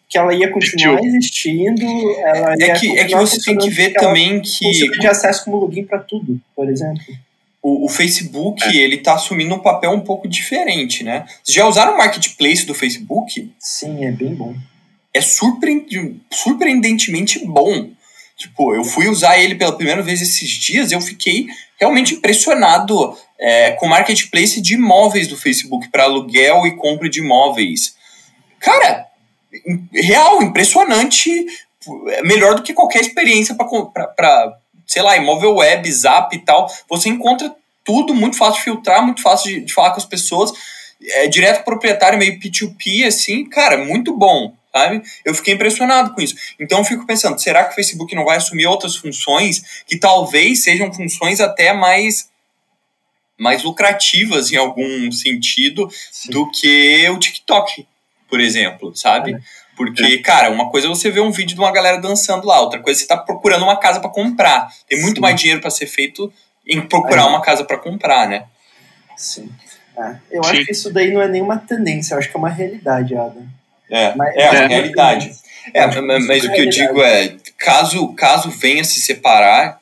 que 0.08 0.18
ela 0.18 0.34
ia 0.34 0.50
continuar 0.50 1.04
existindo. 1.04 1.84
Ela 2.20 2.54
é 2.54 2.74
que 2.76 2.98
é 2.98 3.06
que 3.06 3.16
você 3.16 3.44
tem 3.44 3.58
que 3.58 3.70
ver 3.70 3.94
também 3.94 4.40
que 4.42 4.72
de 4.72 5.08
acesso 5.08 5.44
como 5.44 5.58
login 5.58 5.84
para 5.84 6.00
tudo, 6.00 6.40
por 6.56 6.70
exemplo 6.70 7.04
o, 7.64 7.86
o 7.86 7.90
Facebook 7.90 8.62
é. 8.62 8.76
ele 8.76 8.96
está 8.96 9.14
assumindo 9.14 9.56
um 9.56 9.60
papel 9.60 9.92
um 9.92 10.02
pouco 10.02 10.28
diferente, 10.28 11.04
né? 11.04 11.26
Vocês 11.42 11.56
já 11.56 11.66
usaram 11.66 11.94
o 11.94 11.98
marketplace 11.98 12.66
do 12.66 12.76
Facebook? 12.76 13.50
Sim, 13.58 14.04
é 14.04 14.12
bem 14.12 14.36
bom. 14.36 14.54
É 15.14 15.22
surpreendentemente 15.22 17.40
bom. 17.46 17.90
Tipo, 18.36 18.76
eu 18.76 18.84
fui 18.84 19.08
usar 19.08 19.38
ele 19.38 19.56
pela 19.56 19.78
primeira 19.78 20.02
vez 20.02 20.22
esses 20.22 20.50
dias 20.50 20.92
e 20.92 20.96
eu 20.96 21.00
fiquei 21.00 21.48
realmente 21.80 22.16
impressionado 22.16 23.16
é, 23.40 23.72
com 23.72 23.86
o 23.86 23.90
marketplace 23.90 24.60
de 24.60 24.74
imóveis 24.74 25.28
do 25.28 25.38
Facebook 25.38 25.88
para 25.90 26.04
aluguel 26.04 26.68
e 26.68 26.76
compra 26.76 27.08
de 27.08 27.20
imóveis. 27.20 27.96
Cara, 28.60 29.08
real, 29.94 30.42
impressionante. 30.42 31.46
Melhor 32.24 32.56
do 32.56 32.64
que 32.64 32.74
qualquer 32.74 33.02
experiência 33.02 33.56
para 33.56 34.58
sei 34.94 35.02
lá, 35.02 35.18
imóvel 35.18 35.56
web, 35.56 35.92
zap 35.92 36.36
e 36.36 36.40
tal, 36.40 36.72
você 36.88 37.10
encontra 37.10 37.54
tudo 37.84 38.14
muito 38.14 38.38
fácil 38.38 38.58
de 38.58 38.64
filtrar, 38.64 39.04
muito 39.04 39.22
fácil 39.22 39.52
de, 39.52 39.62
de 39.62 39.74
falar 39.74 39.92
com 39.92 39.98
as 39.98 40.06
pessoas, 40.06 40.52
é 41.02 41.28
direto 41.28 41.66
proprietário, 41.66 42.18
meio 42.18 42.40
P2P, 42.40 43.06
assim, 43.06 43.44
cara, 43.50 43.78
muito 43.84 44.16
bom, 44.16 44.56
sabe? 44.72 45.02
Eu 45.26 45.34
fiquei 45.34 45.56
impressionado 45.56 46.14
com 46.14 46.22
isso. 46.22 46.36
Então 46.60 46.78
eu 46.78 46.86
fico 46.86 47.06
pensando, 47.06 47.42
será 47.42 47.66
que 47.66 47.72
o 47.72 47.76
Facebook 47.76 48.16
não 48.16 48.24
vai 48.24 48.38
assumir 48.38 48.68
outras 48.68 48.96
funções 48.96 49.84
que 49.88 49.98
talvez 49.98 50.64
sejam 50.64 50.94
funções 50.94 51.42
até 51.42 51.74
mais 51.74 52.32
mais 53.36 53.64
lucrativas 53.64 54.52
em 54.52 54.58
algum 54.58 55.12
sentido 55.12 55.90
Sim. 56.12 56.32
do 56.32 56.50
que 56.52 57.10
o 57.10 57.18
TikTok, 57.18 57.86
por 58.30 58.40
exemplo, 58.40 58.96
sabe? 58.96 59.34
É. 59.34 59.40
Porque, 59.76 60.04
é. 60.04 60.18
cara, 60.20 60.50
uma 60.52 60.70
coisa 60.70 60.88
é 60.88 60.90
você 60.90 61.10
ver 61.10 61.22
um 61.22 61.32
vídeo 61.32 61.56
de 61.56 61.62
uma 61.62 61.72
galera 61.72 62.00
dançando 62.00 62.46
lá, 62.46 62.60
outra 62.62 62.80
coisa 62.80 63.00
é 63.00 63.02
você 63.02 63.08
tá 63.08 63.18
procurando 63.18 63.64
uma 63.64 63.78
casa 63.78 64.00
para 64.00 64.10
comprar. 64.10 64.68
Tem 64.88 65.02
muito 65.02 65.16
Sim. 65.16 65.22
mais 65.22 65.40
dinheiro 65.40 65.62
para 65.62 65.70
ser 65.70 65.88
feito 65.88 66.32
em 66.68 66.82
procurar 66.82 67.28
uma 67.28 67.42
casa 67.42 67.64
para 67.64 67.78
comprar, 67.78 68.28
né? 68.28 68.46
Sim. 69.18 69.50
É, 69.98 70.16
eu 70.32 70.44
Sim. 70.44 70.50
acho 70.50 70.66
que 70.66 70.72
isso 70.72 70.92
daí 70.92 71.12
não 71.12 71.22
é 71.22 71.28
nenhuma 71.28 71.58
tendência, 71.58 72.14
eu 72.14 72.20
acho 72.20 72.30
que 72.30 72.36
é 72.36 72.40
uma 72.40 72.50
realidade, 72.50 73.16
Adam. 73.16 73.46
É, 73.90 74.16
mas, 74.16 74.36
é, 74.36 74.50
uma 74.50 74.68
realidade. 74.68 75.32
É, 75.74 76.02
mas, 76.02 76.26
mas 76.26 76.44
o 76.44 76.52
que 76.52 76.62
eu 76.62 76.70
digo 76.70 77.02
é, 77.02 77.36
caso, 77.58 78.14
caso 78.14 78.50
venha 78.50 78.84
se 78.84 79.02
separar, 79.02 79.80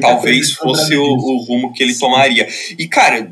talvez 0.00 0.52
fosse 0.52 0.96
o, 0.96 1.04
o, 1.04 1.44
rumo 1.44 1.72
que 1.72 1.82
ele 1.82 1.94
Sim. 1.94 2.00
tomaria. 2.00 2.46
E, 2.78 2.86
cara, 2.88 3.30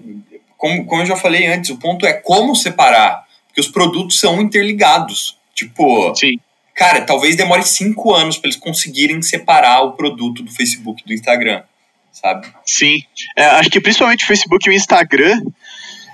como, 0.56 0.86
como 0.86 1.02
eu 1.02 1.06
já 1.06 1.16
falei 1.16 1.46
antes, 1.46 1.70
o 1.70 1.76
ponto 1.76 2.06
é 2.06 2.12
como 2.12 2.54
separar, 2.54 3.26
porque 3.48 3.60
os 3.60 3.68
produtos 3.68 4.18
são 4.18 4.40
interligados. 4.40 5.36
Tipo, 5.55 6.14
Sim. 6.14 6.38
cara, 6.74 7.03
talvez 7.03 7.36
demore 7.36 7.62
cinco 7.62 8.14
anos 8.14 8.38
para 8.38 8.48
eles 8.48 8.59
conseguirem 8.59 9.20
separar 9.22 9.82
o 9.82 9.92
produto 9.92 10.42
do 10.42 10.50
Facebook 10.50 11.05
do 11.05 11.12
Instagram, 11.12 11.62
sabe? 12.11 12.48
Sim. 12.64 13.03
É, 13.36 13.44
acho 13.44 13.70
que 13.70 13.80
principalmente 13.80 14.24
o 14.24 14.26
Facebook 14.26 14.68
e 14.68 14.72
o 14.72 14.74
Instagram 14.74 15.42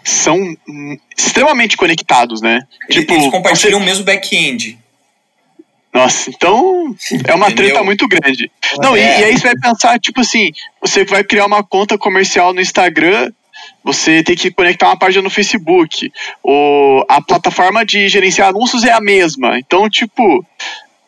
são 0.04 0.56
extremamente 1.16 1.76
conectados, 1.76 2.40
né? 2.40 2.60
Eles, 2.88 3.02
tipo, 3.02 3.14
eles 3.14 3.30
compartilham 3.30 3.78
você... 3.78 3.84
o 3.84 3.86
mesmo 3.86 4.04
back-end. 4.04 4.78
Nossa, 5.92 6.30
então 6.30 6.94
é 7.26 7.34
uma 7.34 7.50
treta 7.50 7.82
muito 7.82 8.06
grande. 8.06 8.50
Não, 8.78 8.94
é. 8.94 9.00
e, 9.00 9.20
e, 9.20 9.24
aí 9.24 9.38
você 9.38 9.48
vai 9.48 9.56
pensar, 9.56 9.98
tipo 9.98 10.20
assim, 10.20 10.52
você 10.80 11.04
vai 11.04 11.24
criar 11.24 11.46
uma 11.46 11.62
conta 11.62 11.96
comercial 11.96 12.52
no 12.52 12.60
Instagram, 12.60 13.32
você 13.82 14.22
tem 14.22 14.36
que 14.36 14.50
conectar 14.50 14.86
uma 14.86 14.98
página 14.98 15.22
no 15.22 15.30
Facebook. 15.30 16.10
O, 16.42 17.04
a 17.08 17.20
plataforma 17.20 17.84
de 17.84 18.08
gerenciar 18.08 18.48
anúncios 18.48 18.84
é 18.84 18.92
a 18.92 19.00
mesma. 19.00 19.58
Então, 19.58 19.88
tipo, 19.88 20.44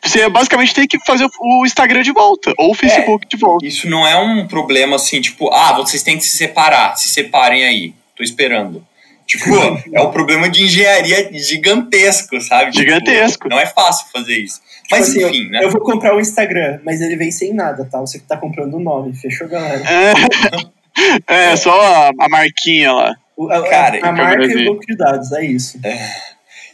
você 0.02 0.28
basicamente 0.28 0.74
tem 0.74 0.86
que 0.86 0.98
fazer 1.04 1.28
o 1.40 1.66
Instagram 1.66 2.02
de 2.02 2.12
volta, 2.12 2.54
ou 2.56 2.70
o 2.70 2.74
Facebook 2.74 3.26
é, 3.26 3.28
de 3.28 3.36
volta. 3.36 3.66
Isso 3.66 3.88
não 3.88 4.06
é 4.06 4.16
um 4.16 4.46
problema 4.46 4.96
assim, 4.96 5.20
tipo, 5.20 5.52
ah, 5.52 5.72
vocês 5.74 6.02
têm 6.02 6.16
que 6.16 6.24
se 6.24 6.36
separar, 6.36 6.96
se 6.96 7.08
separem 7.08 7.64
aí. 7.64 7.94
Tô 8.16 8.22
esperando. 8.22 8.84
Tipo, 9.26 9.44
é 9.92 10.00
um 10.00 10.10
problema 10.10 10.48
de 10.48 10.64
engenharia 10.64 11.30
gigantesco, 11.32 12.40
sabe? 12.40 12.72
Tipo, 12.72 12.84
gigantesco. 12.84 13.44
Tipo, 13.44 13.48
não 13.48 13.60
é 13.60 13.66
fácil 13.66 14.06
fazer 14.12 14.38
isso. 14.38 14.60
Mas 14.90 15.12
tipo 15.12 15.26
assim, 15.26 15.38
enfim, 15.38 15.50
né? 15.50 15.64
Eu 15.64 15.70
vou 15.70 15.80
comprar 15.82 16.16
o 16.16 16.20
Instagram, 16.20 16.80
mas 16.84 17.00
ele 17.00 17.14
vem 17.14 17.30
sem 17.30 17.54
nada, 17.54 17.84
tá? 17.84 18.00
Você 18.00 18.18
que 18.18 18.26
tá 18.26 18.36
comprando 18.36 18.74
o 18.74 18.80
nome, 18.80 19.14
fechou, 19.14 19.46
galera? 19.46 19.82
É, 19.88 20.12
é 21.26 21.56
só 21.56 21.80
a, 21.80 22.10
a, 22.18 22.28
marquinha 22.28 22.92
lá. 22.92 23.14
O, 23.36 23.50
a, 23.50 23.68
Cara, 23.68 24.00
a, 24.04 24.08
a 24.08 24.12
marca 24.12 24.44
e 24.44 24.68
o 24.68 24.72
banco 24.72 24.86
de 24.86 24.96
dados, 24.96 25.32
é 25.32 25.44
isso. 25.44 25.78
É. 25.84 25.98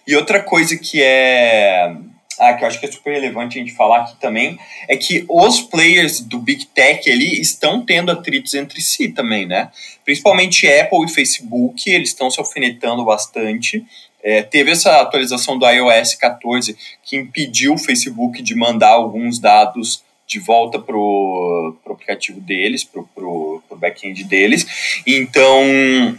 E 0.07 0.14
outra 0.14 0.41
coisa 0.41 0.77
que 0.77 1.03
é 1.03 1.95
ah, 2.39 2.53
que 2.55 2.64
eu 2.64 2.68
acho 2.68 2.79
que 2.79 2.87
é 2.87 2.93
super 2.93 3.12
relevante 3.12 3.59
a 3.59 3.62
gente 3.62 3.74
falar 3.74 4.03
aqui 4.03 4.16
também, 4.20 4.59
é 4.89 4.97
que 4.97 5.24
os 5.29 5.61
players 5.62 6.20
do 6.20 6.39
Big 6.39 6.66
Tech 6.66 7.11
ali 7.11 7.41
estão 7.41 7.85
tendo 7.85 8.11
atritos 8.11 8.55
entre 8.55 8.81
si 8.81 9.09
também, 9.09 9.47
né? 9.47 9.70
Principalmente 10.05 10.68
Apple 10.68 11.05
e 11.07 11.09
Facebook, 11.09 11.91
eles 11.91 12.11
estão 12.11 12.31
se 12.31 12.39
alfinetando 12.39 13.05
bastante. 13.05 13.85
É, 14.22 14.43
teve 14.43 14.72
essa 14.72 15.01
atualização 15.01 15.59
do 15.59 15.68
iOS 15.68 16.14
14 16.14 16.77
que 17.03 17.16
impediu 17.16 17.74
o 17.74 17.79
Facebook 17.79 18.43
de 18.43 18.55
mandar 18.55 18.91
alguns 18.91 19.39
dados 19.39 20.03
de 20.27 20.41
volta 20.41 20.79
para 20.79 20.97
o 20.97 21.77
aplicativo 21.87 22.41
deles, 22.41 22.83
para 22.83 23.01
o 23.01 23.46
back-end 23.77 24.24
deles. 24.24 25.03
Então, 25.07 26.18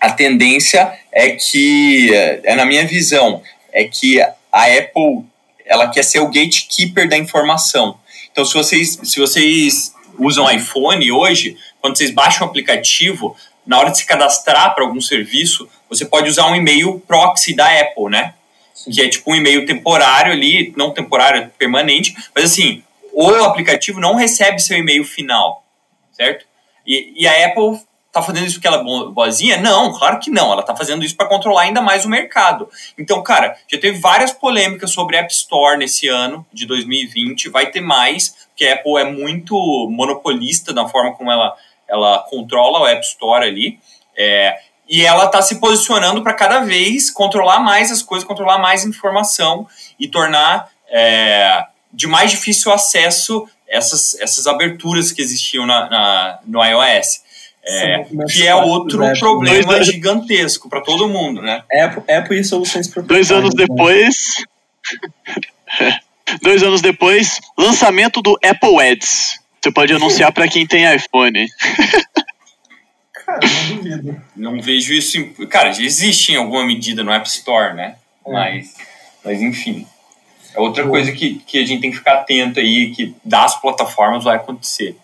a 0.00 0.10
tendência 0.10 0.92
é 1.12 1.30
que, 1.30 2.10
é 2.14 2.54
na 2.54 2.64
minha 2.64 2.86
visão, 2.86 3.42
é 3.72 3.84
que 3.84 4.20
a 4.20 4.64
Apple 4.78 5.24
ela 5.66 5.88
quer 5.88 6.02
ser 6.02 6.20
o 6.20 6.28
gatekeeper 6.28 7.08
da 7.08 7.16
informação. 7.16 7.98
Então, 8.32 8.44
se 8.44 8.54
vocês, 8.54 8.98
se 9.02 9.20
vocês 9.20 9.92
usam 10.18 10.50
iPhone 10.50 11.12
hoje, 11.12 11.56
quando 11.80 11.96
vocês 11.96 12.10
baixam 12.10 12.46
o 12.46 12.50
aplicativo, 12.50 13.36
na 13.66 13.78
hora 13.78 13.90
de 13.90 13.98
se 13.98 14.06
cadastrar 14.06 14.74
para 14.74 14.84
algum 14.84 15.00
serviço, 15.00 15.68
você 15.88 16.04
pode 16.06 16.28
usar 16.28 16.46
um 16.46 16.56
e-mail 16.56 17.02
proxy 17.06 17.54
da 17.54 17.66
Apple, 17.80 18.10
né? 18.10 18.34
Sim. 18.74 18.90
Que 18.90 19.02
é 19.02 19.08
tipo 19.08 19.30
um 19.30 19.34
e-mail 19.34 19.66
temporário 19.66 20.32
ali, 20.32 20.72
não 20.76 20.92
temporário, 20.92 21.42
é 21.42 21.50
permanente, 21.58 22.16
mas 22.34 22.44
assim, 22.44 22.82
o 23.12 23.28
aplicativo 23.28 24.00
não 24.00 24.14
recebe 24.14 24.60
seu 24.60 24.78
e-mail 24.78 25.04
final, 25.04 25.64
certo? 26.12 26.46
E, 26.88 27.12
e 27.14 27.28
a 27.28 27.46
Apple 27.46 27.78
tá 28.10 28.22
fazendo 28.22 28.46
isso 28.46 28.54
porque 28.54 28.66
ela 28.66 28.78
é 28.78 29.10
boazinha? 29.10 29.58
Não, 29.58 29.92
claro 29.92 30.18
que 30.18 30.30
não. 30.30 30.50
Ela 30.50 30.62
tá 30.62 30.74
fazendo 30.74 31.04
isso 31.04 31.14
para 31.14 31.28
controlar 31.28 31.62
ainda 31.62 31.82
mais 31.82 32.06
o 32.06 32.08
mercado. 32.08 32.68
Então, 32.96 33.22
cara, 33.22 33.56
já 33.70 33.78
teve 33.78 33.98
várias 33.98 34.32
polêmicas 34.32 34.90
sobre 34.90 35.16
App 35.16 35.32
Store 35.32 35.76
nesse 35.76 36.08
ano 36.08 36.46
de 36.50 36.66
2020. 36.66 37.50
Vai 37.50 37.70
ter 37.70 37.82
mais, 37.82 38.34
porque 38.48 38.66
a 38.66 38.74
Apple 38.74 38.96
é 38.96 39.04
muito 39.04 39.54
monopolista 39.90 40.72
na 40.72 40.88
forma 40.88 41.14
como 41.14 41.30
ela, 41.30 41.54
ela 41.86 42.20
controla 42.30 42.80
o 42.80 42.86
App 42.86 43.04
Store 43.04 43.46
ali. 43.46 43.78
É, 44.16 44.58
e 44.88 45.04
ela 45.04 45.26
está 45.26 45.42
se 45.42 45.60
posicionando 45.60 46.22
para 46.22 46.32
cada 46.32 46.60
vez 46.60 47.10
controlar 47.10 47.60
mais 47.60 47.92
as 47.92 48.02
coisas, 48.02 48.26
controlar 48.26 48.58
mais 48.58 48.86
informação 48.86 49.68
e 50.00 50.08
tornar 50.08 50.70
é, 50.88 51.66
de 51.92 52.06
mais 52.06 52.30
difícil 52.30 52.72
acesso 52.72 53.46
essas, 53.68 54.14
essas 54.20 54.46
aberturas 54.46 55.12
que 55.12 55.20
existiam 55.20 55.66
na, 55.66 55.88
na 55.88 56.38
no 56.46 56.64
iOS. 56.64 57.26
É, 57.70 58.04
que 58.30 58.46
é 58.46 58.54
outro 58.54 59.04
Apple. 59.04 59.18
problema 59.18 59.74
Dois 59.74 59.86
gigantesco 59.86 60.70
para 60.70 60.80
todo 60.80 61.06
mundo, 61.06 61.42
né? 61.42 61.62
Apple, 61.82 62.02
Apple 62.10 62.40
e 62.40 62.44
soluções 62.44 62.88
Dois 62.88 63.30
anos 63.30 63.54
né? 63.54 63.66
depois. 63.66 64.42
Dois 66.40 66.62
anos 66.62 66.80
depois, 66.80 67.40
lançamento 67.58 68.22
do 68.22 68.38
Apple 68.42 68.80
Ads. 68.80 69.38
Você 69.60 69.72
pode 69.72 69.92
anunciar 69.92 70.32
para 70.32 70.48
quem 70.48 70.66
tem 70.66 70.94
iPhone. 70.94 71.46
Cara, 73.12 73.40
não 73.40 73.76
duvido. 73.76 74.22
Não 74.36 74.60
vejo 74.60 74.92
isso. 74.92 75.18
Em, 75.18 75.32
cara, 75.46 75.72
já 75.72 75.82
existe 75.82 76.32
em 76.32 76.36
alguma 76.36 76.64
medida 76.64 77.02
no 77.02 77.12
App 77.12 77.28
Store, 77.28 77.74
né? 77.74 77.96
É. 78.26 78.32
Mas, 78.32 78.74
mas, 79.24 79.42
enfim. 79.42 79.86
É 80.54 80.60
outra 80.60 80.86
coisa 80.86 81.12
que, 81.12 81.42
que 81.46 81.58
a 81.58 81.66
gente 81.66 81.80
tem 81.80 81.90
que 81.90 81.98
ficar 81.98 82.14
atento 82.14 82.58
aí, 82.58 82.90
que 82.90 83.14
das 83.24 83.60
plataformas 83.60 84.24
vai 84.24 84.36
acontecer. 84.36 84.96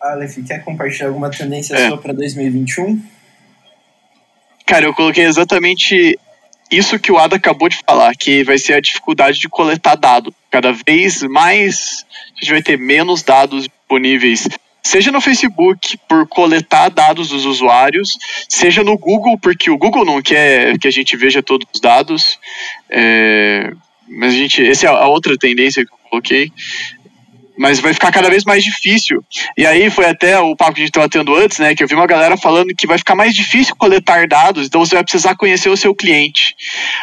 Aleph, 0.00 0.36
quer 0.46 0.62
compartilhar 0.64 1.08
alguma 1.08 1.30
tendência 1.30 1.74
é. 1.74 1.88
sua 1.88 1.98
para 1.98 2.12
2021? 2.12 3.02
Cara, 4.66 4.86
eu 4.86 4.94
coloquei 4.94 5.24
exatamente 5.24 6.18
isso 6.70 6.98
que 6.98 7.12
o 7.12 7.18
Ada 7.18 7.36
acabou 7.36 7.68
de 7.68 7.78
falar, 7.86 8.14
que 8.14 8.42
vai 8.44 8.58
ser 8.58 8.74
a 8.74 8.80
dificuldade 8.80 9.38
de 9.38 9.48
coletar 9.48 9.94
dados. 9.94 10.32
Cada 10.50 10.72
vez 10.72 11.22
mais 11.22 12.04
a 12.36 12.40
gente 12.40 12.52
vai 12.52 12.62
ter 12.62 12.78
menos 12.78 13.22
dados 13.22 13.66
disponíveis, 13.66 14.48
seja 14.82 15.10
no 15.10 15.20
Facebook 15.20 15.98
por 16.08 16.26
coletar 16.28 16.88
dados 16.90 17.28
dos 17.28 17.44
usuários, 17.44 18.18
seja 18.48 18.82
no 18.82 18.98
Google, 18.98 19.38
porque 19.38 19.70
o 19.70 19.78
Google 19.78 20.04
não 20.04 20.20
quer 20.22 20.78
que 20.78 20.88
a 20.88 20.90
gente 20.90 21.16
veja 21.16 21.42
todos 21.42 21.66
os 21.72 21.80
dados. 21.80 22.38
É, 22.90 23.72
mas 24.08 24.32
a 24.32 24.36
gente, 24.36 24.64
essa 24.64 24.86
é 24.86 24.88
a 24.88 25.06
outra 25.06 25.36
tendência 25.36 25.84
que 25.84 25.92
eu 25.92 25.98
coloquei 26.10 26.52
mas 27.56 27.78
vai 27.80 27.94
ficar 27.94 28.12
cada 28.12 28.28
vez 28.28 28.44
mais 28.44 28.64
difícil. 28.64 29.24
E 29.56 29.66
aí 29.66 29.88
foi 29.90 30.06
até 30.06 30.38
o 30.38 30.56
papo 30.56 30.74
que 30.74 30.80
a 30.80 30.84
gente 30.84 30.90
estava 30.90 31.08
tendo 31.08 31.34
antes, 31.34 31.58
né? 31.58 31.74
Que 31.74 31.82
eu 31.82 31.88
vi 31.88 31.94
uma 31.94 32.06
galera 32.06 32.36
falando 32.36 32.74
que 32.74 32.86
vai 32.86 32.98
ficar 32.98 33.14
mais 33.14 33.34
difícil 33.34 33.76
coletar 33.76 34.26
dados, 34.26 34.66
então 34.66 34.84
você 34.84 34.94
vai 34.94 35.04
precisar 35.04 35.36
conhecer 35.36 35.68
o 35.68 35.76
seu 35.76 35.94
cliente. 35.94 36.54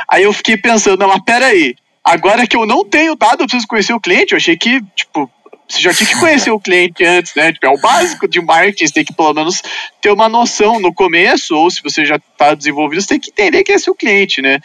Aí 0.10 0.24
eu 0.24 0.34
fiquei 0.34 0.58
pensando, 0.58 0.99
não, 0.99 1.08
mas 1.08 1.22
peraí, 1.24 1.76
agora 2.04 2.45
que 2.45 2.56
eu 2.56 2.66
não 2.66 2.84
tenho 2.84 3.16
dado, 3.16 3.41
eu 3.41 3.47
preciso 3.47 3.68
conhecer 3.68 3.93
o 3.93 3.99
cliente. 3.99 4.34
Eu 4.34 4.38
achei 4.38 4.58
que, 4.58 4.82
tipo, 4.95 5.30
você 5.68 5.80
já 5.80 5.93
tinha 5.93 6.10
que 6.10 6.20
conhecer 6.20 6.52
o 6.52 6.60
cliente 6.60 7.04
antes, 7.06 7.34
né? 7.34 7.54
Tipo, 7.54 7.66
é 7.68 7.70
o 7.70 7.80
básico 7.80 8.28
de 8.28 8.41
marketing, 8.41 8.88
você 8.88 8.93
tem 8.93 9.06
que 9.06 9.14
pelo 9.14 9.34
menos 9.34 9.62
ter 10.02 10.12
uma 10.12 10.28
noção 10.28 10.82
no 10.82 10.93
começo, 10.93 11.56
ou 11.56 11.72
se 11.72 11.82
você 11.82 12.04
já 12.04 12.18
está 12.18 12.54
desenvolvido, 12.54 13.02
você 13.02 13.08
tem 13.08 13.20
que 13.20 13.30
entender 13.30 13.64
quem 13.64 13.76
é 13.76 13.80
seu 13.80 13.95
cliente, 13.95 14.41
né? 14.41 14.60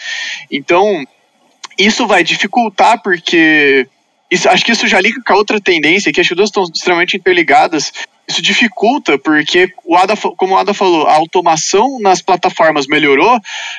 Então, 0.51 1.05
isso 1.79 2.07
vai 2.07 2.25
dificultar 2.25 3.03
porque 3.03 3.87
isso, 4.31 4.49
acho 4.49 4.65
que 4.65 4.73
isso 4.73 4.87
já 4.89 5.01
liga 5.01 5.21
com 5.25 5.33
a 5.33 5.37
outra 5.37 5.61
tendência, 5.61 6.13
que 6.13 6.21
as 6.21 6.29
duas 6.29 6.49
estão 6.49 6.65
extremamente 6.65 7.17
interligadas. 7.17 7.93
Isso 8.29 8.43
dificulta, 8.43 9.17
porque, 9.17 9.73
o 9.85 9.95
Ada, 9.97 10.17
como 10.17 10.55
o 10.55 10.59
Ada 10.59 10.75
falou, 10.75 11.07
a 11.07 11.15
automação 11.15 12.01
nas 12.01 12.21
plataformas 12.21 12.89
melhorou, 12.89 13.39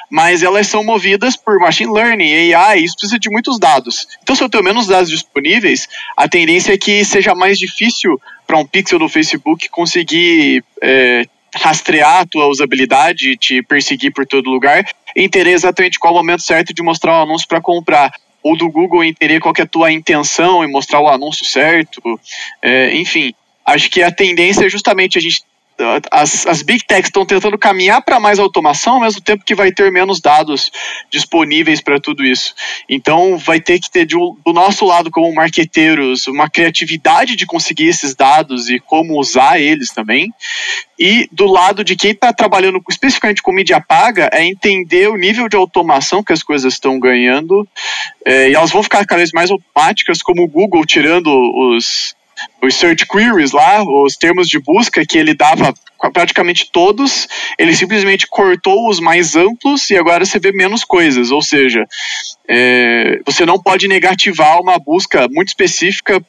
mas 0.09 0.41
elas 0.41 0.67
são 0.67 0.85
movidas 0.85 1.35
por 1.35 1.59
machine 1.59 1.91
learning, 1.91 2.53
AI, 2.53 2.79
isso 2.79 2.95
precisa 2.95 3.19
de 3.19 3.29
muitos 3.29 3.59
dados. 3.59 4.07
Então, 4.23 4.33
se 4.37 4.41
eu 4.41 4.47
tenho 4.47 4.63
menos 4.63 4.87
dados 4.87 5.09
disponíveis, 5.09 5.89
a 6.15 6.29
tendência 6.29 6.73
é 6.73 6.77
que 6.77 7.03
seja 7.03 7.35
mais 7.35 7.59
difícil 7.59 8.21
para 8.45 8.57
um 8.57 8.65
pixel 8.65 8.99
do 8.99 9.09
Facebook 9.09 9.67
conseguir 9.67 10.63
é, 10.81 11.25
rastrear 11.61 12.21
a 12.21 12.25
tua 12.25 12.47
usabilidade, 12.47 13.37
te 13.37 13.61
perseguir 13.61 14.11
por 14.11 14.25
todo 14.25 14.49
lugar, 14.49 14.85
entender 15.15 15.51
exatamente 15.51 15.99
qual 15.99 16.13
é 16.13 16.15
o 16.15 16.19
momento 16.19 16.41
certo 16.41 16.73
de 16.73 16.81
mostrar 16.81 17.19
um 17.19 17.23
anúncio 17.23 17.47
para 17.47 17.61
comprar 17.61 18.11
ou 18.43 18.57
do 18.57 18.69
Google 18.69 19.03
entender 19.03 19.39
qual 19.39 19.53
é 19.57 19.61
a 19.61 19.67
tua 19.67 19.91
intenção 19.91 20.63
e 20.63 20.67
mostrar 20.67 21.01
o 21.01 21.09
anúncio 21.09 21.45
certo. 21.45 22.19
É, 22.61 22.95
enfim, 22.95 23.33
acho 23.65 23.89
que 23.89 24.01
a 24.01 24.11
tendência 24.11 24.65
é 24.65 24.69
justamente 24.69 25.17
a 25.17 25.21
gente 25.21 25.43
as, 26.11 26.47
as 26.47 26.61
big 26.61 26.85
techs 26.85 27.07
estão 27.07 27.25
tentando 27.25 27.57
caminhar 27.57 28.01
para 28.01 28.19
mais 28.19 28.39
automação, 28.39 28.95
ao 28.95 29.01
mesmo 29.01 29.21
tempo 29.21 29.43
que 29.45 29.55
vai 29.55 29.71
ter 29.71 29.91
menos 29.91 30.19
dados 30.19 30.71
disponíveis 31.11 31.81
para 31.81 31.99
tudo 31.99 32.25
isso. 32.25 32.55
Então, 32.89 33.37
vai 33.37 33.59
ter 33.59 33.79
que 33.79 33.89
ter 33.89 34.05
do, 34.05 34.37
do 34.45 34.53
nosso 34.53 34.85
lado, 34.85 35.11
como 35.11 35.33
marqueteiros, 35.33 36.27
uma 36.27 36.49
criatividade 36.49 37.35
de 37.35 37.45
conseguir 37.45 37.87
esses 37.87 38.15
dados 38.15 38.69
e 38.69 38.79
como 38.79 39.19
usar 39.19 39.59
eles 39.59 39.91
também. 39.91 40.33
E 40.99 41.29
do 41.31 41.45
lado 41.45 41.83
de 41.83 41.95
quem 41.95 42.11
está 42.11 42.33
trabalhando 42.33 42.81
especificamente 42.89 43.43
com 43.43 43.51
mídia 43.51 43.79
paga, 43.79 44.29
é 44.33 44.43
entender 44.43 45.07
o 45.09 45.17
nível 45.17 45.47
de 45.47 45.55
automação 45.55 46.23
que 46.23 46.33
as 46.33 46.41
coisas 46.41 46.73
estão 46.73 46.99
ganhando. 46.99 47.67
É, 48.25 48.49
e 48.49 48.55
elas 48.55 48.71
vão 48.71 48.81
ficar 48.81 49.05
cada 49.05 49.19
vez 49.19 49.31
mais 49.31 49.51
automáticas, 49.51 50.23
como 50.23 50.43
o 50.43 50.47
Google 50.47 50.85
tirando 50.85 51.29
os 51.29 52.16
os 52.61 52.75
search 52.75 53.05
queries 53.07 53.51
lá, 53.51 53.83
os 53.83 54.15
termos 54.15 54.47
de 54.49 54.59
busca 54.59 55.05
que 55.05 55.17
ele 55.17 55.33
dava 55.33 55.73
praticamente 56.13 56.69
todos, 56.71 57.27
ele 57.57 57.75
simplesmente 57.75 58.27
cortou 58.27 58.87
os 58.87 58.99
mais 58.99 59.35
amplos 59.35 59.89
e 59.89 59.97
agora 59.97 60.25
você 60.25 60.39
vê 60.39 60.51
menos 60.51 60.83
coisas. 60.83 61.31
Ou 61.31 61.41
seja, 61.41 61.85
é, 62.47 63.19
você 63.25 63.45
não 63.45 63.61
pode 63.61 63.87
negativar 63.87 64.61
uma 64.61 64.77
busca 64.77 65.27
muito 65.29 65.49
específica 65.49 66.21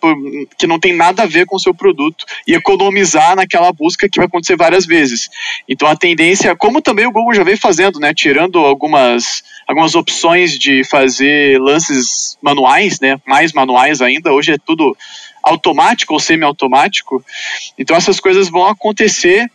que 0.56 0.66
não 0.66 0.80
tem 0.80 0.94
nada 0.94 1.22
a 1.22 1.26
ver 1.26 1.46
com 1.46 1.56
o 1.56 1.60
seu 1.60 1.74
produto 1.74 2.24
e 2.46 2.54
economizar 2.54 3.36
naquela 3.36 3.72
busca 3.72 4.08
que 4.08 4.18
vai 4.18 4.26
acontecer 4.26 4.56
várias 4.56 4.86
vezes. 4.86 5.28
Então 5.68 5.86
a 5.86 5.96
tendência, 5.96 6.56
como 6.56 6.80
também 6.80 7.06
o 7.06 7.12
Google 7.12 7.34
já 7.34 7.44
vem 7.44 7.56
fazendo, 7.56 8.00
né, 8.00 8.12
tirando 8.14 8.58
algumas, 8.58 9.42
algumas 9.66 9.94
opções 9.94 10.58
de 10.58 10.82
fazer 10.84 11.60
lances 11.60 12.38
manuais, 12.42 13.00
né, 13.00 13.20
mais 13.26 13.52
manuais 13.52 14.00
ainda, 14.00 14.32
hoje 14.32 14.52
é 14.52 14.56
tudo 14.58 14.96
automático 15.48 16.12
ou 16.12 16.20
semi-automático. 16.20 17.24
Então 17.78 17.96
essas 17.96 18.20
coisas 18.20 18.48
vão 18.48 18.66
acontecer, 18.66 19.50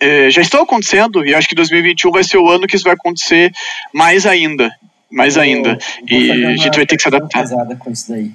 é, 0.00 0.30
já 0.30 0.42
estão 0.42 0.62
acontecendo, 0.62 1.24
e 1.26 1.34
acho 1.34 1.48
que 1.48 1.54
2021 1.54 2.10
vai 2.10 2.24
ser 2.24 2.38
o 2.38 2.48
ano 2.48 2.66
que 2.66 2.76
isso 2.76 2.84
vai 2.84 2.94
acontecer 2.94 3.52
mais 3.92 4.26
ainda. 4.26 4.70
Mais 5.10 5.34
vou, 5.34 5.42
ainda. 5.42 5.78
E 6.06 6.30
a 6.44 6.56
gente 6.56 6.76
vai 6.76 6.86
ter 6.86 6.96
que 6.96 7.02
se 7.02 7.08
adaptar. 7.08 7.46
com 7.78 7.90
isso 7.90 8.10
daí. 8.10 8.30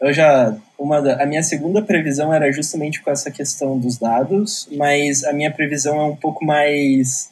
Eu 0.00 0.12
já. 0.12 0.54
Uma 0.76 1.00
da, 1.00 1.22
a 1.22 1.26
minha 1.26 1.44
segunda 1.44 1.80
previsão 1.80 2.34
era 2.34 2.50
justamente 2.50 3.00
com 3.00 3.10
essa 3.10 3.30
questão 3.30 3.78
dos 3.78 3.98
dados, 3.98 4.68
mas 4.72 5.22
a 5.22 5.32
minha 5.32 5.50
previsão 5.52 5.96
é 6.00 6.04
um 6.06 6.16
pouco 6.16 6.44
mais. 6.44 7.30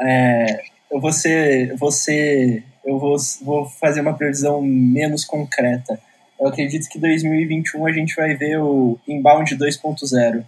É, 0.00 0.60
eu 0.88 1.00
vou 1.00 1.12
ser, 1.12 1.74
vou 1.76 1.90
ser, 1.90 2.62
eu 2.84 2.96
vou, 2.96 3.16
vou 3.42 3.66
fazer 3.66 4.00
uma 4.00 4.14
previsão 4.14 4.62
menos 4.62 5.24
concreta. 5.24 5.98
Eu 6.38 6.48
acredito 6.48 6.88
que 6.88 6.98
2021 6.98 7.86
a 7.86 7.92
gente 7.92 8.14
vai 8.14 8.34
ver 8.34 8.58
o 8.58 8.98
Inbound 9.08 9.56
2.0. 9.56 10.44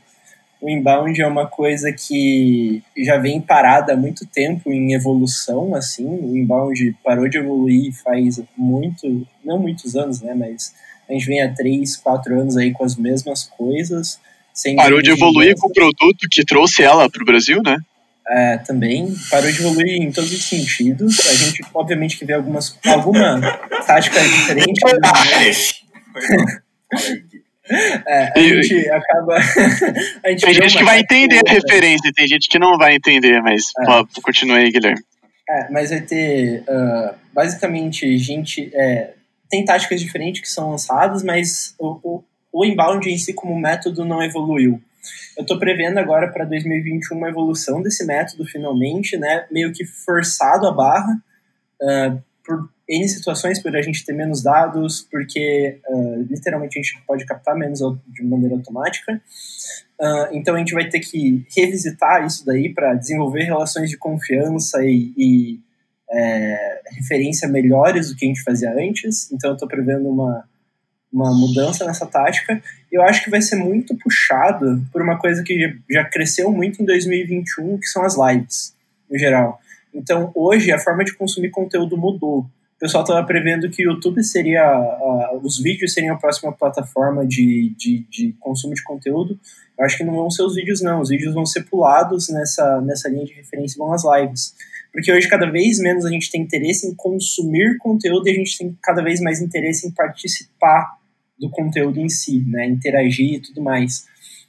O 0.60 0.68
inbound 0.68 1.20
é 1.20 1.26
uma 1.26 1.46
coisa 1.46 1.92
que 1.92 2.82
já 2.96 3.16
vem 3.16 3.40
parada 3.40 3.92
há 3.92 3.96
muito 3.96 4.26
tempo 4.26 4.72
em 4.72 4.92
evolução, 4.92 5.74
assim. 5.74 6.04
O 6.04 6.36
inbound 6.36 6.96
parou 7.04 7.28
de 7.28 7.38
evoluir 7.38 7.92
faz 7.92 8.40
muito, 8.56 9.24
não 9.44 9.58
muitos 9.58 9.94
anos, 9.94 10.20
né? 10.20 10.34
Mas 10.34 10.74
a 11.08 11.12
gente 11.12 11.26
vem 11.26 11.42
há 11.42 11.54
três, 11.54 11.96
quatro 11.96 12.40
anos 12.40 12.56
aí 12.56 12.72
com 12.72 12.84
as 12.84 12.96
mesmas 12.96 13.44
coisas. 13.44 14.18
parou 14.74 15.00
de 15.00 15.12
evoluir 15.12 15.54
com 15.56 15.68
o 15.68 15.72
produto 15.72 16.26
que 16.28 16.44
trouxe 16.44 16.82
ela 16.82 17.08
para 17.08 17.22
o 17.22 17.26
Brasil, 17.26 17.62
né? 17.64 17.78
É, 18.30 18.58
também 18.58 19.14
parou 19.30 19.50
de 19.50 19.60
evoluir 19.60 20.02
em 20.02 20.10
todos 20.10 20.32
os 20.32 20.44
sentidos. 20.44 21.20
A 21.20 21.32
gente, 21.34 21.64
obviamente, 21.72 22.18
que 22.18 22.24
vê 22.24 22.34
algumas, 22.34 22.76
alguma 22.84 23.40
tática 23.86 24.20
diferente. 24.20 24.80
É, 28.06 28.32
a 28.34 28.40
gente 28.40 28.88
acaba. 28.90 29.36
a 30.24 30.30
gente 30.30 30.40
tem 30.40 30.54
gente 30.54 30.78
que 30.78 30.84
vai 30.84 31.00
entender 31.00 31.42
a 31.46 31.50
referência, 31.50 32.12
tem 32.14 32.26
gente 32.26 32.48
que 32.48 32.58
não 32.58 32.78
vai 32.78 32.94
entender, 32.94 33.42
mas 33.42 33.64
é. 33.78 34.20
continue 34.22 34.56
aí, 34.56 34.70
Guilherme. 34.70 35.02
É, 35.48 35.70
mas 35.70 35.90
vai 35.90 36.00
ter 36.00 36.62
uh, 36.62 37.14
basicamente 37.32 38.16
gente. 38.18 38.70
É, 38.74 39.14
tem 39.50 39.64
táticas 39.64 40.00
diferentes 40.00 40.42
que 40.42 40.48
são 40.48 40.70
lançadas, 40.70 41.22
mas 41.22 41.74
o, 41.78 41.98
o, 42.02 42.24
o 42.52 42.64
inbound 42.64 43.08
em 43.08 43.16
si, 43.16 43.32
como 43.32 43.58
método, 43.58 44.04
não 44.04 44.22
evoluiu. 44.22 44.80
Eu 45.36 45.42
estou 45.42 45.58
prevendo 45.58 45.98
agora 45.98 46.28
para 46.28 46.44
2021 46.44 47.16
uma 47.16 47.28
evolução 47.28 47.80
desse 47.80 48.04
método, 48.04 48.44
finalmente, 48.44 49.16
né? 49.16 49.46
Meio 49.50 49.72
que 49.72 49.86
forçado 49.86 50.66
a 50.66 50.72
barra, 50.72 51.16
uh, 51.80 52.22
por 52.48 52.70
N 52.88 53.06
situações, 53.06 53.62
por 53.62 53.76
a 53.76 53.82
gente 53.82 54.04
ter 54.04 54.14
menos 54.14 54.42
dados, 54.42 55.06
porque 55.10 55.78
uh, 55.86 56.22
literalmente 56.22 56.78
a 56.78 56.82
gente 56.82 57.04
pode 57.06 57.26
captar 57.26 57.54
menos 57.54 57.80
de 58.06 58.24
maneira 58.24 58.54
automática. 58.54 59.20
Uh, 60.00 60.32
então 60.32 60.54
a 60.54 60.58
gente 60.58 60.72
vai 60.72 60.88
ter 60.88 61.00
que 61.00 61.46
revisitar 61.54 62.24
isso 62.24 62.46
daí 62.46 62.72
para 62.72 62.94
desenvolver 62.94 63.42
relações 63.42 63.90
de 63.90 63.98
confiança 63.98 64.82
e, 64.82 65.12
e 65.18 65.60
é, 66.10 66.80
referência 66.92 67.46
melhores 67.46 68.08
do 68.08 68.16
que 68.16 68.24
a 68.24 68.28
gente 68.28 68.42
fazia 68.42 68.72
antes. 68.72 69.30
Então 69.30 69.50
eu 69.50 69.54
estou 69.54 69.68
prevendo 69.68 70.08
uma, 70.08 70.44
uma 71.12 71.34
mudança 71.34 71.84
nessa 71.84 72.06
tática. 72.06 72.62
Eu 72.90 73.02
acho 73.02 73.22
que 73.22 73.30
vai 73.30 73.42
ser 73.42 73.56
muito 73.56 73.94
puxado 73.98 74.82
por 74.90 75.02
uma 75.02 75.18
coisa 75.18 75.42
que 75.42 75.76
já 75.90 76.04
cresceu 76.04 76.50
muito 76.50 76.82
em 76.82 76.86
2021, 76.86 77.78
que 77.78 77.86
são 77.86 78.02
as 78.04 78.16
lives, 78.16 78.74
no 79.10 79.18
geral. 79.18 79.60
Então, 79.92 80.30
hoje, 80.34 80.72
a 80.72 80.78
forma 80.78 81.04
de 81.04 81.14
consumir 81.16 81.50
conteúdo 81.50 81.96
mudou 81.96 82.46
o 82.78 82.80
pessoal 82.80 83.02
estava 83.02 83.26
prevendo 83.26 83.68
que 83.68 83.84
o 83.84 83.90
YouTube 83.90 84.22
seria. 84.22 84.62
Uh, 84.62 85.44
os 85.44 85.58
vídeos 85.58 85.92
seriam 85.92 86.14
a 86.14 86.18
próxima 86.18 86.52
plataforma 86.52 87.26
de, 87.26 87.74
de, 87.76 88.06
de, 88.08 88.32
consumo 88.38 88.72
de 88.72 88.84
conteúdo. 88.84 89.36
Eu 89.76 89.84
acho 89.84 89.98
que 89.98 90.04
não 90.04 90.14
vão 90.14 90.30
ser 90.30 90.44
os 90.44 90.54
vídeos, 90.54 90.80
não. 90.80 91.00
Os 91.00 91.08
vídeos 91.08 91.34
vão 91.34 91.44
ser 91.44 91.64
pulados 91.64 92.28
nessa, 92.28 92.80
nessa 92.80 93.08
linha 93.08 93.24
de 93.24 93.32
referência 93.32 93.76
vão 93.76 93.92
as 93.92 94.04
lives. 94.04 94.54
Porque 94.92 95.10
hoje, 95.12 95.28
cada 95.28 95.50
vez 95.50 95.80
menos, 95.80 96.04
a 96.04 96.08
gente 96.08 96.30
tem 96.30 96.40
interesse 96.40 96.86
em 96.86 96.94
consumir 96.94 97.78
conteúdo 97.78 98.28
e 98.28 98.30
a 98.30 98.34
gente 98.34 98.56
tem 98.56 98.78
cada 98.80 99.02
vez 99.02 99.20
mais 99.20 99.42
interesse 99.42 99.88
em 99.88 99.90
participar 99.90 100.98
do 101.36 101.50
conteúdo 101.50 101.98
em 101.98 102.08
si, 102.08 102.44
né? 102.46 102.64
Interagir 102.64 103.34
e 103.34 103.40
tudo 103.40 103.60
mais. 103.60 104.06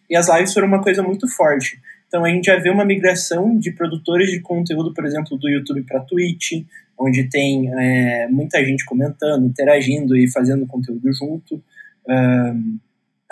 E 0.07 0.15
as 0.15 0.29
lives 0.29 0.53
foram 0.53 0.67
uma 0.67 0.83
coisa 0.83 1.01
muito 1.01 1.27
forte. 1.27 1.81
Então 2.09 2.25
a 2.25 2.29
gente 2.29 2.45
já 2.45 2.57
vê 2.57 2.71
uma 2.71 2.83
migração 2.83 3.57
de 3.57 3.71
produtores 3.71 4.31
de 4.31 4.39
conteúdo, 4.41 4.93
por 4.93 5.05
exemplo, 5.05 5.37
do 5.37 5.47
YouTube 5.47 5.83
para 5.83 5.99
Twitch, 6.01 6.65
onde 6.97 7.29
tem 7.29 7.71
é, 7.71 8.27
muita 8.27 8.65
gente 8.65 8.83
comentando, 8.83 9.45
interagindo 9.45 10.17
e 10.17 10.27
fazendo 10.29 10.65
conteúdo 10.65 11.13
junto. 11.13 11.63
Um, 12.07 12.79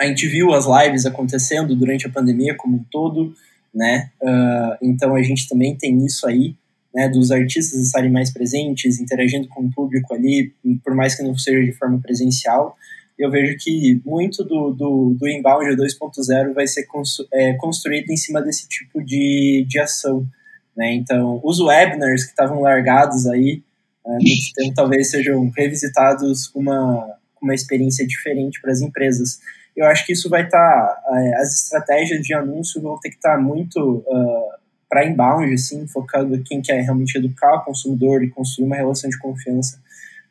a 0.00 0.06
gente 0.06 0.28
viu 0.28 0.52
as 0.52 0.64
lives 0.64 1.04
acontecendo 1.04 1.74
durante 1.74 2.06
a 2.06 2.10
pandemia 2.10 2.54
como 2.54 2.76
um 2.76 2.84
todo, 2.88 3.34
né? 3.74 4.10
Uh, 4.22 4.78
então 4.80 5.14
a 5.16 5.22
gente 5.24 5.48
também 5.48 5.74
tem 5.74 6.06
isso 6.06 6.24
aí, 6.26 6.54
né? 6.94 7.08
Dos 7.08 7.32
artistas 7.32 7.80
estarem 7.80 8.10
mais 8.10 8.32
presentes, 8.32 9.00
interagindo 9.00 9.48
com 9.48 9.64
o 9.64 9.70
público 9.72 10.14
ali, 10.14 10.54
por 10.84 10.94
mais 10.94 11.16
que 11.16 11.24
não 11.24 11.36
seja 11.36 11.64
de 11.64 11.72
forma 11.72 12.00
presencial. 12.00 12.76
Eu 13.18 13.30
vejo 13.30 13.56
que 13.58 14.00
muito 14.04 14.44
do, 14.44 14.70
do, 14.70 15.16
do 15.18 15.28
Inbound 15.28 15.74
2.0 15.74 16.54
vai 16.54 16.66
ser 16.66 16.84
constru, 16.84 17.26
é, 17.32 17.54
construído 17.54 18.10
em 18.10 18.16
cima 18.16 18.40
desse 18.40 18.68
tipo 18.68 19.02
de, 19.02 19.66
de 19.68 19.78
ação. 19.80 20.26
Né? 20.76 20.94
Então, 20.94 21.40
os 21.42 21.58
webinars 21.58 22.24
que 22.24 22.30
estavam 22.30 22.60
largados 22.60 23.26
aí 23.26 23.62
há 24.06 24.12
muito 24.12 24.52
tempo 24.54 24.74
talvez 24.74 25.10
sejam 25.10 25.50
revisitados 25.56 26.46
com 26.46 26.60
uma, 26.60 27.18
uma 27.42 27.54
experiência 27.54 28.06
diferente 28.06 28.60
para 28.60 28.72
as 28.72 28.80
empresas. 28.80 29.40
Eu 29.76 29.86
acho 29.86 30.06
que 30.06 30.12
isso 30.12 30.28
vai 30.28 30.44
estar, 30.44 30.58
tá, 30.58 31.20
é, 31.20 31.34
as 31.36 31.62
estratégias 31.62 32.20
de 32.22 32.34
anúncio 32.34 32.80
vão 32.80 32.98
ter 33.00 33.10
que 33.10 33.16
estar 33.16 33.36
tá 33.36 33.40
muito 33.40 34.04
uh, 34.06 34.58
para 34.88 35.06
inbound, 35.06 35.52
assim, 35.52 35.86
focando 35.86 36.42
quem 36.42 36.62
quer 36.62 36.80
realmente 36.82 37.16
educar 37.16 37.56
o 37.56 37.64
consumidor 37.64 38.22
e 38.24 38.30
construir 38.30 38.66
uma 38.66 38.76
relação 38.76 39.10
de 39.10 39.18
confiança, 39.18 39.80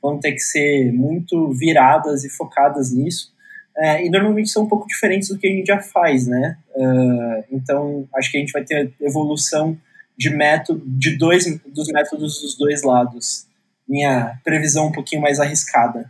vão 0.08 0.20
ter 0.20 0.32
que 0.32 0.40
ser 0.40 0.92
muito 0.94 1.52
viradas 1.52 2.24
e 2.24 2.30
focadas 2.30 2.94
nisso. 2.94 3.34
É, 3.78 4.06
e 4.06 4.10
normalmente 4.10 4.50
são 4.50 4.64
um 4.64 4.68
pouco 4.68 4.88
diferentes 4.88 5.28
do 5.28 5.38
que 5.38 5.48
a 5.48 5.52
gente 5.52 5.68
já 5.68 5.80
faz, 5.80 6.26
né? 6.26 6.58
Uh, 6.76 7.44
então, 7.52 8.08
acho 8.16 8.32
que 8.32 8.38
a 8.38 8.40
gente 8.40 8.52
vai 8.52 8.64
ter 8.64 8.92
evolução 9.02 9.78
de 10.18 10.30
método, 10.32 10.82
de 10.86 11.16
dois, 11.16 11.46
dos 11.68 11.88
métodos 11.90 12.42
dos 12.42 12.58
dois 12.58 12.82
lados. 12.82 13.46
Minha 13.88 14.40
previsão 14.44 14.88
um 14.88 14.92
pouquinho 14.92 15.22
mais 15.22 15.40
arriscada. 15.40 16.10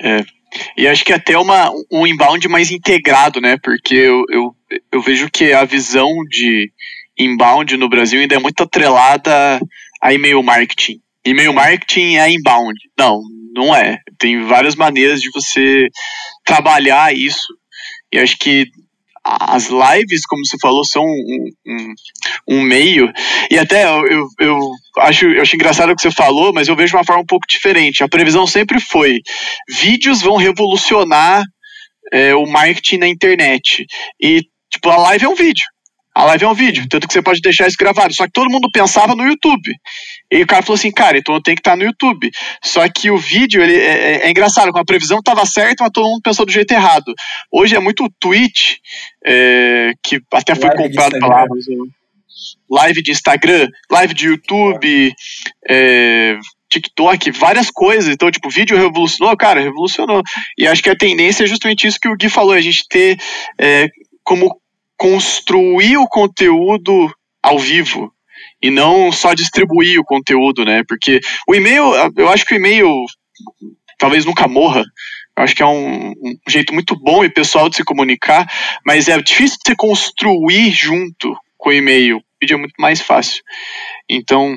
É, 0.00 0.24
e 0.78 0.88
acho 0.88 1.04
que 1.04 1.12
até 1.12 1.36
uma, 1.36 1.70
um 1.92 2.06
inbound 2.06 2.48
mais 2.48 2.70
integrado, 2.70 3.40
né? 3.40 3.58
Porque 3.62 3.94
eu, 3.94 4.24
eu, 4.30 4.56
eu 4.90 5.02
vejo 5.02 5.28
que 5.30 5.52
a 5.52 5.64
visão 5.64 6.08
de 6.30 6.72
inbound 7.18 7.76
no 7.76 7.88
Brasil 7.88 8.20
ainda 8.20 8.36
é 8.36 8.38
muito 8.38 8.62
atrelada 8.62 9.60
a 10.00 10.12
e-mail 10.14 10.42
marketing. 10.42 11.00
E-mail 11.24 11.52
marketing 11.52 12.16
é 12.16 12.30
inbound. 12.30 12.78
Não, 12.98 13.20
não 13.54 13.74
é. 13.74 13.98
Tem 14.18 14.42
várias 14.42 14.74
maneiras 14.74 15.20
de 15.20 15.30
você 15.30 15.88
trabalhar 16.44 17.14
isso. 17.14 17.46
E 18.12 18.18
acho 18.18 18.36
que 18.38 18.66
as 19.24 19.68
lives, 19.68 20.26
como 20.26 20.44
você 20.44 20.56
falou, 20.60 20.84
são 20.84 21.02
um, 21.02 21.50
um, 21.66 21.94
um 22.56 22.62
meio. 22.62 23.10
E 23.50 23.58
até 23.58 23.84
eu, 23.84 24.06
eu, 24.06 24.28
eu, 24.38 24.58
acho, 24.98 25.26
eu 25.26 25.40
acho 25.40 25.56
engraçado 25.56 25.90
o 25.90 25.96
que 25.96 26.02
você 26.02 26.10
falou, 26.10 26.52
mas 26.52 26.68
eu 26.68 26.76
vejo 26.76 26.96
uma 26.96 27.04
forma 27.04 27.22
um 27.22 27.26
pouco 27.26 27.46
diferente. 27.48 28.04
A 28.04 28.08
previsão 28.08 28.46
sempre 28.46 28.78
foi: 28.78 29.20
vídeos 29.68 30.20
vão 30.20 30.36
revolucionar 30.36 31.42
é, 32.12 32.34
o 32.34 32.46
marketing 32.46 32.98
na 32.98 33.08
internet. 33.08 33.86
E 34.20 34.42
Tipo, 34.74 34.90
a 34.90 34.96
live 34.96 35.24
é 35.24 35.28
um 35.28 35.36
vídeo. 35.36 35.64
A 36.14 36.24
live 36.26 36.44
é 36.44 36.48
um 36.48 36.54
vídeo, 36.54 36.86
tanto 36.88 37.08
que 37.08 37.12
você 37.12 37.20
pode 37.20 37.40
deixar 37.40 37.66
isso 37.66 37.76
gravado. 37.76 38.14
Só 38.14 38.24
que 38.24 38.32
todo 38.32 38.50
mundo 38.50 38.70
pensava 38.70 39.16
no 39.16 39.26
YouTube. 39.26 39.74
E 40.30 40.42
o 40.42 40.46
cara 40.46 40.62
falou 40.62 40.76
assim, 40.76 40.92
cara, 40.92 41.18
então 41.18 41.34
eu 41.34 41.42
tenho 41.42 41.56
que 41.56 41.60
estar 41.60 41.76
no 41.76 41.82
YouTube. 41.82 42.30
Só 42.62 42.88
que 42.88 43.10
o 43.10 43.18
vídeo, 43.18 43.60
ele 43.60 43.76
é, 43.76 44.12
é, 44.22 44.26
é 44.26 44.30
engraçado, 44.30 44.70
com 44.70 44.78
a 44.78 44.84
previsão 44.84 45.18
estava 45.18 45.44
certa, 45.44 45.82
mas 45.82 45.90
todo 45.92 46.08
mundo 46.08 46.22
pensou 46.22 46.46
do 46.46 46.52
jeito 46.52 46.70
errado. 46.70 47.12
Hoje 47.50 47.74
é 47.74 47.80
muito 47.80 48.08
Twitch, 48.20 48.76
é, 49.26 49.90
que 50.02 50.20
até 50.32 50.54
foi 50.54 50.68
live 50.68 50.84
comprado 50.84 51.18
pela 51.18 51.42
Amazon. 51.42 51.88
Live 52.70 53.02
de 53.02 53.10
Instagram, 53.10 53.68
live 53.90 54.14
de 54.14 54.26
YouTube, 54.26 55.12
é, 55.68 56.38
TikTok, 56.70 57.32
várias 57.32 57.70
coisas. 57.70 58.12
Então, 58.12 58.30
tipo, 58.30 58.48
vídeo 58.50 58.76
revolucionou, 58.76 59.36
cara, 59.36 59.60
revolucionou. 59.60 60.22
E 60.56 60.66
acho 60.66 60.82
que 60.82 60.90
a 60.90 60.96
tendência 60.96 61.42
é 61.42 61.46
justamente 61.46 61.88
isso 61.88 61.98
que 62.00 62.08
o 62.08 62.16
Gui 62.16 62.28
falou, 62.28 62.52
a 62.52 62.60
gente 62.60 62.86
ter 62.88 63.18
é, 63.58 63.88
como 64.22 64.56
construir 64.96 65.96
o 65.96 66.08
conteúdo 66.08 67.12
ao 67.42 67.58
vivo 67.58 68.12
e 68.62 68.70
não 68.70 69.12
só 69.12 69.34
distribuir 69.34 70.00
o 70.00 70.04
conteúdo, 70.04 70.64
né? 70.64 70.82
Porque 70.88 71.20
o 71.46 71.54
e-mail, 71.54 71.84
eu 72.16 72.28
acho 72.28 72.44
que 72.44 72.54
o 72.54 72.56
e-mail 72.56 72.88
talvez 73.98 74.24
nunca 74.24 74.48
morra. 74.48 74.82
Eu 75.36 75.42
acho 75.42 75.54
que 75.54 75.62
é 75.62 75.66
um, 75.66 76.10
um, 76.10 76.34
jeito 76.48 76.72
muito 76.72 76.96
bom 76.98 77.24
e 77.24 77.28
pessoal 77.28 77.68
de 77.68 77.76
se 77.76 77.84
comunicar, 77.84 78.46
mas 78.86 79.08
é 79.08 79.20
difícil 79.20 79.58
de 79.58 79.70
se 79.70 79.76
construir 79.76 80.70
junto 80.70 81.36
com 81.58 81.70
o 81.70 81.72
e-mail. 81.72 82.18
O 82.18 82.22
vídeo 82.40 82.54
é 82.54 82.58
muito 82.58 82.74
mais 82.78 83.00
fácil. 83.00 83.42
Então, 84.08 84.56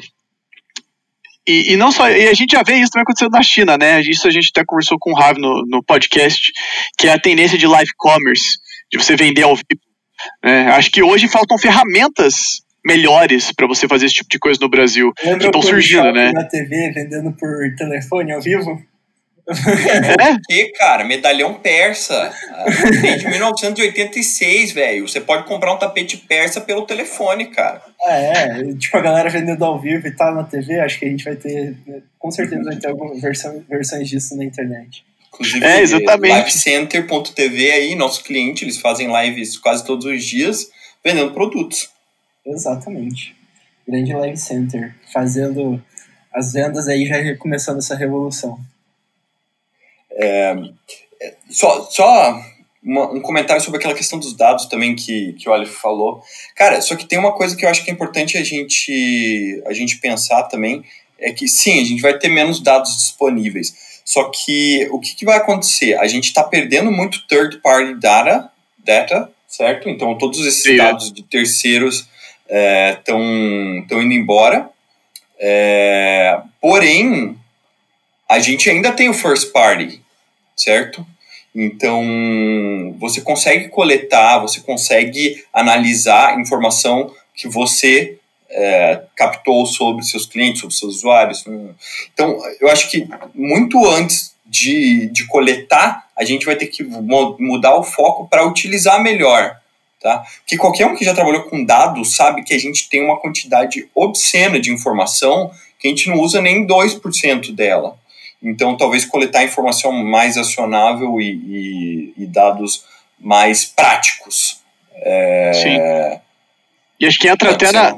e, 1.48 1.74
e, 1.74 1.78
não 1.78 1.92
só, 1.92 2.10
e 2.10 2.28
a 2.28 2.34
gente 2.34 2.52
já 2.52 2.62
vê 2.62 2.76
isso 2.76 2.92
também 2.92 3.04
acontecendo 3.04 3.32
na 3.32 3.42
China, 3.42 3.78
né? 3.78 4.02
Isso 4.02 4.28
a 4.28 4.32
gente 4.32 4.52
até 4.54 4.64
conversou 4.66 4.98
com 5.00 5.12
o 5.12 5.16
Rav 5.16 5.40
no, 5.40 5.64
no 5.66 5.82
podcast, 5.82 6.52
que 6.98 7.08
é 7.08 7.14
a 7.14 7.20
tendência 7.20 7.58
de 7.58 7.66
live 7.66 7.92
commerce, 7.98 8.58
de 8.92 8.98
você 8.98 9.16
vender 9.16 9.44
ao 9.44 9.56
vivo. 9.56 9.87
É, 10.44 10.62
acho 10.70 10.92
que 10.92 11.02
hoje 11.02 11.28
faltam 11.28 11.58
ferramentas 11.58 12.62
melhores 12.86 13.52
para 13.52 13.68
você 13.68 13.88
fazer 13.88 14.06
esse 14.06 14.16
tipo 14.16 14.30
de 14.30 14.40
coisa 14.40 14.60
no 14.62 14.70
Brasil 14.70 15.12
Lembra 15.22 15.40
que 15.40 15.46
estão 15.48 15.62
surgindo, 15.62 16.12
né? 16.14 16.32
Na 16.32 16.46
TV 16.46 16.92
vendendo 16.92 17.34
por 17.34 17.50
telefone 17.78 18.32
ao 18.32 18.42
vivo? 18.42 18.82
É? 19.48 20.38
que, 20.48 20.72
cara? 20.74 21.06
Medalhão 21.06 21.54
persa. 21.56 22.32
Desde 23.02 23.28
1986, 23.30 24.72
velho. 24.74 25.08
Você 25.08 25.22
pode 25.22 25.46
comprar 25.46 25.74
um 25.74 25.78
tapete 25.78 26.18
persa 26.18 26.60
pelo 26.60 26.86
telefone, 26.86 27.48
cara. 27.48 27.82
Ah, 28.06 28.14
é. 28.14 28.74
Tipo, 28.74 28.98
a 28.98 29.02
galera 29.02 29.30
vendendo 29.30 29.64
ao 29.64 29.80
vivo 29.80 30.08
e 30.08 30.12
tal 30.12 30.36
na 30.36 30.44
TV, 30.44 30.80
acho 30.80 31.00
que 31.00 31.06
a 31.06 31.10
gente 31.10 31.24
vai 31.24 31.36
ter. 31.36 31.76
Com 32.20 32.30
certeza 32.32 32.64
vai 32.64 32.76
ter 32.76 32.88
algumas 32.88 33.22
versões 33.22 34.10
disso 34.10 34.36
na 34.36 34.44
internet. 34.44 35.06
Inclusive, 35.38 35.66
é, 35.66 35.82
exatamente. 35.82 36.36
livecenter.tv 36.36 37.72
aí, 37.72 37.96
nosso 37.96 38.24
cliente, 38.24 38.66
eles 38.66 38.78
fazem 38.80 39.08
lives 39.08 39.58
quase 39.58 39.86
todos 39.86 40.06
os 40.06 40.26
dias 40.26 40.70
vendendo 41.04 41.32
produtos. 41.32 41.90
Exatamente. 42.44 43.36
Grande 43.88 44.14
Live 44.14 44.38
Center, 44.38 44.96
fazendo 45.14 45.82
as 46.34 46.54
vendas 46.54 46.88
aí 46.88 47.06
já 47.06 47.38
começando 47.38 47.78
essa 47.78 47.96
revolução. 47.96 48.60
É, 50.12 50.56
só 51.50 51.84
só 51.84 52.42
uma, 52.84 53.12
um 53.12 53.22
comentário 53.22 53.62
sobre 53.62 53.78
aquela 53.78 53.94
questão 53.94 54.18
dos 54.18 54.36
dados 54.36 54.66
também 54.66 54.96
que, 54.96 55.34
que 55.34 55.48
o 55.48 55.52
Olive 55.52 55.72
falou. 55.72 56.24
Cara, 56.56 56.82
só 56.82 56.96
que 56.96 57.06
tem 57.06 57.20
uma 57.20 57.34
coisa 57.34 57.56
que 57.56 57.64
eu 57.64 57.70
acho 57.70 57.86
que 57.86 57.92
é 57.92 57.94
importante 57.94 58.38
a 58.38 58.44
gente, 58.44 59.62
a 59.68 59.74
gente 59.74 59.98
pensar 59.98 60.44
também, 60.44 60.84
é 61.20 61.32
que 61.32 61.48
sim, 61.48 61.80
a 61.80 61.86
gente 61.86 62.02
vai 62.02 62.18
ter 62.18 62.30
menos 62.30 62.60
dados 62.60 62.96
disponíveis 62.98 63.87
só 64.08 64.30
que 64.30 64.88
o 64.90 65.02
que, 65.02 65.14
que 65.14 65.26
vai 65.26 65.36
acontecer? 65.36 65.96
A 65.96 66.08
gente 66.08 66.28
está 66.28 66.42
perdendo 66.42 66.90
muito 66.90 67.28
third 67.28 67.58
party 67.58 67.94
data, 67.96 68.50
data, 68.78 69.30
certo? 69.46 69.90
Então 69.90 70.18
todos 70.18 70.40
esses 70.48 70.64
Sim. 70.64 70.78
dados 70.78 71.12
de 71.12 71.24
terceiros 71.24 72.08
estão 72.98 73.20
é, 73.20 74.02
indo 74.02 74.14
embora. 74.14 74.70
É, 75.38 76.40
porém, 76.62 77.38
a 78.30 78.40
gente 78.40 78.70
ainda 78.70 78.94
tem 78.94 79.10
o 79.10 79.14
first 79.14 79.52
party, 79.52 80.02
certo? 80.56 81.06
Então, 81.54 82.96
você 82.98 83.20
consegue 83.20 83.68
coletar, 83.68 84.40
você 84.40 84.62
consegue 84.62 85.44
analisar 85.52 86.40
informação 86.40 87.14
que 87.36 87.50
você 87.50 88.18
é, 88.50 89.02
captou 89.16 89.66
sobre 89.66 90.04
seus 90.04 90.26
clientes, 90.26 90.62
sobre 90.62 90.76
seus 90.76 90.98
usuários. 90.98 91.46
Então, 92.14 92.38
eu 92.60 92.70
acho 92.70 92.90
que 92.90 93.08
muito 93.34 93.86
antes 93.86 94.36
de, 94.46 95.08
de 95.08 95.26
coletar, 95.28 96.08
a 96.16 96.24
gente 96.24 96.46
vai 96.46 96.56
ter 96.56 96.68
que 96.68 96.84
mudar 96.84 97.76
o 97.76 97.84
foco 97.84 98.28
para 98.28 98.46
utilizar 98.46 99.02
melhor. 99.02 99.58
Tá? 100.00 100.24
Que 100.46 100.58
qualquer 100.58 100.86
um 100.86 100.96
que 100.96 101.04
já 101.04 101.14
trabalhou 101.14 101.44
com 101.44 101.66
dados 101.66 102.16
sabe 102.16 102.44
que 102.44 102.54
a 102.54 102.60
gente 102.60 102.88
tem 102.88 103.04
uma 103.04 103.20
quantidade 103.20 103.90
obscena 103.96 104.60
de 104.60 104.72
informação 104.72 105.52
que 105.80 105.88
a 105.88 105.92
gente 105.92 106.10
não 106.10 106.20
usa 106.20 106.42
nem 106.42 106.66
2% 106.66 107.54
dela. 107.54 107.98
Então, 108.42 108.78
talvez 108.78 109.04
coletar 109.04 109.44
informação 109.44 109.92
mais 109.92 110.38
acionável 110.38 111.20
e, 111.20 111.34
e, 111.34 112.14
e 112.18 112.26
dados 112.28 112.86
mais 113.20 113.66
práticos. 113.66 114.62
É, 114.94 115.52
Sim 115.54 116.27
e 117.00 117.06
acho 117.06 117.20
que 117.20 117.28
entra 117.28 117.52
até 117.52 117.72
na, 117.72 117.96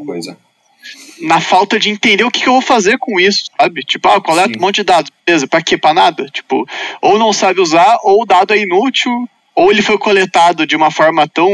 na 1.22 1.41
falta 1.41 1.80
de 1.80 1.89
entender 1.89 2.24
o 2.24 2.32
que, 2.32 2.41
que, 2.41 2.47
eu 2.47 2.54
vou 2.54 2.62
fazer 2.62 2.97
com 2.97 3.20
isso, 3.20 3.45
sabe? 3.60 3.82
Tipo, 3.84 4.08
ah, 4.10 4.22
coleta 4.22 4.58
um 4.58 4.62
monte 4.62 4.78
de 4.78 4.84
dados, 4.84 5.12
beleza, 5.26 5.47
pra 5.47 5.62
quê? 5.62 5.78
Pra 5.78 5.93
nada? 5.93 6.26
Tipo, 6.28 6.68
ou 7.02 7.18
não 7.18 7.34
sabe 7.34 7.62
usar, 7.62 7.97
ou 8.04 8.22
o 8.22 8.26
dado 8.26 8.54
é 8.54 8.60
inútil, 8.60 9.12
ou 9.56 9.72
ele 9.72 9.82
foi 9.82 9.97
coletado 9.97 10.66
de 10.66 10.76
uma 10.76 10.91
forma 10.91 11.28
tão 11.28 11.50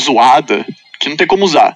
zoada 0.00 0.64
que 0.98 1.08
não 1.08 1.16
tem 1.16 1.26
como 1.26 1.44
usar. 1.44 1.74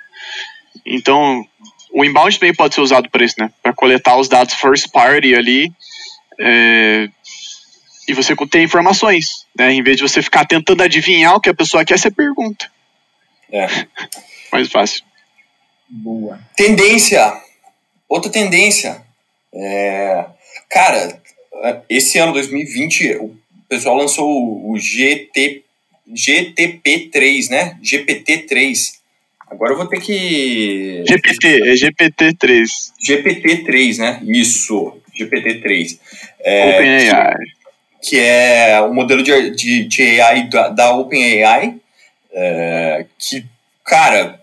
Então, 0.85 1.45
o 1.93 2.05
inbound 2.05 2.39
também 2.39 2.55
pode 2.55 2.75
ser 2.75 2.81
usado 2.81 3.11
para 3.11 3.25
isso, 3.25 3.35
né? 3.39 3.51
Para 3.63 3.73
coletar 3.73 4.17
os 4.17 4.29
dados 4.29 4.55
first 4.55 4.91
party 4.91 5.35
ali. 5.35 5.73
É, 6.39 7.09
e 8.09 8.15
você 8.15 8.37
ter 8.47 8.63
informações, 8.63 9.47
né? 9.57 9.73
Em 9.73 9.83
vez 9.83 9.97
de 9.97 10.03
você 10.03 10.23
ficar 10.23 10.45
tentando 10.45 10.83
adivinhar 10.83 11.35
o 11.35 11.41
que 11.41 11.51
a 11.51 11.55
pessoa 11.55 11.85
quer, 11.85 11.99
você 11.99 12.11
pergunta. 12.11 12.71
É. 13.51 13.67
Mais 14.57 14.71
fácil. 14.71 15.05
Boa. 15.89 16.41
Tendência. 16.57 17.33
Outra 18.09 18.31
tendência. 18.31 19.03
É... 19.55 20.25
Cara, 20.71 21.21
esse 21.89 22.19
ano 22.19 22.33
2020, 22.33 23.17
o 23.17 23.37
pessoal 23.69 23.97
lançou 23.97 24.71
o 24.71 24.79
GT, 24.79 25.63
GTP3, 26.13 27.51
né? 27.51 27.79
GPT-3. 27.83 28.97
Agora 29.49 29.73
eu 29.73 29.77
vou 29.77 29.87
ter 29.87 30.01
que. 30.01 31.05
GPT, 31.07 31.47
é 31.47 31.75
GPT-3. 31.75 32.65
GPT-3, 33.07 33.99
né? 33.99 34.21
Isso, 34.27 35.01
GPT-3. 35.19 35.99
É, 36.41 36.71
OpenAI. 36.71 37.35
Que, 38.01 38.11
que, 38.11 38.19
é 38.19 38.81
o 38.81 38.93
modelo 38.93 39.23
de, 39.23 39.51
de, 39.51 39.85
de 39.85 40.21
AI 40.21 40.49
da, 40.49 40.69
da 40.69 40.95
OpenAI, 40.95 41.77
é, 42.33 43.07
que 43.19 43.47
cara, 43.85 44.41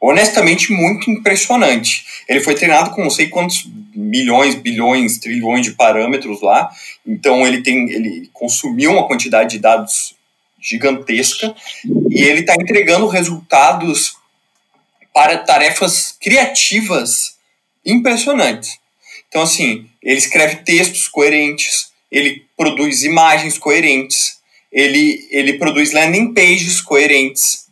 honestamente 0.00 0.72
muito 0.72 1.10
impressionante. 1.10 2.04
Ele 2.28 2.40
foi 2.40 2.54
treinado 2.54 2.90
com 2.90 3.02
não 3.02 3.10
sei 3.10 3.28
quantos 3.28 3.68
milhões, 3.94 4.54
bilhões, 4.54 5.18
trilhões 5.18 5.64
de 5.64 5.72
parâmetros 5.72 6.40
lá. 6.42 6.70
Então 7.06 7.46
ele 7.46 7.62
tem, 7.62 7.90
ele 7.90 8.28
consumiu 8.32 8.92
uma 8.92 9.06
quantidade 9.06 9.50
de 9.50 9.58
dados 9.58 10.14
gigantesca 10.60 11.54
e 12.10 12.22
ele 12.22 12.40
está 12.40 12.54
entregando 12.54 13.06
resultados 13.06 14.16
para 15.14 15.38
tarefas 15.38 16.14
criativas 16.20 17.36
impressionantes. 17.84 18.78
Então 19.28 19.42
assim, 19.42 19.88
ele 20.02 20.18
escreve 20.18 20.56
textos 20.56 21.08
coerentes, 21.08 21.90
ele 22.10 22.44
produz 22.56 23.02
imagens 23.02 23.58
coerentes, 23.58 24.38
ele 24.72 25.26
ele 25.30 25.54
produz 25.54 25.92
landing 25.92 26.34
pages 26.34 26.80
coerentes 26.80 27.66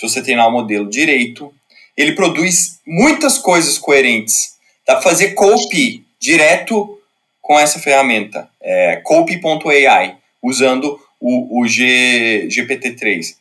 se 0.00 0.08
você 0.08 0.22
treinar 0.22 0.48
o 0.48 0.52
modelo 0.52 0.88
direito. 0.88 1.54
Ele 1.96 2.12
produz 2.12 2.80
muitas 2.86 3.38
coisas 3.38 3.78
coerentes. 3.78 4.54
Dá 4.86 4.94
para 4.94 5.02
fazer 5.02 5.34
copy 5.34 6.04
direto 6.18 6.98
com 7.40 7.58
essa 7.58 7.78
ferramenta, 7.78 8.48
é, 8.60 8.96
copy.ai, 9.02 10.16
usando 10.42 11.00
o, 11.18 11.60
o 11.60 11.66
G, 11.66 12.46
GPT-3. 12.48 13.34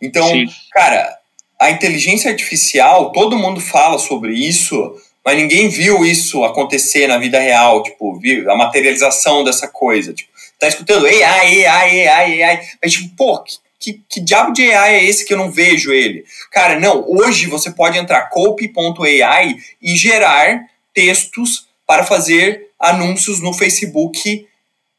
Então, 0.00 0.28
Sim. 0.28 0.46
cara, 0.72 1.18
a 1.60 1.70
inteligência 1.70 2.30
artificial, 2.30 3.12
todo 3.12 3.38
mundo 3.38 3.60
fala 3.60 3.98
sobre 3.98 4.32
isso, 4.32 4.96
mas 5.24 5.36
ninguém 5.36 5.68
viu 5.68 6.04
isso 6.04 6.44
acontecer 6.44 7.06
na 7.06 7.18
vida 7.18 7.38
real, 7.38 7.82
tipo, 7.82 8.18
a 8.48 8.56
materialização 8.56 9.44
dessa 9.44 9.68
coisa. 9.68 10.14
Tipo, 10.14 10.30
tá 10.58 10.68
escutando 10.68 11.06
AI, 11.06 11.66
AI, 11.66 12.08
AI, 12.08 12.42
AI, 12.42 12.68
mas 12.82 12.92
tipo, 12.92 13.14
pô, 13.16 13.44
que, 13.80 14.02
que 14.06 14.20
diabo 14.20 14.52
de 14.52 14.70
AI 14.70 14.96
é 14.96 15.04
esse 15.04 15.24
que 15.24 15.32
eu 15.32 15.38
não 15.38 15.50
vejo 15.50 15.90
ele? 15.90 16.24
Cara, 16.52 16.78
não, 16.78 17.02
hoje 17.08 17.46
você 17.46 17.70
pode 17.70 17.96
entrar 17.96 18.28
copy.ai 18.28 19.56
e 19.80 19.96
gerar 19.96 20.66
textos 20.92 21.66
para 21.86 22.04
fazer 22.04 22.68
anúncios 22.78 23.40
no 23.40 23.54
Facebook 23.54 24.46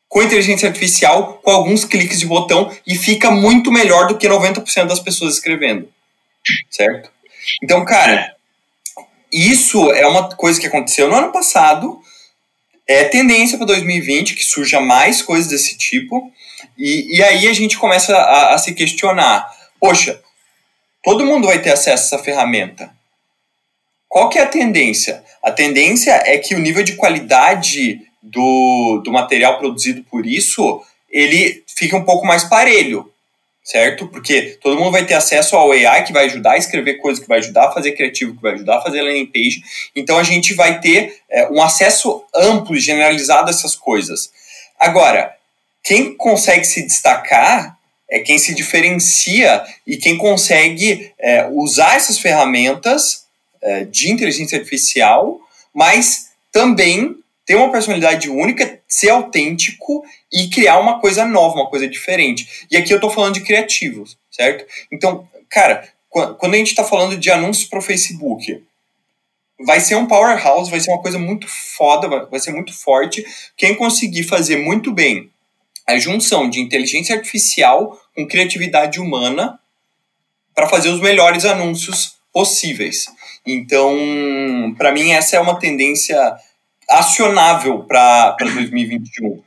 com 0.10 0.22
inteligência 0.22 0.68
artificial, 0.68 1.40
com 1.42 1.52
alguns 1.52 1.86
cliques 1.86 2.20
de 2.20 2.26
botão, 2.26 2.70
e 2.86 2.98
fica 2.98 3.32
muito 3.32 3.72
melhor 3.72 4.08
do 4.08 4.18
que 4.18 4.28
90% 4.28 4.88
das 4.88 5.00
pessoas 5.00 5.36
escrevendo. 5.36 5.88
Certo? 6.70 7.10
Então, 7.64 7.86
cara, 7.86 8.36
isso 9.32 9.90
é 9.94 10.06
uma 10.06 10.28
coisa 10.36 10.60
que 10.60 10.68
aconteceu 10.68 11.08
no 11.08 11.16
ano 11.16 11.32
passado, 11.32 12.02
é 12.86 13.06
tendência 13.06 13.58
para 13.58 13.68
2020 13.68 14.36
que 14.36 14.44
surja 14.44 14.82
mais 14.82 15.22
coisas 15.22 15.50
desse 15.50 15.78
tipo, 15.78 16.30
e, 16.78 17.18
e 17.18 17.24
aí 17.24 17.48
a 17.48 17.54
gente 17.54 17.78
começa 17.78 18.16
a, 18.16 18.54
a 18.54 18.58
se 18.58 18.74
questionar: 18.74 19.50
poxa, 19.80 20.20
todo 21.04 21.26
mundo 21.26 21.48
vai 21.48 21.62
ter 21.62 21.72
acesso 21.72 22.16
a 22.16 22.18
essa 22.18 22.24
ferramenta. 22.24 22.92
Qual 24.08 24.30
que 24.30 24.38
é 24.38 24.42
a 24.42 24.48
tendência? 24.48 25.24
A 25.42 25.52
tendência 25.52 26.12
é 26.26 26.38
que 26.38 26.54
o 26.54 26.60
nível 26.60 26.84
de 26.84 26.96
qualidade 26.96 28.02
do, 28.22 29.02
do 29.04 29.12
material 29.12 29.58
produzido 29.58 30.04
por 30.04 30.26
isso, 30.26 30.82
ele 31.10 31.64
fica 31.68 31.96
um 31.98 32.04
pouco 32.04 32.28
mais 32.28 32.44
parelho, 32.44 33.12
certo? 33.64 34.08
Porque 34.08 34.58
todo 34.62 34.78
mundo 34.78 34.92
vai 34.92 35.06
ter 35.06 35.14
acesso 35.14 35.56
ao 35.56 35.72
AI 35.72 36.04
que 36.04 36.14
vai 36.14 36.26
ajudar 36.26 36.52
a 36.52 36.58
escrever 36.58 36.96
coisas, 36.96 37.22
que 37.22 37.30
vai 37.30 37.40
ajudar 37.40 37.70
a 37.70 37.72
fazer 37.72 37.94
criativo, 37.94 38.36
que 38.36 38.42
vai 38.42 38.54
ajudar 38.54 38.78
a 38.78 38.82
fazer 38.82 39.02
landing 39.02 39.28
page. 39.28 39.64
Então 39.96 40.18
a 40.18 40.24
gente 40.24 40.54
vai 40.54 40.80
ter 40.80 41.18
é, 41.30 41.50
um 41.50 41.62
acesso 41.62 42.24
amplo 42.36 42.76
e 42.76 42.80
generalizado 42.80 43.48
a 43.48 43.52
essas 43.52 43.76
coisas. 43.76 44.30
Agora, 44.80 45.34
quem 45.84 46.16
consegue 46.16 46.66
se 46.66 46.84
destacar 46.84 47.78
é 48.10 48.20
quem 48.20 48.38
se 48.38 48.54
diferencia 48.54 49.64
e 49.88 49.96
quem 49.96 50.18
consegue 50.18 51.14
é, 51.18 51.48
usar 51.48 51.96
essas 51.96 52.18
ferramentas 52.18 53.26
é, 53.62 53.86
de 53.86 54.12
inteligência 54.12 54.58
artificial, 54.58 55.40
mas 55.74 56.32
também 56.52 57.16
ter 57.46 57.56
uma 57.56 57.72
personalidade 57.72 58.30
única, 58.30 58.80
ser 58.88 59.10
autêntico 59.10 60.04
e 60.32 60.50
criar 60.50 60.80
uma 60.80 61.00
coisa 61.00 61.26
nova, 61.26 61.56
uma 61.56 61.70
coisa 61.70 61.88
diferente. 61.88 62.68
E 62.70 62.76
aqui 62.76 62.94
eu 62.94 62.98
estou 62.98 63.10
falando 63.10 63.36
de 63.36 63.42
criativos, 63.42 64.18
certo? 64.30 64.66
Então, 64.92 65.28
cara, 65.50 65.88
quando 66.10 66.54
a 66.54 66.58
gente 66.58 66.68
está 66.68 66.84
falando 66.84 67.18
de 67.18 67.32
anúncios 67.32 67.68
para 67.68 67.80
o 67.80 67.82
Facebook, 67.82 68.62
vai 69.66 69.80
ser 69.80 69.96
um 69.96 70.06
powerhouse, 70.06 70.70
vai 70.70 70.80
ser 70.80 70.92
uma 70.92 71.02
coisa 71.02 71.18
muito 71.18 71.48
foda, 71.48 72.26
vai 72.26 72.40
ser 72.40 72.52
muito 72.52 72.74
forte. 72.74 73.26
Quem 73.56 73.76
conseguir 73.76 74.24
fazer 74.24 74.58
muito 74.58 74.92
bem 74.92 75.30
a 75.88 75.98
junção 75.98 76.50
de 76.50 76.60
inteligência 76.60 77.16
artificial 77.16 78.00
com 78.16 78.28
criatividade 78.28 79.00
humana 79.00 79.60
para 80.54 80.68
fazer 80.68 80.90
os 80.90 81.02
melhores 81.02 81.46
anúncios 81.46 82.16
possíveis. 82.32 83.08
Então, 83.46 84.74
para 84.78 84.92
mim, 84.92 85.12
essa 85.12 85.36
é 85.36 85.40
uma 85.40 85.60
tendência 85.60 86.18
acionável 86.90 87.84
para 87.84 88.36
2021. 88.40 89.42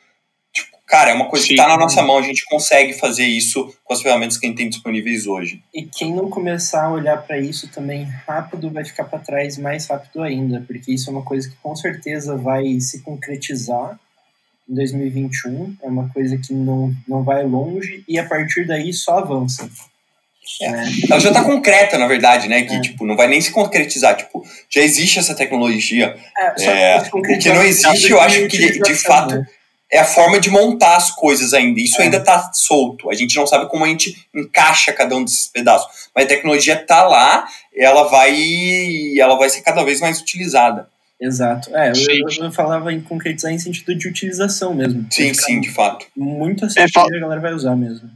Tipo, 0.52 0.78
cara, 0.86 1.10
é 1.10 1.14
uma 1.14 1.28
coisa 1.28 1.44
Sim. 1.44 1.48
que 1.48 1.54
está 1.54 1.68
na 1.68 1.76
nossa 1.76 2.02
mão, 2.02 2.18
a 2.18 2.22
gente 2.22 2.44
consegue 2.46 2.92
fazer 2.94 3.26
isso 3.26 3.72
com 3.84 3.92
as 3.92 4.02
ferramentas 4.02 4.38
que 4.38 4.46
a 4.46 4.48
gente 4.48 4.58
tem 4.58 4.68
disponíveis 4.68 5.26
hoje. 5.26 5.62
E 5.72 5.82
quem 5.82 6.12
não 6.14 6.28
começar 6.28 6.84
a 6.84 6.92
olhar 6.92 7.18
para 7.18 7.38
isso 7.38 7.68
também 7.68 8.04
rápido 8.26 8.70
vai 8.70 8.84
ficar 8.84 9.04
para 9.04 9.18
trás 9.18 9.58
mais 9.58 9.86
rápido 9.86 10.22
ainda, 10.22 10.64
porque 10.66 10.92
isso 10.92 11.10
é 11.10 11.12
uma 11.12 11.22
coisa 11.22 11.48
que 11.48 11.56
com 11.56 11.76
certeza 11.76 12.36
vai 12.36 12.80
se 12.80 13.02
concretizar 13.02 13.98
em 14.68 14.74
2021, 14.74 15.76
é 15.82 15.86
uma 15.86 16.08
coisa 16.08 16.38
que 16.38 16.54
não, 16.54 16.92
não 17.06 17.22
vai 17.22 17.44
longe 17.44 18.02
e 18.08 18.18
a 18.18 18.26
partir 18.26 18.66
daí 18.66 18.92
só 18.92 19.18
avança. 19.18 19.68
É. 20.60 20.66
é. 20.66 20.84
Ela 21.10 21.20
já 21.20 21.28
está 21.28 21.44
concreta, 21.44 21.98
na 21.98 22.06
verdade, 22.06 22.48
né? 22.48 22.62
Que, 22.62 22.74
é. 22.74 22.80
tipo, 22.80 23.06
não 23.06 23.16
vai 23.16 23.26
nem 23.26 23.40
se 23.40 23.50
concretizar. 23.50 24.16
Tipo, 24.16 24.44
já 24.70 24.82
existe 24.82 25.18
essa 25.18 25.34
tecnologia. 25.34 26.16
É, 26.58 26.64
é, 26.64 27.02
o 27.12 27.22
que 27.22 27.48
não 27.50 27.62
existe, 27.62 28.10
eu 28.10 28.20
acho 28.20 28.46
que, 28.48 28.78
de 28.80 28.94
fato, 28.94 29.34
né? 29.34 29.46
é 29.90 30.00
a 30.00 30.04
forma 30.04 30.40
de 30.40 30.50
montar 30.50 30.96
as 30.96 31.10
coisas 31.10 31.54
ainda. 31.54 31.80
Isso 31.80 32.00
é. 32.00 32.04
ainda 32.04 32.18
está 32.18 32.52
solto. 32.52 33.10
A 33.10 33.14
gente 33.14 33.36
não 33.36 33.46
sabe 33.46 33.68
como 33.68 33.84
a 33.84 33.88
gente 33.88 34.26
encaixa 34.34 34.92
cada 34.92 35.16
um 35.16 35.24
desses 35.24 35.46
pedaços. 35.48 36.08
Mas 36.14 36.24
a 36.24 36.28
tecnologia 36.28 36.74
está 36.74 37.04
lá, 37.04 37.46
ela 37.76 38.04
vai, 38.04 38.34
ela 39.18 39.36
vai 39.36 39.48
ser 39.50 39.62
cada 39.62 39.84
vez 39.84 40.00
mais 40.00 40.20
utilizada. 40.20 40.88
Exato. 41.24 41.74
É, 41.74 41.90
eu, 41.90 42.44
eu, 42.44 42.52
falava 42.52 42.92
em 42.92 43.00
concretizar 43.00 43.52
em 43.52 43.58
sentido 43.58 43.94
de 43.94 44.08
utilização 44.08 44.74
mesmo. 44.74 45.06
Sim, 45.10 45.32
sim, 45.32 45.60
de 45.60 45.70
fato. 45.70 46.06
Muito 46.16 46.64
assim 46.66 46.80
é, 46.80 46.84
a 46.84 47.20
galera 47.20 47.40
vai 47.40 47.54
usar 47.54 47.74
mesmo 47.74 48.10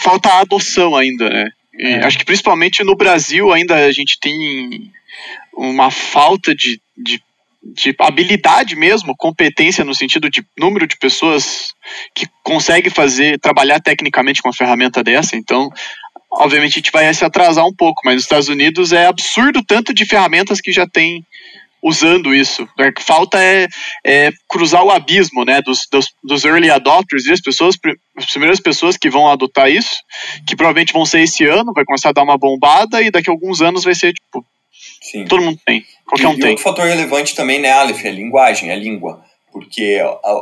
falta 0.00 0.28
a 0.30 0.40
adoção 0.40 0.96
ainda, 0.96 1.30
né? 1.30 1.50
É. 1.78 1.94
Acho 2.04 2.18
que 2.18 2.24
principalmente 2.24 2.82
no 2.82 2.96
Brasil 2.96 3.52
ainda 3.52 3.76
a 3.86 3.92
gente 3.92 4.18
tem 4.18 4.90
uma 5.56 5.90
falta 5.90 6.54
de, 6.54 6.80
de, 6.96 7.22
de, 7.62 7.94
habilidade 8.00 8.74
mesmo, 8.74 9.16
competência 9.16 9.84
no 9.84 9.94
sentido 9.94 10.28
de 10.28 10.44
número 10.58 10.86
de 10.86 10.96
pessoas 10.96 11.72
que 12.14 12.26
consegue 12.42 12.90
fazer, 12.90 13.38
trabalhar 13.38 13.80
tecnicamente 13.80 14.42
com 14.42 14.48
uma 14.48 14.54
ferramenta 14.54 15.04
dessa. 15.04 15.36
Então, 15.36 15.70
obviamente 16.32 16.72
a 16.72 16.80
gente 16.80 16.90
vai 16.90 17.12
se 17.14 17.24
atrasar 17.24 17.64
um 17.64 17.74
pouco, 17.74 18.02
mas 18.04 18.14
nos 18.14 18.24
Estados 18.24 18.48
Unidos 18.48 18.92
é 18.92 19.06
absurdo 19.06 19.62
tanto 19.64 19.94
de 19.94 20.04
ferramentas 20.04 20.60
que 20.60 20.72
já 20.72 20.86
tem 20.86 21.24
usando 21.82 22.34
isso. 22.34 22.62
O 22.62 22.92
que 22.92 23.02
falta 23.02 23.42
é, 23.42 23.66
é, 24.04 24.30
cruzar 24.48 24.82
o 24.82 24.90
abismo 24.90 25.44
né, 25.44 25.60
dos, 25.62 25.86
dos, 25.90 26.06
dos, 26.22 26.44
early 26.44 26.70
adopters 26.70 27.26
e 27.26 27.32
as 27.32 27.40
pessoas, 27.40 27.76
as 28.16 28.26
primeiras 28.26 28.60
pessoas 28.60 28.96
que 28.96 29.10
vão 29.10 29.28
adotar 29.28 29.70
isso, 29.70 29.96
que 30.46 30.56
provavelmente 30.56 30.92
vão 30.92 31.06
ser 31.06 31.20
esse 31.20 31.44
ano, 31.44 31.72
vai 31.72 31.84
começar 31.84 32.10
a 32.10 32.12
dar 32.12 32.22
uma 32.22 32.38
bombada 32.38 33.02
e 33.02 33.10
daqui 33.10 33.30
a 33.30 33.32
alguns 33.32 33.60
anos 33.60 33.84
vai 33.84 33.94
ser 33.94 34.12
tipo. 34.12 34.44
Sim. 35.00 35.24
Todo 35.24 35.42
mundo 35.42 35.58
tem. 35.64 35.84
Qualquer 36.04 36.24
e, 36.24 36.26
um 36.26 36.32
e 36.32 36.38
tem. 36.38 36.50
outro 36.50 36.64
fator 36.64 36.86
relevante 36.86 37.34
também, 37.34 37.60
né, 37.60 37.70
Aleph, 37.70 38.04
é 38.04 38.08
a 38.08 38.12
linguagem, 38.12 38.70
é 38.70 38.72
a 38.72 38.76
língua. 38.76 39.24
Porque 39.52 39.98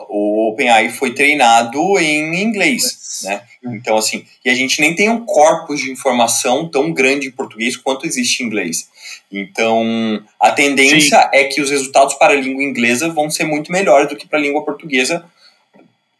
o 0.09 0.51
OpenAI 0.51 0.89
foi 0.89 1.15
treinado 1.15 1.79
em 1.99 2.43
inglês, 2.43 3.21
né? 3.25 3.43
Então, 3.65 3.97
assim, 3.97 4.25
e 4.45 4.51
a 4.51 4.55
gente 4.55 4.81
nem 4.81 4.95
tem 4.95 5.09
um 5.09 5.25
corpus 5.25 5.81
de 5.81 5.91
informação 5.91 6.69
tão 6.69 6.93
grande 6.93 7.29
em 7.29 7.31
português 7.31 7.77
quanto 7.77 8.07
existe 8.07 8.43
em 8.43 8.47
inglês. 8.47 8.89
Então, 9.31 10.23
a 10.41 10.51
tendência 10.51 11.21
Sim. 11.21 11.29
é 11.33 11.45
que 11.45 11.61
os 11.61 11.71
resultados 11.71 12.15
para 12.15 12.33
a 12.33 12.37
língua 12.37 12.63
inglesa 12.63 13.09
vão 13.09 13.31
ser 13.31 13.45
muito 13.45 13.73
melhores 13.73 14.09
do 14.09 14.17
que 14.17 14.27
para 14.27 14.39
a 14.39 14.43
língua 14.43 14.65
portuguesa 14.65 15.25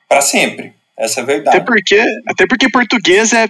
para 0.09 0.21
sempre. 0.21 0.73
Essa 0.97 1.21
é 1.21 1.23
a 1.23 1.27
verdade. 1.27 1.57
Até 1.57 1.67
porque, 1.67 2.05
até 2.27 2.47
porque 2.47 2.71
português 2.71 3.33
é, 3.33 3.49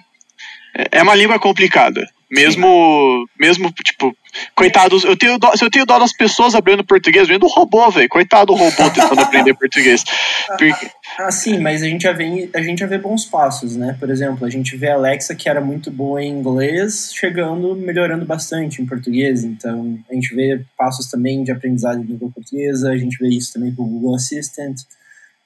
é 0.90 1.02
uma 1.02 1.14
língua 1.14 1.38
complicada. 1.38 2.08
Mesmo, 2.30 3.24
mesmo, 3.38 3.72
tipo, 3.72 4.16
coitados, 4.54 5.04
eu 5.04 5.16
tenho 5.16 5.38
dó, 5.38 5.54
se 5.54 5.64
eu 5.64 5.70
tenho 5.70 5.86
dó 5.86 5.96
das 5.98 6.12
pessoas 6.12 6.56
aprendendo 6.56 6.84
português, 6.84 7.28
vendo 7.28 7.46
o 7.46 7.48
robô, 7.48 7.88
velho, 7.88 8.08
coitado 8.08 8.46
do 8.46 8.54
robô 8.54 8.90
tentando 8.90 9.20
aprender 9.20 9.54
português. 9.58 10.02
Porque... 10.48 10.72
Ah, 11.18 11.30
sim, 11.30 11.58
mas 11.58 11.82
a 11.82 11.86
gente, 11.86 12.02
já 12.02 12.12
vê, 12.12 12.50
a 12.52 12.60
gente 12.60 12.80
já 12.80 12.86
vê 12.86 12.98
bons 12.98 13.24
passos, 13.24 13.76
né? 13.76 13.96
Por 13.98 14.10
exemplo, 14.10 14.44
a 14.44 14.50
gente 14.50 14.76
vê 14.76 14.88
a 14.88 14.94
Alexa, 14.94 15.36
que 15.36 15.48
era 15.48 15.60
muito 15.60 15.90
boa 15.90 16.22
em 16.22 16.30
inglês, 16.30 17.12
chegando, 17.14 17.76
melhorando 17.76 18.24
bastante 18.24 18.82
em 18.82 18.86
português. 18.86 19.44
Então, 19.44 19.98
a 20.10 20.14
gente 20.14 20.34
vê 20.34 20.64
passos 20.76 21.08
também 21.08 21.44
de 21.44 21.52
aprendizado 21.52 22.00
em 22.00 22.06
língua 22.06 22.30
portuguesa, 22.34 22.90
a 22.90 22.98
gente 22.98 23.16
vê 23.18 23.28
isso 23.28 23.52
também 23.52 23.72
com 23.72 23.84
o 23.84 23.86
Google 23.86 24.16
Assistant. 24.16 24.76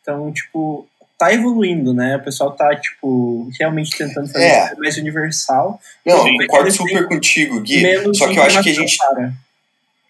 Então, 0.00 0.32
tipo, 0.32 0.88
tá 1.20 1.34
evoluindo, 1.34 1.92
né? 1.92 2.16
O 2.16 2.22
pessoal 2.22 2.52
tá, 2.52 2.74
tipo, 2.74 3.46
realmente 3.58 3.94
tentando 3.96 4.26
fazer 4.26 4.46
é. 4.46 4.74
mais 4.76 4.96
universal. 4.96 5.78
Não, 6.04 6.26
eu 6.26 6.34
concordo 6.38 6.72
super 6.72 7.06
contigo, 7.06 7.60
Gui. 7.60 7.82
Só 8.14 8.26
que 8.26 8.38
eu 8.38 8.42
acho 8.42 8.62
que 8.62 8.70
a 8.70 8.74
gente. 8.74 8.96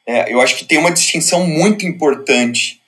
É, 0.07 0.33
eu 0.33 0.41
acho 0.41 0.57
que 0.57 0.65
tem 0.65 0.79
uma 0.79 0.93
distinção 0.93 1.45
muito 1.45 1.85
importante 1.85 2.81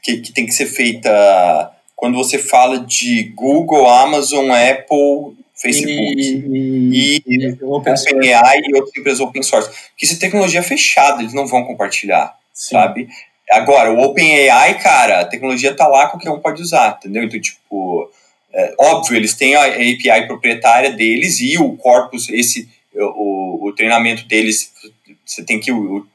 que, 0.00 0.18
que 0.18 0.32
tem 0.32 0.46
que 0.46 0.52
ser 0.52 0.66
feita 0.66 1.72
quando 1.96 2.16
você 2.16 2.38
fala 2.38 2.78
de 2.78 3.32
Google, 3.34 3.88
Amazon, 3.88 4.48
Apple, 4.50 5.36
Facebook 5.54 6.20
e, 6.20 7.22
e, 7.24 7.24
e 7.26 7.58
OpenAI 7.60 8.60
e 8.68 8.76
outras 8.76 8.96
empresas 8.96 9.20
open 9.20 9.42
source. 9.42 9.68
Porque 9.68 10.04
isso 10.04 10.14
é 10.14 10.18
tecnologia 10.18 10.62
fechada, 10.62 11.22
eles 11.22 11.34
não 11.34 11.46
vão 11.46 11.64
compartilhar, 11.64 12.36
Sim. 12.52 12.76
sabe? 12.76 13.08
Agora, 13.50 13.92
o 13.92 14.00
OpenAI, 14.00 14.78
cara, 14.78 15.20
a 15.20 15.24
tecnologia 15.24 15.74
tá 15.74 15.86
lá, 15.86 16.08
qualquer 16.08 16.30
um 16.30 16.40
pode 16.40 16.62
usar, 16.62 16.96
entendeu? 16.98 17.24
Então, 17.24 17.40
tipo, 17.40 18.10
é, 18.52 18.74
óbvio, 18.78 19.16
eles 19.16 19.34
têm 19.34 19.54
a 19.54 19.66
API 19.66 20.26
proprietária 20.26 20.90
deles 20.90 21.40
e 21.40 21.58
o 21.58 21.76
corpus, 21.76 22.28
esse, 22.28 22.68
o, 22.94 23.68
o 23.68 23.72
treinamento 23.72 24.26
deles, 24.26 24.72
você 25.24 25.44
tem 25.44 25.60
que 25.60 25.70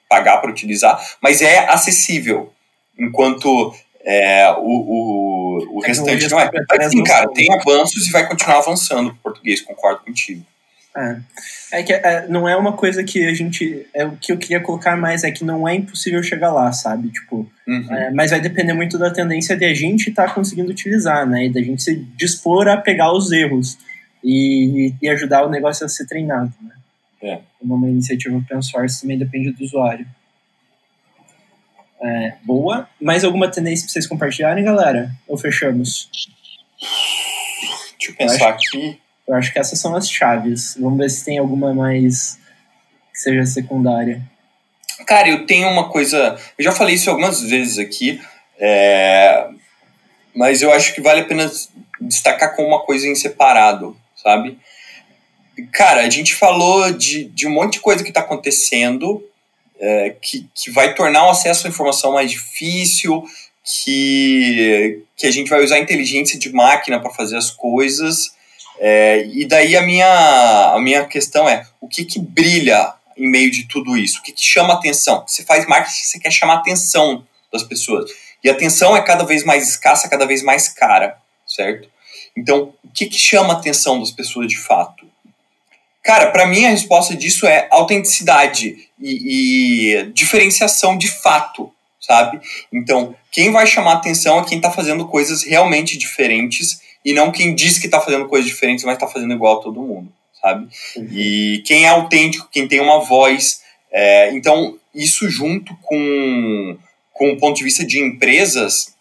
pagar 0.10 0.38
para 0.38 0.50
utilizar, 0.50 1.00
mas 1.22 1.42
é 1.42 1.60
acessível, 1.70 2.52
enquanto 2.98 3.74
é, 4.04 4.50
o, 4.58 4.64
o, 4.64 5.78
o 5.78 5.80
restante 5.82 6.28
não 6.30 6.40
é. 6.40 6.50
Mas 6.70 6.92
sim, 6.92 7.04
cara, 7.04 7.28
tem 7.30 7.54
avanços 7.54 8.08
e 8.08 8.12
vai 8.12 8.28
continuar 8.28 8.58
avançando 8.58 9.10
o 9.10 9.16
português, 9.18 9.62
concordo 9.62 10.02
contigo. 10.04 10.44
É. 10.98 11.20
É 11.72 11.84
que 11.84 11.94
é, 11.94 12.28
não 12.28 12.50
é 12.50 12.56
uma 12.56 12.74
coisa 12.74 13.04
que 13.04 13.26
a 13.26 13.34
gente. 13.34 13.88
É 13.94 14.06
o 14.06 14.18
que 14.18 14.32
eu 14.32 14.38
queria 14.38 14.60
colocar 14.60 14.98
mais, 14.98 15.24
é 15.24 15.32
que 15.32 15.44
não 15.44 15.68
é 15.68 15.76
impossível 15.76 16.22
chegar 16.24 16.52
lá, 16.52 16.72
sabe? 16.72 17.10
Tipo, 17.10 17.50
uhum. 17.68 17.94
é, 17.94 18.12
mas 18.12 18.32
vai 18.32 18.42
depender 18.42 18.74
muito 18.74 18.98
da 18.98 19.12
tendência 19.12 19.56
de 19.56 19.66
a 19.66 19.74
gente 19.74 20.10
estar 20.10 20.28
tá 20.28 20.34
conseguindo 20.34 20.72
utilizar, 20.72 21.28
né? 21.28 21.46
E 21.46 21.54
da 21.54 21.62
gente 21.62 21.84
se 21.84 21.96
dispor 22.18 22.68
a 22.68 22.78
pegar 22.78 23.14
os 23.14 23.32
erros 23.32 23.78
e, 24.24 24.94
e 25.02 25.10
ajudar 25.10 25.46
o 25.46 25.50
negócio 25.50 25.86
a 25.86 25.90
ser 25.90 26.06
treinado, 26.08 26.54
né? 26.62 26.76
É. 27.22 27.40
Uma 27.62 27.88
iniciativa 27.88 28.36
open 28.36 28.62
source 28.62 29.02
também 29.02 29.18
depende 29.18 29.52
do 29.52 29.64
usuário. 29.64 30.08
É, 32.02 32.34
boa. 32.44 32.90
Mais 33.00 33.24
alguma 33.24 33.50
tendência 33.50 33.86
para 33.86 33.94
vocês 33.94 34.08
compartilharem, 34.08 34.64
galera? 34.64 35.12
Ou 35.28 35.38
fechamos? 35.38 36.10
Deixa 37.98 38.12
eu 38.12 38.16
pensar 38.16 38.50
eu 38.50 38.50
aqui. 38.50 39.00
Eu 39.30 39.36
acho 39.36 39.54
que 39.54 39.60
essas 39.60 39.80
são 39.80 39.96
as 39.96 40.10
chaves. 40.10 40.76
Vamos 40.80 40.98
ver 40.98 41.08
se 41.08 41.24
tem 41.24 41.38
alguma 41.38 41.72
mais 41.72 42.40
que 43.14 43.20
seja 43.20 43.46
secundária. 43.46 44.24
Cara, 45.06 45.30
eu 45.30 45.46
tenho 45.46 45.70
uma 45.70 45.88
coisa. 45.88 46.36
Eu 46.58 46.64
já 46.64 46.72
falei 46.72 46.96
isso 46.96 47.12
algumas 47.12 47.40
vezes 47.44 47.78
aqui, 47.78 48.20
é, 48.58 49.48
mas 50.36 50.64
eu 50.64 50.74
acho 50.74 50.96
que 50.96 51.02
vale 51.02 51.22
a 51.22 51.26
pena 51.26 51.50
destacar 52.02 52.56
como 52.56 52.70
uma 52.70 52.82
coisa 52.82 53.08
em 53.08 53.14
separado, 53.14 53.96
sabe? 54.16 54.58
Cara, 55.72 56.02
a 56.02 56.10
gente 56.10 56.34
falou 56.34 56.92
de, 56.92 57.26
de 57.26 57.46
um 57.46 57.52
monte 57.52 57.74
de 57.74 57.82
coisa 57.82 58.04
que 58.04 58.10
está 58.10 58.22
acontecendo, 58.22 59.24
é, 59.80 60.16
que, 60.20 60.50
que 60.56 60.72
vai 60.72 60.96
tornar 60.96 61.28
o 61.28 61.30
acesso 61.30 61.68
à 61.68 61.70
informação 61.70 62.14
mais 62.14 62.32
difícil, 62.32 63.24
que, 63.64 65.04
que 65.16 65.28
a 65.28 65.32
gente 65.32 65.50
vai 65.50 65.64
usar 65.64 65.78
inteligência 65.78 66.40
de 66.40 66.52
máquina 66.52 67.00
para 67.00 67.12
fazer 67.12 67.38
as 67.38 67.52
coisas. 67.52 68.39
É, 68.80 69.26
e 69.28 69.46
daí 69.46 69.76
a 69.76 69.82
minha, 69.82 70.72
a 70.74 70.80
minha 70.80 71.06
questão 71.06 71.48
é: 71.48 71.66
o 71.82 71.88
que, 71.88 72.06
que 72.06 72.20
brilha 72.20 72.94
em 73.18 73.30
meio 73.30 73.52
de 73.52 73.68
tudo 73.68 73.98
isso? 73.98 74.20
O 74.20 74.24
que, 74.24 74.32
que 74.32 74.44
chama 74.44 74.74
atenção? 74.74 75.24
Você 75.28 75.44
faz 75.44 75.68
marketing, 75.68 76.04
você 76.04 76.20
quer 76.20 76.32
chamar 76.32 76.56
atenção 76.56 77.26
das 77.52 77.64
pessoas. 77.64 78.10
E 78.42 78.50
a 78.50 78.54
atenção 78.54 78.96
é 78.96 79.02
cada 79.02 79.26
vez 79.26 79.44
mais 79.44 79.68
escassa, 79.68 80.08
cada 80.08 80.26
vez 80.26 80.42
mais 80.42 80.70
cara, 80.70 81.18
certo? 81.46 81.90
Então, 82.38 82.74
o 82.84 82.90
que, 82.94 83.08
que 83.08 83.20
chama 83.20 83.54
atenção 83.54 84.00
das 84.00 84.12
pessoas 84.12 84.48
de 84.48 84.58
fato? 84.58 85.06
Cara, 86.02 86.32
para 86.32 86.48
mim 86.48 86.66
a 86.66 86.70
resposta 86.70 87.16
disso 87.16 87.46
é 87.46 87.68
autenticidade 87.70 88.88
e, 88.98 89.98
e, 89.98 90.12
diferenciação 90.14 90.98
de 90.98 91.10
fato, 91.10 91.72
sabe? 92.00 92.40
Então, 92.72 93.14
quem 93.30 93.52
vai 93.52 93.68
chamar 93.68 93.94
atenção 93.94 94.40
é 94.40 94.46
quem 94.46 94.58
está 94.58 94.72
fazendo 94.72 95.06
coisas 95.06 95.44
realmente 95.44 95.98
diferentes 95.98 96.80
e 97.10 97.14
não 97.14 97.32
quem 97.32 97.56
diz 97.56 97.80
que 97.80 97.88
está 97.88 98.00
fazendo 98.00 98.28
coisas 98.28 98.48
diferentes, 98.48 98.86
mas 98.86 98.94
está 98.94 99.08
fazendo 99.08 99.34
igual 99.34 99.58
a 99.58 99.64
todo 99.64 99.82
mundo, 99.82 100.14
sabe? 100.40 100.68
Uhum. 100.96 101.08
E 101.12 101.64
quem 101.66 101.86
é 101.86 101.90
autêntico, 101.90 102.48
quem 102.52 102.68
tem 102.68 102.80
uma 102.80 103.00
voz. 103.00 103.64
É, 103.92 104.32
então, 104.32 104.78
isso 104.94 105.28
junto 105.28 105.76
com, 105.82 106.78
com 107.12 107.32
o 107.32 107.38
ponto 107.38 107.58
de 107.58 107.64
vista 107.64 107.84
de 107.84 108.00
empresas, 108.00 108.96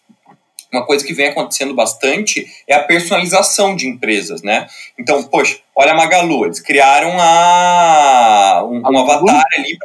uma 0.73 0.83
coisa 0.87 1.05
que 1.05 1.13
vem 1.13 1.27
acontecendo 1.27 1.75
bastante 1.75 2.47
é 2.67 2.73
a 2.73 2.83
personalização 2.83 3.75
de 3.75 3.87
empresas, 3.87 4.41
né? 4.41 4.65
Então, 4.97 5.21
poxa, 5.21 5.59
olha 5.75 5.91
a 5.91 5.95
Magalu, 5.95 6.45
eles 6.45 6.59
criaram 6.59 7.15
a, 7.19 8.65
um, 8.67 8.81
um 8.81 8.97
avatar 8.97 9.45
ali. 9.55 9.77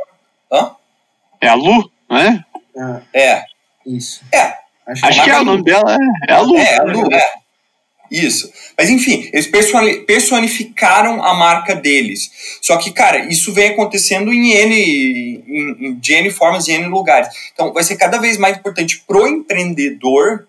Hã? 0.50 0.70
É 1.42 1.48
a 1.48 1.54
Lu, 1.54 1.90
não 2.08 2.16
é? 2.16 2.42
É. 3.12 3.44
Isso. 3.86 4.24
É. 4.32 4.54
Acho, 4.86 5.04
Acho 5.04 5.24
que, 5.24 5.30
é 5.30 5.40
o 5.40 5.44
nome 5.44 5.62
dela 5.62 5.94
é, 5.94 6.30
é 6.30 6.34
a 6.34 6.40
Lu. 6.40 6.56
É, 6.56 6.78
a 6.78 6.84
Lu, 6.84 7.12
é. 7.12 7.43
Isso. 8.10 8.52
Mas 8.76 8.90
enfim, 8.90 9.28
eles 9.32 9.50
personificaram 10.06 11.22
a 11.22 11.34
marca 11.34 11.74
deles. 11.74 12.30
Só 12.60 12.76
que, 12.76 12.92
cara, 12.92 13.26
isso 13.30 13.52
vem 13.52 13.70
acontecendo 13.70 14.32
em 14.32 14.50
N, 14.50 15.42
em, 15.46 15.94
de 15.94 16.14
N 16.14 16.30
formas, 16.30 16.68
em 16.68 16.74
N 16.74 16.86
lugares. 16.86 17.28
Então, 17.52 17.72
vai 17.72 17.82
ser 17.82 17.96
cada 17.96 18.18
vez 18.18 18.36
mais 18.36 18.56
importante 18.56 19.02
pro 19.06 19.26
empreendedor 19.26 20.46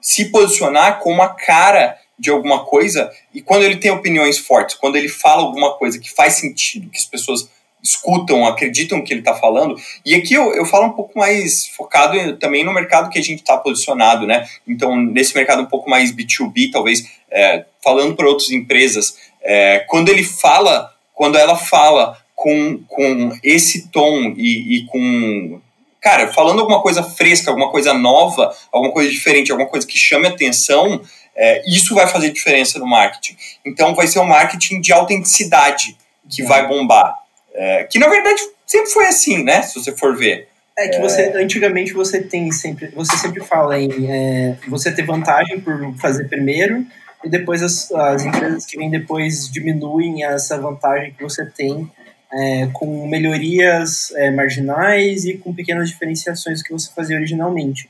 se 0.00 0.26
posicionar 0.26 1.00
como 1.00 1.22
a 1.22 1.28
cara 1.28 1.98
de 2.18 2.30
alguma 2.30 2.64
coisa 2.64 3.10
e 3.32 3.40
quando 3.40 3.64
ele 3.64 3.76
tem 3.76 3.90
opiniões 3.90 4.38
fortes, 4.38 4.76
quando 4.76 4.96
ele 4.96 5.08
fala 5.08 5.42
alguma 5.42 5.74
coisa 5.74 5.98
que 5.98 6.10
faz 6.10 6.34
sentido, 6.34 6.88
que 6.90 6.98
as 6.98 7.06
pessoas 7.06 7.48
escutam, 7.84 8.46
acreditam 8.46 9.02
que 9.04 9.12
ele 9.12 9.20
está 9.20 9.34
falando. 9.34 9.76
E 10.04 10.14
aqui 10.14 10.32
eu, 10.32 10.54
eu 10.54 10.64
falo 10.64 10.86
um 10.86 10.92
pouco 10.92 11.18
mais 11.18 11.68
focado 11.68 12.36
também 12.38 12.64
no 12.64 12.72
mercado 12.72 13.10
que 13.10 13.18
a 13.18 13.22
gente 13.22 13.40
está 13.40 13.58
posicionado, 13.58 14.26
né? 14.26 14.48
Então, 14.66 14.96
nesse 14.96 15.34
mercado 15.34 15.62
um 15.62 15.66
pouco 15.66 15.90
mais 15.90 16.10
B2B, 16.10 16.70
talvez, 16.72 17.06
é, 17.30 17.66
falando 17.82 18.16
para 18.16 18.26
outras 18.26 18.50
empresas, 18.50 19.16
é, 19.42 19.80
quando 19.80 20.08
ele 20.08 20.24
fala, 20.24 20.90
quando 21.12 21.36
ela 21.36 21.56
fala 21.56 22.18
com, 22.34 22.78
com 22.88 23.38
esse 23.42 23.88
tom 23.88 24.34
e, 24.36 24.78
e 24.78 24.86
com 24.86 25.60
cara, 26.00 26.30
falando 26.34 26.60
alguma 26.60 26.82
coisa 26.82 27.02
fresca, 27.02 27.50
alguma 27.50 27.70
coisa 27.70 27.94
nova, 27.94 28.54
alguma 28.70 28.92
coisa 28.92 29.10
diferente, 29.10 29.50
alguma 29.50 29.68
coisa 29.68 29.86
que 29.86 29.96
chame 29.96 30.26
atenção, 30.26 31.00
é, 31.34 31.62
isso 31.66 31.94
vai 31.94 32.06
fazer 32.06 32.30
diferença 32.30 32.78
no 32.78 32.86
marketing. 32.86 33.36
Então 33.64 33.94
vai 33.94 34.06
ser 34.06 34.18
um 34.20 34.26
marketing 34.26 34.82
de 34.82 34.92
autenticidade 34.92 35.96
que 36.28 36.42
vai 36.42 36.68
bombar. 36.68 37.23
É, 37.54 37.84
que 37.84 37.98
na 37.98 38.08
verdade 38.08 38.40
sempre 38.66 38.90
foi 38.90 39.06
assim, 39.06 39.44
né? 39.44 39.62
Se 39.62 39.78
você 39.78 39.92
for 39.92 40.16
ver. 40.16 40.48
É 40.76 40.88
que 40.88 41.00
você, 41.00 41.22
é... 41.22 41.42
antigamente 41.42 41.92
você 41.92 42.20
tem 42.20 42.50
sempre, 42.50 42.88
você 42.88 43.16
sempre 43.16 43.40
fala 43.44 43.78
em 43.78 44.10
é, 44.10 44.56
você 44.66 44.90
ter 44.90 45.02
vantagem 45.02 45.60
por 45.60 45.94
fazer 45.98 46.24
primeiro 46.24 46.84
e 47.24 47.28
depois 47.28 47.62
as, 47.62 47.92
as 47.92 48.24
empresas 48.24 48.66
que 48.66 48.76
vêm 48.76 48.90
depois 48.90 49.48
diminuem 49.48 50.24
essa 50.24 50.58
vantagem 50.60 51.12
que 51.12 51.22
você 51.22 51.46
tem 51.46 51.88
é, 52.32 52.68
com 52.72 53.06
melhorias 53.06 54.10
é, 54.16 54.32
marginais 54.32 55.24
e 55.24 55.34
com 55.38 55.54
pequenas 55.54 55.88
diferenciações 55.90 56.60
que 56.60 56.72
você 56.72 56.90
fazia 56.92 57.16
originalmente. 57.16 57.88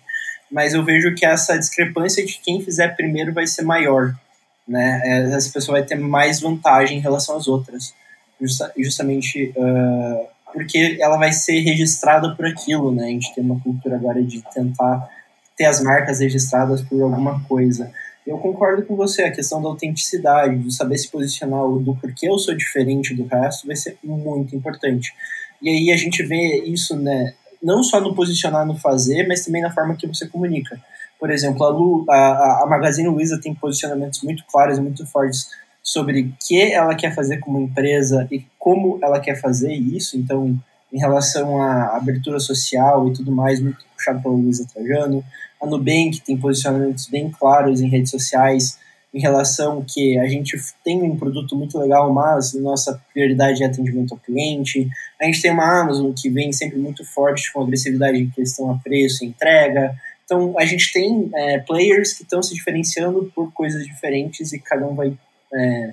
Mas 0.53 0.75
eu 0.75 0.85
vejo 0.85 1.15
que 1.15 1.25
essa 1.25 1.59
discrepância 1.59 2.25
de 2.25 2.39
quem 2.39 2.63
fizer 2.63 2.89
primeiro 2.95 3.33
vai 3.33 3.47
ser 3.47 3.63
maior, 3.63 4.15
né? 4.69 5.01
É, 5.03 5.35
essa 5.35 5.51
pessoa 5.51 5.79
vai 5.79 5.87
ter 5.87 5.97
mais 5.97 6.41
vantagem 6.41 6.99
em 6.99 7.01
relação 7.01 7.35
às 7.39 7.49
outras 7.49 7.95
justa, 8.41 8.73
justamente 8.77 9.53
uh, 9.57 10.27
porque 10.53 10.97
ela 11.01 11.17
vai 11.17 11.33
ser 11.33 11.61
registrada 11.61 12.35
por 12.35 12.47
aquilo, 12.47 12.93
né? 12.93 13.07
A 13.07 13.09
gente 13.09 13.35
tem 13.35 13.43
uma 13.43 13.61
cultura 13.61 13.97
agora 13.97 14.23
de 14.23 14.43
tentar 14.55 15.09
ter 15.57 15.65
as 15.65 15.83
marcas 15.83 16.21
registradas 16.21 16.81
por 16.83 17.03
alguma 17.03 17.43
coisa. 17.45 17.91
Eu 18.27 18.39
concordo 18.39 18.85
com 18.87 18.97
você, 18.97 19.23
a 19.23 19.33
questão 19.33 19.61
da 19.61 19.69
autenticidade, 19.69 20.57
de 20.57 20.75
saber 20.75 20.97
se 20.97 21.11
posicionar, 21.11 21.67
do 21.67 21.95
porquê 21.97 22.29
eu 22.29 22.39
sou 22.39 22.55
diferente 22.57 23.15
do 23.15 23.27
resto, 23.27 23.67
vai 23.67 23.77
ser 23.77 23.99
muito 24.03 24.57
importante. 24.57 25.13
E 25.61 25.69
aí 25.69 25.93
a 25.93 25.97
gente 25.97 26.23
vê 26.23 26.63
isso, 26.65 26.97
né, 26.97 27.35
não 27.63 27.83
só 27.83 28.01
no 28.01 28.15
posicionar, 28.15 28.65
no 28.65 28.77
fazer, 28.77 29.27
mas 29.27 29.45
também 29.45 29.61
na 29.61 29.73
forma 29.73 29.97
que 29.97 30.07
você 30.07 30.27
comunica. 30.27 30.81
Por 31.19 31.31
exemplo, 31.31 31.65
a, 31.65 31.69
Lu, 31.69 32.05
a, 32.09 32.63
a 32.63 32.67
Magazine 32.69 33.09
Luiza 33.09 33.41
tem 33.41 33.55
posicionamentos 33.55 34.23
muito 34.23 34.45
claros 34.51 34.79
e 34.79 34.81
muito 34.81 35.07
fortes 35.07 35.49
sobre 35.85 36.23
o 36.23 36.33
que 36.41 36.73
ela 36.73 36.95
quer 36.95 37.15
fazer 37.15 37.39
como 37.39 37.61
empresa 37.61 38.27
e 38.33 38.43
como 38.59 38.99
ela 39.03 39.21
quer 39.21 39.39
fazer 39.39 39.75
isso. 39.75 40.17
Então, 40.17 40.59
em 40.91 40.99
relação 40.99 41.61
à 41.61 41.97
abertura 41.97 42.41
social 42.41 43.07
e 43.09 43.13
tudo 43.13 43.31
mais, 43.31 43.61
muito 43.61 43.85
puxado 43.95 44.23
pela 44.23 44.35
Luísa 44.35 44.67
Trajano. 44.73 45.23
A 45.61 45.67
Nubank 45.67 46.23
tem 46.25 46.39
posicionamentos 46.39 47.07
bem 47.07 47.31
claros 47.31 47.83
em 47.83 47.89
redes 47.89 48.11
sociais 48.11 48.79
em 49.13 49.21
relação 49.21 49.85
que 49.87 50.19
a 50.19 50.27
gente 50.27 50.57
tem 50.85 51.01
um 51.03 51.17
produto 51.17 51.57
muito 51.57 51.79
legal, 51.79 52.13
mas 52.13 52.53
nossa 52.55 53.01
prioridade 53.13 53.63
é 53.63 53.67
atendimento 53.67 54.13
ao 54.13 54.19
cliente. 54.19 54.89
A 55.21 55.25
gente 55.25 55.41
tem 55.41 55.53
uma 55.53 55.83
Amazon 55.83 56.13
que 56.13 56.29
vem 56.29 56.53
sempre 56.53 56.79
muito 56.79 57.05
forte 57.05 57.53
com 57.53 57.63
agressividade 57.63 58.19
em 58.19 58.29
questão 58.31 58.73
a 58.73 58.79
preço 58.79 59.25
e 59.25 59.29
entrega. 59.29 59.95
Então, 60.25 60.59
a 60.59 60.65
gente 60.65 60.93
tem 60.93 61.31
é, 61.33 61.59
players 61.59 62.13
que 62.13 62.25
estão 62.25 62.43
se 62.43 62.55
diferenciando 62.55 63.31
por 63.33 63.53
coisas 63.53 63.85
diferentes 63.85 64.53
e 64.53 64.59
cada 64.59 64.85
um 64.85 64.97
vai 64.97 65.17
é, 65.55 65.93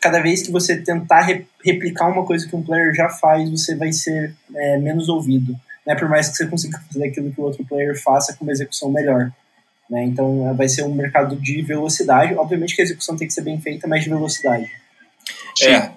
cada 0.00 0.20
vez 0.20 0.42
que 0.42 0.50
você 0.50 0.76
tentar 0.76 1.22
re 1.22 1.46
replicar 1.64 2.08
uma 2.08 2.24
coisa 2.24 2.48
que 2.48 2.54
um 2.54 2.62
player 2.62 2.94
já 2.94 3.08
faz, 3.08 3.50
você 3.50 3.74
vai 3.74 3.92
ser 3.92 4.34
é, 4.54 4.78
menos 4.78 5.08
ouvido. 5.08 5.54
Né? 5.86 5.94
Por 5.94 6.08
mais 6.08 6.28
que 6.28 6.36
você 6.36 6.46
consiga 6.46 6.80
fazer 6.90 7.08
aquilo 7.08 7.32
que 7.32 7.40
o 7.40 7.44
outro 7.44 7.64
player 7.64 8.00
faça 8.00 8.34
com 8.34 8.44
uma 8.44 8.52
execução 8.52 8.90
melhor. 8.90 9.30
Né? 9.90 10.04
Então 10.04 10.54
vai 10.54 10.68
ser 10.68 10.84
um 10.84 10.94
mercado 10.94 11.36
de 11.36 11.62
velocidade. 11.62 12.34
Obviamente 12.34 12.74
que 12.74 12.82
a 12.82 12.84
execução 12.84 13.16
tem 13.16 13.26
que 13.26 13.34
ser 13.34 13.42
bem 13.42 13.60
feita, 13.60 13.88
mas 13.88 14.04
de 14.04 14.10
velocidade. 14.10 14.70
É. 15.62 15.90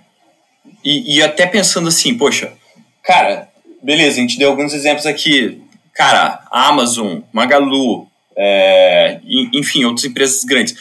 E, 0.83 1.17
e 1.17 1.21
até 1.21 1.45
pensando 1.45 1.87
assim, 1.87 2.17
poxa, 2.17 2.53
cara, 3.03 3.49
beleza, 3.81 4.17
a 4.17 4.21
gente 4.21 4.37
deu 4.37 4.49
alguns 4.49 4.73
exemplos 4.73 5.05
aqui. 5.05 5.61
Cara, 5.93 6.43
Amazon, 6.51 7.19
Magalu, 7.31 8.07
é, 8.35 9.19
enfim, 9.53 9.83
outras 9.85 10.05
empresas 10.05 10.43
grandes 10.43 10.75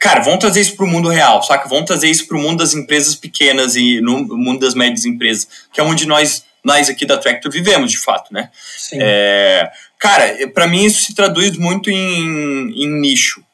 cara, 0.00 0.20
vamos 0.20 0.40
trazer 0.40 0.62
isso 0.62 0.74
para 0.74 0.86
o 0.86 0.88
mundo 0.88 1.10
real, 1.10 1.42
saca? 1.42 1.68
Vamos 1.68 1.84
trazer 1.84 2.08
isso 2.08 2.26
para 2.26 2.36
o 2.36 2.40
mundo 2.40 2.58
das 2.58 2.74
empresas 2.74 3.14
pequenas 3.14 3.76
e 3.76 4.00
no 4.00 4.24
mundo 4.36 4.58
das 4.58 4.74
médias 4.74 5.04
empresas, 5.04 5.46
que 5.70 5.78
é 5.78 5.84
onde 5.84 6.06
nós, 6.06 6.44
nós 6.64 6.88
aqui 6.88 7.04
da 7.04 7.18
Tractor 7.18 7.52
vivemos, 7.52 7.90
de 7.90 7.98
fato, 7.98 8.32
né? 8.32 8.50
Sim. 8.78 8.96
É, 8.98 9.70
cara, 9.98 10.48
para 10.48 10.66
mim 10.66 10.84
isso 10.84 11.02
se 11.02 11.14
traduz 11.14 11.56
muito 11.58 11.90
em, 11.90 12.72
em 12.74 13.00
nicho, 13.00 13.44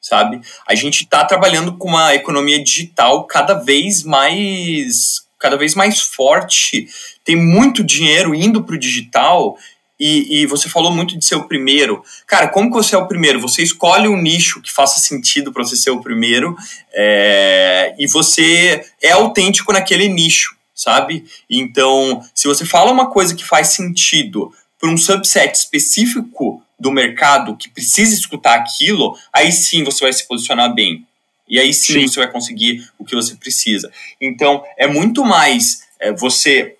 sabe? 0.00 0.40
A 0.68 0.74
gente 0.74 1.04
está 1.04 1.24
trabalhando 1.24 1.76
com 1.78 1.88
uma 1.88 2.14
economia 2.14 2.62
digital 2.62 3.24
cada 3.24 3.54
vez 3.54 4.02
mais 4.02 5.24
cada 5.38 5.56
vez 5.56 5.74
mais 5.74 6.00
forte, 6.00 6.88
tem 7.22 7.36
muito 7.36 7.84
dinheiro 7.84 8.34
indo 8.34 8.64
para 8.64 8.74
o 8.74 8.78
digital 8.78 9.56
e, 9.98 10.42
e, 10.42 10.46
você 10.46 10.68
falou 10.68 10.92
muito 10.92 11.18
de 11.18 11.24
ser 11.24 11.36
o 11.36 11.48
primeiro. 11.48 12.04
Cara, 12.26 12.48
como 12.48 12.68
que 12.68 12.76
você 12.76 12.94
é 12.94 12.98
o 12.98 13.08
primeiro? 13.08 13.40
Você 13.40 13.62
escolhe 13.62 14.06
um 14.06 14.20
nicho 14.20 14.60
que 14.60 14.70
faça 14.70 15.00
sentido 15.00 15.52
para 15.52 15.64
você 15.64 15.74
ser 15.74 15.90
o 15.90 16.02
primeiro 16.02 16.54
é, 16.92 17.94
e 17.98 18.06
você 18.06 18.84
é 19.02 19.12
autêntico 19.12 19.72
naquele 19.72 20.06
nicho, 20.08 20.54
sabe? 20.74 21.24
Então, 21.48 22.22
se 22.34 22.46
você 22.46 22.66
fala 22.66 22.92
uma 22.92 23.10
coisa 23.10 23.34
que 23.34 23.44
faz 23.44 23.68
sentido 23.68 24.52
para 24.78 24.90
um 24.90 24.98
subset 24.98 25.56
específico 25.56 26.62
do 26.78 26.92
mercado 26.92 27.56
que 27.56 27.70
precisa 27.70 28.14
escutar 28.14 28.54
aquilo, 28.54 29.18
aí 29.32 29.50
sim 29.50 29.82
você 29.82 30.04
vai 30.04 30.12
se 30.12 30.28
posicionar 30.28 30.74
bem. 30.74 31.06
E 31.48 31.58
aí 31.58 31.72
sim, 31.72 31.94
sim. 31.94 32.06
você 32.06 32.20
vai 32.20 32.30
conseguir 32.30 32.86
o 32.98 33.04
que 33.04 33.14
você 33.14 33.34
precisa. 33.34 33.90
Então, 34.20 34.62
é 34.76 34.86
muito 34.86 35.24
mais 35.24 35.86
é, 35.98 36.12
você 36.12 36.75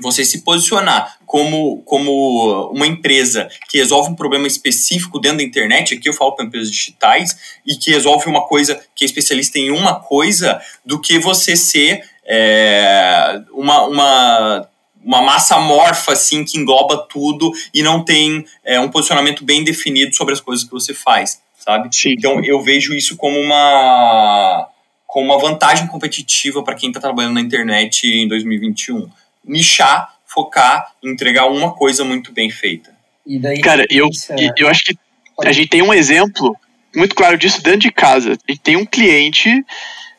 você 0.00 0.24
se 0.24 0.42
posicionar 0.42 1.18
como, 1.26 1.82
como 1.82 2.70
uma 2.72 2.86
empresa 2.86 3.48
que 3.68 3.78
resolve 3.78 4.10
um 4.10 4.14
problema 4.14 4.46
específico 4.46 5.18
dentro 5.18 5.38
da 5.38 5.44
internet, 5.44 5.94
aqui 5.94 6.08
eu 6.08 6.14
falo 6.14 6.32
para 6.32 6.46
empresas 6.46 6.70
digitais, 6.70 7.58
e 7.66 7.76
que 7.76 7.90
resolve 7.90 8.28
uma 8.28 8.46
coisa, 8.46 8.80
que 8.94 9.04
é 9.04 9.06
especialista 9.06 9.58
em 9.58 9.70
uma 9.70 10.00
coisa, 10.00 10.60
do 10.84 11.00
que 11.00 11.18
você 11.18 11.54
ser 11.54 12.02
é, 12.24 13.40
uma, 13.52 13.82
uma, 13.82 14.68
uma 15.04 15.22
massa 15.22 15.56
amorfa, 15.56 16.12
assim, 16.12 16.44
que 16.44 16.58
engloba 16.58 17.06
tudo 17.08 17.52
e 17.74 17.82
não 17.82 18.04
tem 18.04 18.44
é, 18.64 18.80
um 18.80 18.88
posicionamento 18.88 19.44
bem 19.44 19.64
definido 19.64 20.14
sobre 20.14 20.34
as 20.34 20.40
coisas 20.40 20.64
que 20.64 20.72
você 20.72 20.94
faz, 20.94 21.40
sabe? 21.58 21.94
Sim. 21.94 22.14
Então, 22.16 22.42
eu 22.44 22.62
vejo 22.62 22.94
isso 22.94 23.16
como 23.16 23.38
uma, 23.38 24.68
como 25.06 25.26
uma 25.26 25.38
vantagem 25.38 25.86
competitiva 25.86 26.62
para 26.62 26.74
quem 26.74 26.88
está 26.88 27.00
trabalhando 27.00 27.34
na 27.34 27.40
internet 27.40 28.06
em 28.06 28.28
2021 28.28 29.08
nichar, 29.48 30.14
focar, 30.26 30.92
entregar 31.02 31.46
uma 31.46 31.72
coisa 31.72 32.04
muito 32.04 32.32
bem 32.32 32.50
feita. 32.50 32.94
E 33.26 33.38
daí, 33.38 33.60
Cara, 33.60 33.86
eu, 33.90 34.08
é... 34.30 34.48
eu 34.56 34.68
acho 34.68 34.84
que 34.84 34.96
a 35.42 35.52
gente 35.52 35.68
tem 35.68 35.82
um 35.82 35.92
exemplo 35.92 36.56
muito 36.94 37.14
claro 37.14 37.36
disso 37.36 37.62
dentro 37.62 37.80
de 37.80 37.92
casa. 37.92 38.32
A 38.32 38.52
gente 38.52 38.62
tem 38.62 38.76
um 38.76 38.86
cliente 38.86 39.64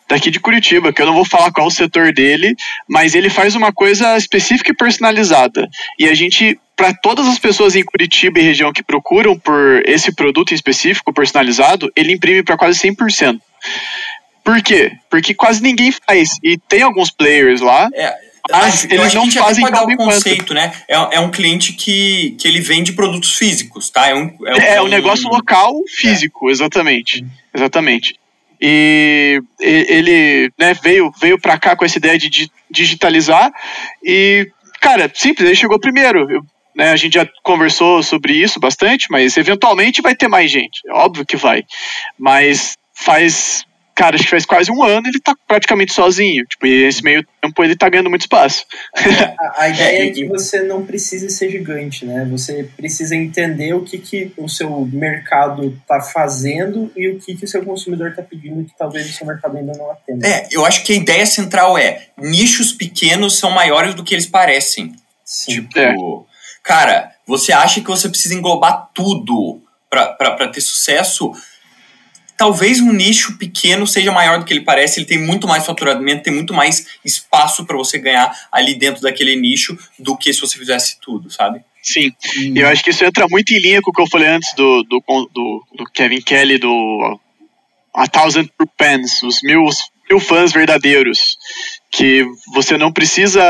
daqui 0.08 0.32
de 0.32 0.40
Curitiba, 0.40 0.92
que 0.92 1.02
eu 1.02 1.06
não 1.06 1.14
vou 1.14 1.26
falar 1.26 1.52
qual 1.52 1.68
o 1.68 1.72
setor 1.72 2.12
dele, 2.12 2.56
mas 2.88 3.14
ele 3.14 3.30
faz 3.30 3.56
uma 3.56 3.72
coisa 3.72 4.18
específica 4.18 4.72
e 4.72 4.76
personalizada. 4.76 5.70
E 6.00 6.08
a 6.08 6.16
gente, 6.16 6.60
para 6.76 6.94
todas 6.94 7.28
as 7.28 7.38
pessoas 7.38 7.76
em 7.76 7.84
Curitiba 7.84 8.40
e 8.40 8.44
região 8.44 8.74
que 8.74 8.82
procuram 8.82 9.38
por 9.38 9.84
esse 9.86 10.14
produto 10.14 10.52
em 10.52 10.56
específico, 10.56 11.14
personalizado, 11.14 11.92
ele 11.96 12.14
imprime 12.14 12.42
para 12.42 12.58
quase 12.58 12.80
100%. 12.80 13.40
Por 14.44 14.64
quê? 14.64 14.94
Porque 15.12 15.36
quase 15.36 15.62
ninguém 15.62 15.92
faz. 15.92 16.38
E 16.44 16.58
tem 16.58 16.82
alguns 16.82 17.12
players 17.12 17.62
lá. 17.62 17.88
É, 17.94 18.18
eu 18.50 19.02
eles 19.02 19.14
não 19.14 19.32
fazem 19.32 19.64
pode 19.64 19.76
dar 19.76 19.84
o 19.84 19.98
conceito, 19.98 20.54
né? 20.54 20.74
É, 20.88 20.96
é 20.96 21.20
um 21.20 21.30
cliente 21.30 21.74
que, 21.74 22.36
que 22.40 22.48
ele 22.48 22.60
vende 22.60 22.94
produtos 22.94 23.36
físicos, 23.36 23.90
tá? 23.90 24.08
É 24.08 24.16
um, 24.16 24.36
é 24.46 24.54
um, 24.54 24.58
é 24.58 24.82
um 24.82 24.88
negócio 24.88 25.30
local 25.30 25.74
físico, 25.88 26.50
é. 26.50 26.52
exatamente. 26.52 27.26
Exatamente. 27.54 28.16
E 28.62 29.42
ele 29.60 30.52
né, 30.60 30.74
veio, 30.74 31.12
veio 31.20 31.40
para 31.40 31.58
cá 31.58 31.76
com 31.76 31.86
essa 31.86 31.98
ideia 31.98 32.18
de 32.18 32.52
digitalizar 32.70 33.52
e, 34.04 34.50
cara, 34.82 35.10
simples, 35.14 35.48
ele 35.48 35.56
chegou 35.56 35.80
primeiro. 35.80 36.30
Eu, 36.30 36.42
né, 36.76 36.92
a 36.92 36.96
gente 36.96 37.14
já 37.14 37.28
conversou 37.42 38.04
sobre 38.04 38.34
isso 38.34 38.60
bastante, 38.60 39.08
mas 39.10 39.38
eventualmente 39.38 40.02
vai 40.02 40.14
ter 40.14 40.28
mais 40.28 40.52
gente. 40.52 40.82
É 40.88 40.94
óbvio 40.94 41.26
que 41.26 41.38
vai. 41.38 41.64
Mas 42.18 42.74
faz 42.94 43.64
cara, 44.00 44.16
acho 44.16 44.24
que 44.24 44.30
faz 44.30 44.46
quase 44.46 44.72
um 44.72 44.82
ano 44.82 45.08
ele 45.08 45.20
tá 45.20 45.36
praticamente 45.46 45.92
sozinho. 45.94 46.46
Tipo, 46.46 46.66
e 46.66 46.84
esse 46.86 47.04
meio 47.04 47.26
tempo 47.42 47.64
ele 47.66 47.76
tá 47.76 47.90
ganhando 47.90 48.10
muito 48.10 48.22
espaço. 48.22 48.66
A, 48.96 49.64
a 49.64 49.68
ideia 49.70 50.08
é 50.08 50.12
que 50.12 50.26
você 50.26 50.62
não 50.62 50.86
precisa 50.86 51.30
ser 51.30 51.50
gigante, 51.50 52.06
né? 52.06 52.26
Você 52.32 52.64
precisa 52.78 53.14
entender 53.14 53.74
o 53.74 53.84
que, 53.84 53.98
que 53.98 54.32
o 54.38 54.48
seu 54.48 54.86
mercado 54.86 55.78
tá 55.86 56.00
fazendo 56.00 56.90
e 56.96 57.10
o 57.10 57.20
que, 57.20 57.36
que 57.36 57.44
o 57.44 57.48
seu 57.48 57.66
consumidor 57.66 58.16
tá 58.16 58.24
pedindo 58.24 58.64
que 58.64 58.72
talvez 58.78 59.10
o 59.10 59.12
seu 59.12 59.28
mercado 59.28 59.58
ainda 59.58 59.74
não 59.78 59.92
atenda. 59.92 60.26
É, 60.26 60.48
eu 60.50 60.66
acho 60.66 60.86
que 60.86 60.94
a 60.94 60.96
ideia 60.96 61.26
central 61.26 61.78
é 61.78 62.08
nichos 62.18 62.72
pequenos 62.72 63.38
são 63.38 63.52
maiores 63.52 63.94
do 63.96 64.04
que 64.04 64.16
eles 64.16 64.28
parecem. 64.28 64.94
Sim. 65.26 65.56
Tipo, 65.56 65.78
é. 65.78 65.94
cara, 66.64 67.12
você 67.28 67.52
acha 67.52 67.82
que 67.82 67.88
você 67.88 68.08
precisa 68.08 68.34
englobar 68.34 68.90
tudo 68.94 69.62
para 69.90 70.48
ter 70.48 70.62
sucesso? 70.62 71.34
Talvez 72.40 72.80
um 72.80 72.94
nicho 72.94 73.38
pequeno 73.38 73.86
seja 73.86 74.14
maior 74.14 74.40
do 74.40 74.46
que 74.46 74.54
ele 74.54 74.64
parece, 74.64 75.02
ele 75.02 75.06
tem 75.06 75.20
muito 75.20 75.46
mais 75.46 75.66
faturamento, 75.66 76.24
tem 76.24 76.34
muito 76.34 76.54
mais 76.54 76.88
espaço 77.04 77.66
para 77.66 77.76
você 77.76 78.00
ganhar 78.00 78.34
ali 78.50 78.76
dentro 78.76 79.02
daquele 79.02 79.36
nicho 79.36 79.78
do 80.00 80.16
que 80.16 80.32
se 80.32 80.40
você 80.40 80.58
fizesse 80.58 80.98
tudo, 81.02 81.30
sabe? 81.30 81.60
Sim, 81.84 82.14
hum. 82.38 82.54
eu 82.56 82.70
acho 82.70 82.82
que 82.82 82.92
isso 82.92 83.04
entra 83.04 83.28
muito 83.30 83.54
em 83.54 83.60
linha 83.60 83.82
com 83.82 83.92
o 83.92 83.94
que 83.94 84.02
eu 84.02 84.08
falei 84.08 84.30
antes 84.30 84.54
do, 84.56 84.84
do, 84.84 85.04
do, 85.34 85.66
do 85.76 85.84
Kevin 85.94 86.22
Kelly, 86.22 86.58
do 86.58 87.20
A 87.94 88.08
Thousand 88.08 88.48
True 88.58 88.70
Fans, 88.78 89.22
os 89.22 89.42
mil, 89.44 89.66
mil 90.10 90.20
fãs 90.22 90.54
verdadeiros, 90.54 91.38
que 91.92 92.26
você 92.54 92.78
não 92.78 92.94
precisa 92.94 93.42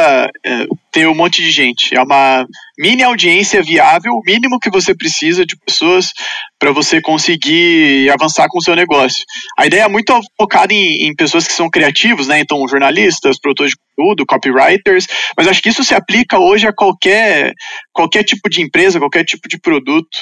é, 0.43 0.65
ter 0.91 1.07
um 1.07 1.15
monte 1.15 1.41
de 1.41 1.51
gente, 1.51 1.95
é 1.95 2.01
uma 2.01 2.45
mini 2.79 3.03
audiência 3.03 3.61
viável, 3.61 4.13
o 4.13 4.21
mínimo 4.25 4.57
que 4.57 4.69
você 4.69 4.95
precisa 4.95 5.45
de 5.45 5.57
pessoas 5.57 6.11
para 6.57 6.71
você 6.71 7.01
conseguir 7.01 8.09
avançar 8.09 8.47
com 8.49 8.57
o 8.57 8.61
seu 8.61 8.75
negócio. 8.75 9.23
A 9.57 9.65
ideia 9.65 9.83
é 9.83 9.87
muito 9.87 10.13
focada 10.37 10.73
em, 10.73 11.07
em, 11.07 11.15
pessoas 11.15 11.47
que 11.47 11.53
são 11.53 11.69
criativos, 11.69 12.27
né? 12.27 12.39
Então, 12.39 12.67
jornalistas, 12.67 13.39
produtores 13.39 13.71
de 13.71 13.77
conteúdo, 13.95 14.25
copywriters, 14.25 15.07
mas 15.37 15.47
acho 15.47 15.61
que 15.61 15.69
isso 15.69 15.83
se 15.83 15.93
aplica 15.93 16.37
hoje 16.37 16.67
a 16.67 16.73
qualquer, 16.73 17.53
qualquer 17.93 18.23
tipo 18.23 18.49
de 18.49 18.61
empresa, 18.61 18.99
qualquer 18.99 19.23
tipo 19.23 19.47
de 19.47 19.57
produto. 19.57 20.19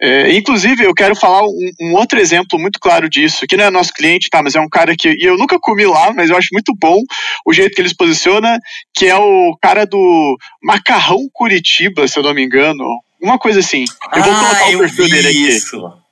É, 0.00 0.32
inclusive, 0.34 0.84
eu 0.84 0.94
quero 0.94 1.14
falar 1.14 1.42
um, 1.42 1.70
um, 1.80 1.94
outro 1.94 2.18
exemplo 2.18 2.58
muito 2.58 2.78
claro 2.78 3.08
disso, 3.08 3.46
que 3.46 3.56
não 3.56 3.64
é 3.64 3.70
nosso 3.70 3.92
cliente, 3.92 4.30
tá? 4.30 4.42
Mas 4.42 4.54
é 4.54 4.60
um 4.60 4.68
cara 4.68 4.94
que 4.96 5.10
e 5.10 5.24
eu 5.24 5.36
nunca 5.36 5.58
comi 5.60 5.84
lá, 5.84 6.12
mas 6.14 6.30
eu 6.30 6.36
acho 6.36 6.48
muito 6.52 6.74
bom 6.78 6.98
o 7.46 7.52
jeito 7.52 7.74
que 7.74 7.80
ele 7.82 7.88
se 7.88 7.96
posiciona, 7.96 8.58
que 8.94 9.06
é 9.06 9.16
o 9.16 9.56
cara 9.60 9.84
do 9.84 10.03
Macarrão 10.62 11.28
Curitiba, 11.32 12.06
se 12.08 12.18
eu 12.18 12.22
não 12.22 12.34
me 12.34 12.44
engano 12.44 12.84
uma 13.20 13.38
coisa 13.38 13.60
assim. 13.60 13.84
Eu 14.14 14.22
vou 14.22 14.32
ah, 14.32 14.38
colocar 14.38 14.68
o 14.68 14.78
perfil 14.78 15.08
dele 15.08 15.28
aqui. 15.28 15.48
Isso. 15.48 16.04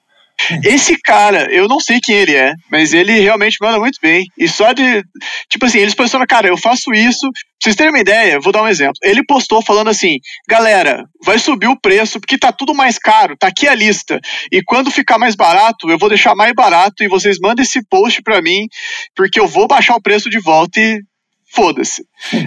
Esse 0.64 1.00
cara, 1.00 1.46
eu 1.52 1.68
não 1.68 1.78
sei 1.78 2.00
quem 2.02 2.16
ele 2.16 2.34
é, 2.34 2.52
mas 2.70 2.92
ele 2.92 3.12
realmente 3.20 3.58
manda 3.60 3.78
muito 3.78 3.98
bem. 4.02 4.24
E 4.36 4.48
só 4.48 4.72
de. 4.72 5.02
Tipo 5.48 5.66
assim, 5.66 5.78
eles 5.78 5.94
posicionam, 5.94 6.26
cara, 6.26 6.48
eu 6.48 6.56
faço 6.56 6.92
isso. 6.92 7.20
Pra 7.20 7.30
vocês 7.62 7.76
terem 7.76 7.92
uma 7.92 8.00
ideia, 8.00 8.40
vou 8.40 8.52
dar 8.52 8.62
um 8.62 8.68
exemplo. 8.68 8.94
Ele 9.04 9.24
postou 9.24 9.62
falando 9.62 9.88
assim: 9.88 10.16
galera, 10.48 11.04
vai 11.24 11.38
subir 11.38 11.68
o 11.68 11.78
preço 11.80 12.18
porque 12.18 12.38
tá 12.38 12.50
tudo 12.50 12.74
mais 12.74 12.98
caro, 12.98 13.36
tá 13.36 13.48
aqui 13.48 13.68
a 13.68 13.74
lista. 13.74 14.18
E 14.50 14.62
quando 14.64 14.90
ficar 14.90 15.18
mais 15.18 15.36
barato, 15.36 15.88
eu 15.88 15.98
vou 15.98 16.08
deixar 16.08 16.34
mais 16.34 16.52
barato 16.54 17.04
e 17.04 17.08
vocês 17.08 17.38
mandem 17.40 17.62
esse 17.62 17.80
post 17.88 18.20
pra 18.22 18.42
mim, 18.42 18.66
porque 19.14 19.38
eu 19.38 19.46
vou 19.46 19.68
baixar 19.68 19.94
o 19.94 20.02
preço 20.02 20.28
de 20.28 20.40
volta 20.40 20.80
e 20.80 21.00
foda-se. 21.52 22.04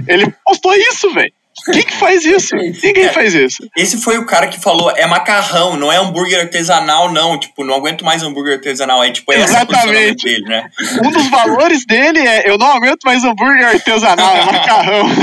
Ele 0.07 0.33
postou 0.43 0.73
isso, 0.73 1.13
velho. 1.13 1.31
Quem 1.71 1.83
que 1.83 1.93
faz 1.93 2.25
isso? 2.25 2.55
Ninguém 2.83 3.09
faz 3.09 3.33
isso. 3.33 3.67
Esse 3.75 3.97
foi 3.97 4.17
o 4.17 4.25
cara 4.25 4.47
que 4.47 4.59
falou, 4.59 4.91
é 4.91 5.05
macarrão, 5.07 5.77
não 5.77 5.91
é 5.91 5.97
hambúrguer 5.97 6.41
artesanal, 6.41 7.11
não. 7.11 7.39
Tipo, 7.39 7.63
não 7.63 7.75
aguento 7.75 8.03
mais 8.03 8.21
hambúrguer 8.21 8.55
artesanal. 8.55 9.03
É 9.03 9.11
tipo, 9.11 9.31
é 9.31 9.37
Exatamente. 9.37 10.23
dele, 10.23 10.45
né? 10.45 10.69
Um 11.03 11.11
dos 11.11 11.27
valores 11.29 11.85
dele 11.85 12.19
é, 12.19 12.49
eu 12.49 12.57
não 12.57 12.71
aguento 12.75 13.03
mais 13.03 13.23
hambúrguer 13.23 13.67
artesanal, 13.67 14.35
é 14.35 14.45
macarrão. 14.45 15.07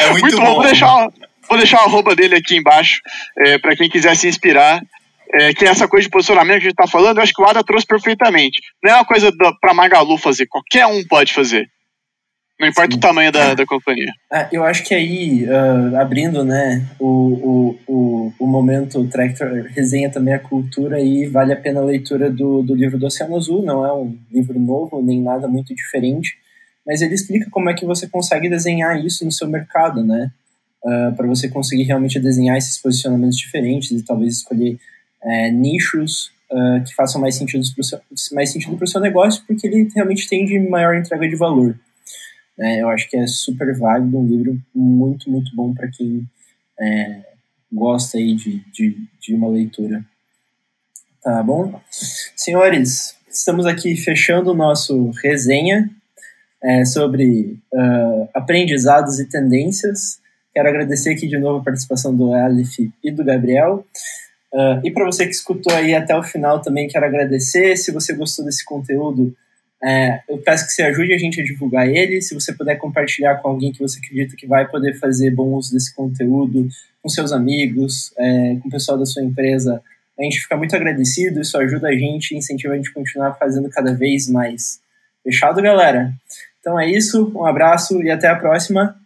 É 0.00 0.10
muito, 0.10 0.22
muito 0.22 0.36
bom. 0.38 0.44
bom. 0.44 0.54
Vou 0.54 0.64
deixar, 0.64 1.08
vou 1.48 1.58
deixar 1.58 1.82
o 1.82 1.84
arroba 1.84 2.16
dele 2.16 2.34
aqui 2.34 2.56
embaixo, 2.56 3.00
é, 3.38 3.58
para 3.58 3.76
quem 3.76 3.88
quiser 3.88 4.16
se 4.16 4.26
inspirar. 4.26 4.80
É, 5.34 5.54
que 5.54 5.64
é 5.64 5.68
essa 5.68 5.88
coisa 5.88 6.04
de 6.04 6.10
posicionamento 6.10 6.60
que 6.60 6.66
a 6.66 6.68
gente 6.68 6.76
tá 6.76 6.86
falando, 6.86 7.16
eu 7.16 7.22
acho 7.22 7.32
que 7.32 7.40
o 7.40 7.46
Ada 7.46 7.64
trouxe 7.64 7.86
perfeitamente. 7.86 8.60
Não 8.82 8.92
é 8.92 8.94
uma 8.96 9.04
coisa 9.04 9.32
para 9.60 9.72
Magalu 9.72 10.18
fazer, 10.18 10.46
qualquer 10.46 10.84
um 10.86 11.02
pode 11.04 11.32
fazer. 11.32 11.70
Não 12.62 12.68
importa 12.68 12.92
Sim. 12.92 12.98
o 12.98 13.00
tamanho 13.00 13.32
da, 13.32 13.40
é. 13.40 13.54
da 13.56 13.66
companhia. 13.66 14.12
É, 14.32 14.46
eu 14.52 14.62
acho 14.62 14.84
que 14.84 14.94
aí, 14.94 15.44
uh, 15.46 15.96
abrindo 15.96 16.44
né, 16.44 16.86
o, 16.96 17.06
o, 17.08 17.78
o, 17.88 18.32
o 18.38 18.46
momento 18.46 19.04
Tractor 19.08 19.66
resenha 19.74 20.08
também 20.08 20.32
a 20.32 20.38
cultura 20.38 21.00
e 21.00 21.26
vale 21.26 21.52
a 21.52 21.56
pena 21.56 21.80
a 21.80 21.84
leitura 21.84 22.30
do, 22.30 22.62
do 22.62 22.72
livro 22.72 22.96
do 23.00 23.06
Oceano 23.06 23.36
Azul, 23.36 23.64
não 23.64 23.84
é 23.84 23.92
um 23.92 24.16
livro 24.30 24.60
novo, 24.60 25.02
nem 25.02 25.20
nada 25.20 25.48
muito 25.48 25.74
diferente, 25.74 26.38
mas 26.86 27.02
ele 27.02 27.14
explica 27.14 27.50
como 27.50 27.68
é 27.68 27.74
que 27.74 27.84
você 27.84 28.06
consegue 28.06 28.48
desenhar 28.48 29.04
isso 29.04 29.24
no 29.24 29.32
seu 29.32 29.48
mercado, 29.48 30.04
né? 30.04 30.30
Uh, 30.84 31.14
para 31.16 31.26
você 31.26 31.48
conseguir 31.48 31.82
realmente 31.82 32.20
desenhar 32.20 32.56
esses 32.56 32.78
posicionamentos 32.78 33.38
diferentes 33.38 33.90
e 33.90 34.04
talvez 34.04 34.36
escolher 34.36 34.78
é, 35.22 35.50
nichos 35.50 36.30
uh, 36.52 36.84
que 36.84 36.94
façam 36.94 37.20
mais 37.20 37.34
sentido 37.34 37.64
para 37.74 37.80
o 37.80 37.84
seu, 37.84 38.00
mais 38.32 38.52
sentido 38.52 38.76
pro 38.76 38.86
seu 38.86 39.00
negócio, 39.00 39.42
porque 39.48 39.66
ele 39.66 39.88
realmente 39.92 40.28
tem 40.28 40.44
de 40.44 40.60
maior 40.60 40.94
entrega 40.94 41.28
de 41.28 41.34
valor. 41.34 41.76
Né? 42.56 42.80
Eu 42.80 42.88
acho 42.88 43.08
que 43.08 43.16
é 43.16 43.26
super 43.26 43.76
válido, 43.76 44.18
um 44.18 44.26
livro 44.26 44.58
muito, 44.74 45.30
muito 45.30 45.54
bom 45.54 45.72
para 45.74 45.88
quem 45.88 46.26
é, 46.78 47.20
gosta 47.72 48.18
aí 48.18 48.34
de, 48.34 48.60
de, 48.72 48.96
de 49.20 49.34
uma 49.34 49.48
leitura. 49.48 50.04
Tá 51.22 51.42
bom? 51.42 51.80
Senhores, 52.36 53.16
estamos 53.30 53.64
aqui 53.64 53.96
fechando 53.96 54.50
o 54.50 54.54
nosso 54.54 55.10
resenha 55.22 55.88
é, 56.62 56.84
sobre 56.84 57.58
uh, 57.72 58.28
aprendizados 58.34 59.18
e 59.18 59.28
tendências. 59.28 60.20
Quero 60.52 60.68
agradecer 60.68 61.10
aqui 61.10 61.26
de 61.26 61.38
novo 61.38 61.60
a 61.60 61.64
participação 61.64 62.14
do 62.14 62.32
Aleph 62.32 62.78
e 63.02 63.10
do 63.10 63.24
Gabriel. 63.24 63.86
Uh, 64.52 64.84
e 64.84 64.90
para 64.90 65.06
você 65.06 65.24
que 65.24 65.32
escutou 65.32 65.72
aí 65.74 65.94
até 65.94 66.14
o 66.16 66.22
final 66.22 66.60
também 66.60 66.88
quero 66.88 67.06
agradecer. 67.06 67.76
Se 67.76 67.90
você 67.90 68.12
gostou 68.12 68.44
desse 68.44 68.64
conteúdo, 68.64 69.34
é, 69.84 70.20
eu 70.28 70.38
peço 70.38 70.66
que 70.66 70.72
você 70.72 70.82
ajude 70.82 71.12
a 71.12 71.18
gente 71.18 71.40
a 71.40 71.44
divulgar 71.44 71.88
ele. 71.88 72.22
Se 72.22 72.34
você 72.34 72.52
puder 72.52 72.76
compartilhar 72.76 73.36
com 73.36 73.48
alguém 73.48 73.72
que 73.72 73.80
você 73.80 73.98
acredita 73.98 74.36
que 74.36 74.46
vai 74.46 74.68
poder 74.68 74.94
fazer 74.94 75.30
bom 75.32 75.54
uso 75.54 75.72
desse 75.72 75.94
conteúdo, 75.94 76.68
com 77.02 77.08
seus 77.08 77.32
amigos, 77.32 78.12
é, 78.16 78.56
com 78.62 78.68
o 78.68 78.70
pessoal 78.70 78.96
da 78.96 79.04
sua 79.04 79.22
empresa, 79.22 79.82
A 80.18 80.22
gente 80.22 80.40
fica 80.40 80.56
muito 80.56 80.76
agradecido, 80.76 81.40
isso 81.40 81.58
ajuda 81.58 81.88
a 81.88 81.94
gente, 81.94 82.36
incentiva 82.36 82.74
a 82.74 82.76
gente 82.76 82.90
a 82.90 82.94
continuar 82.94 83.34
fazendo 83.34 83.68
cada 83.70 83.92
vez 83.94 84.28
mais. 84.28 84.78
Fechado, 85.24 85.60
galera? 85.60 86.12
Então 86.60 86.78
é 86.78 86.88
isso, 86.88 87.32
um 87.34 87.44
abraço 87.44 88.00
e 88.02 88.10
até 88.10 88.28
a 88.28 88.36
próxima. 88.36 89.01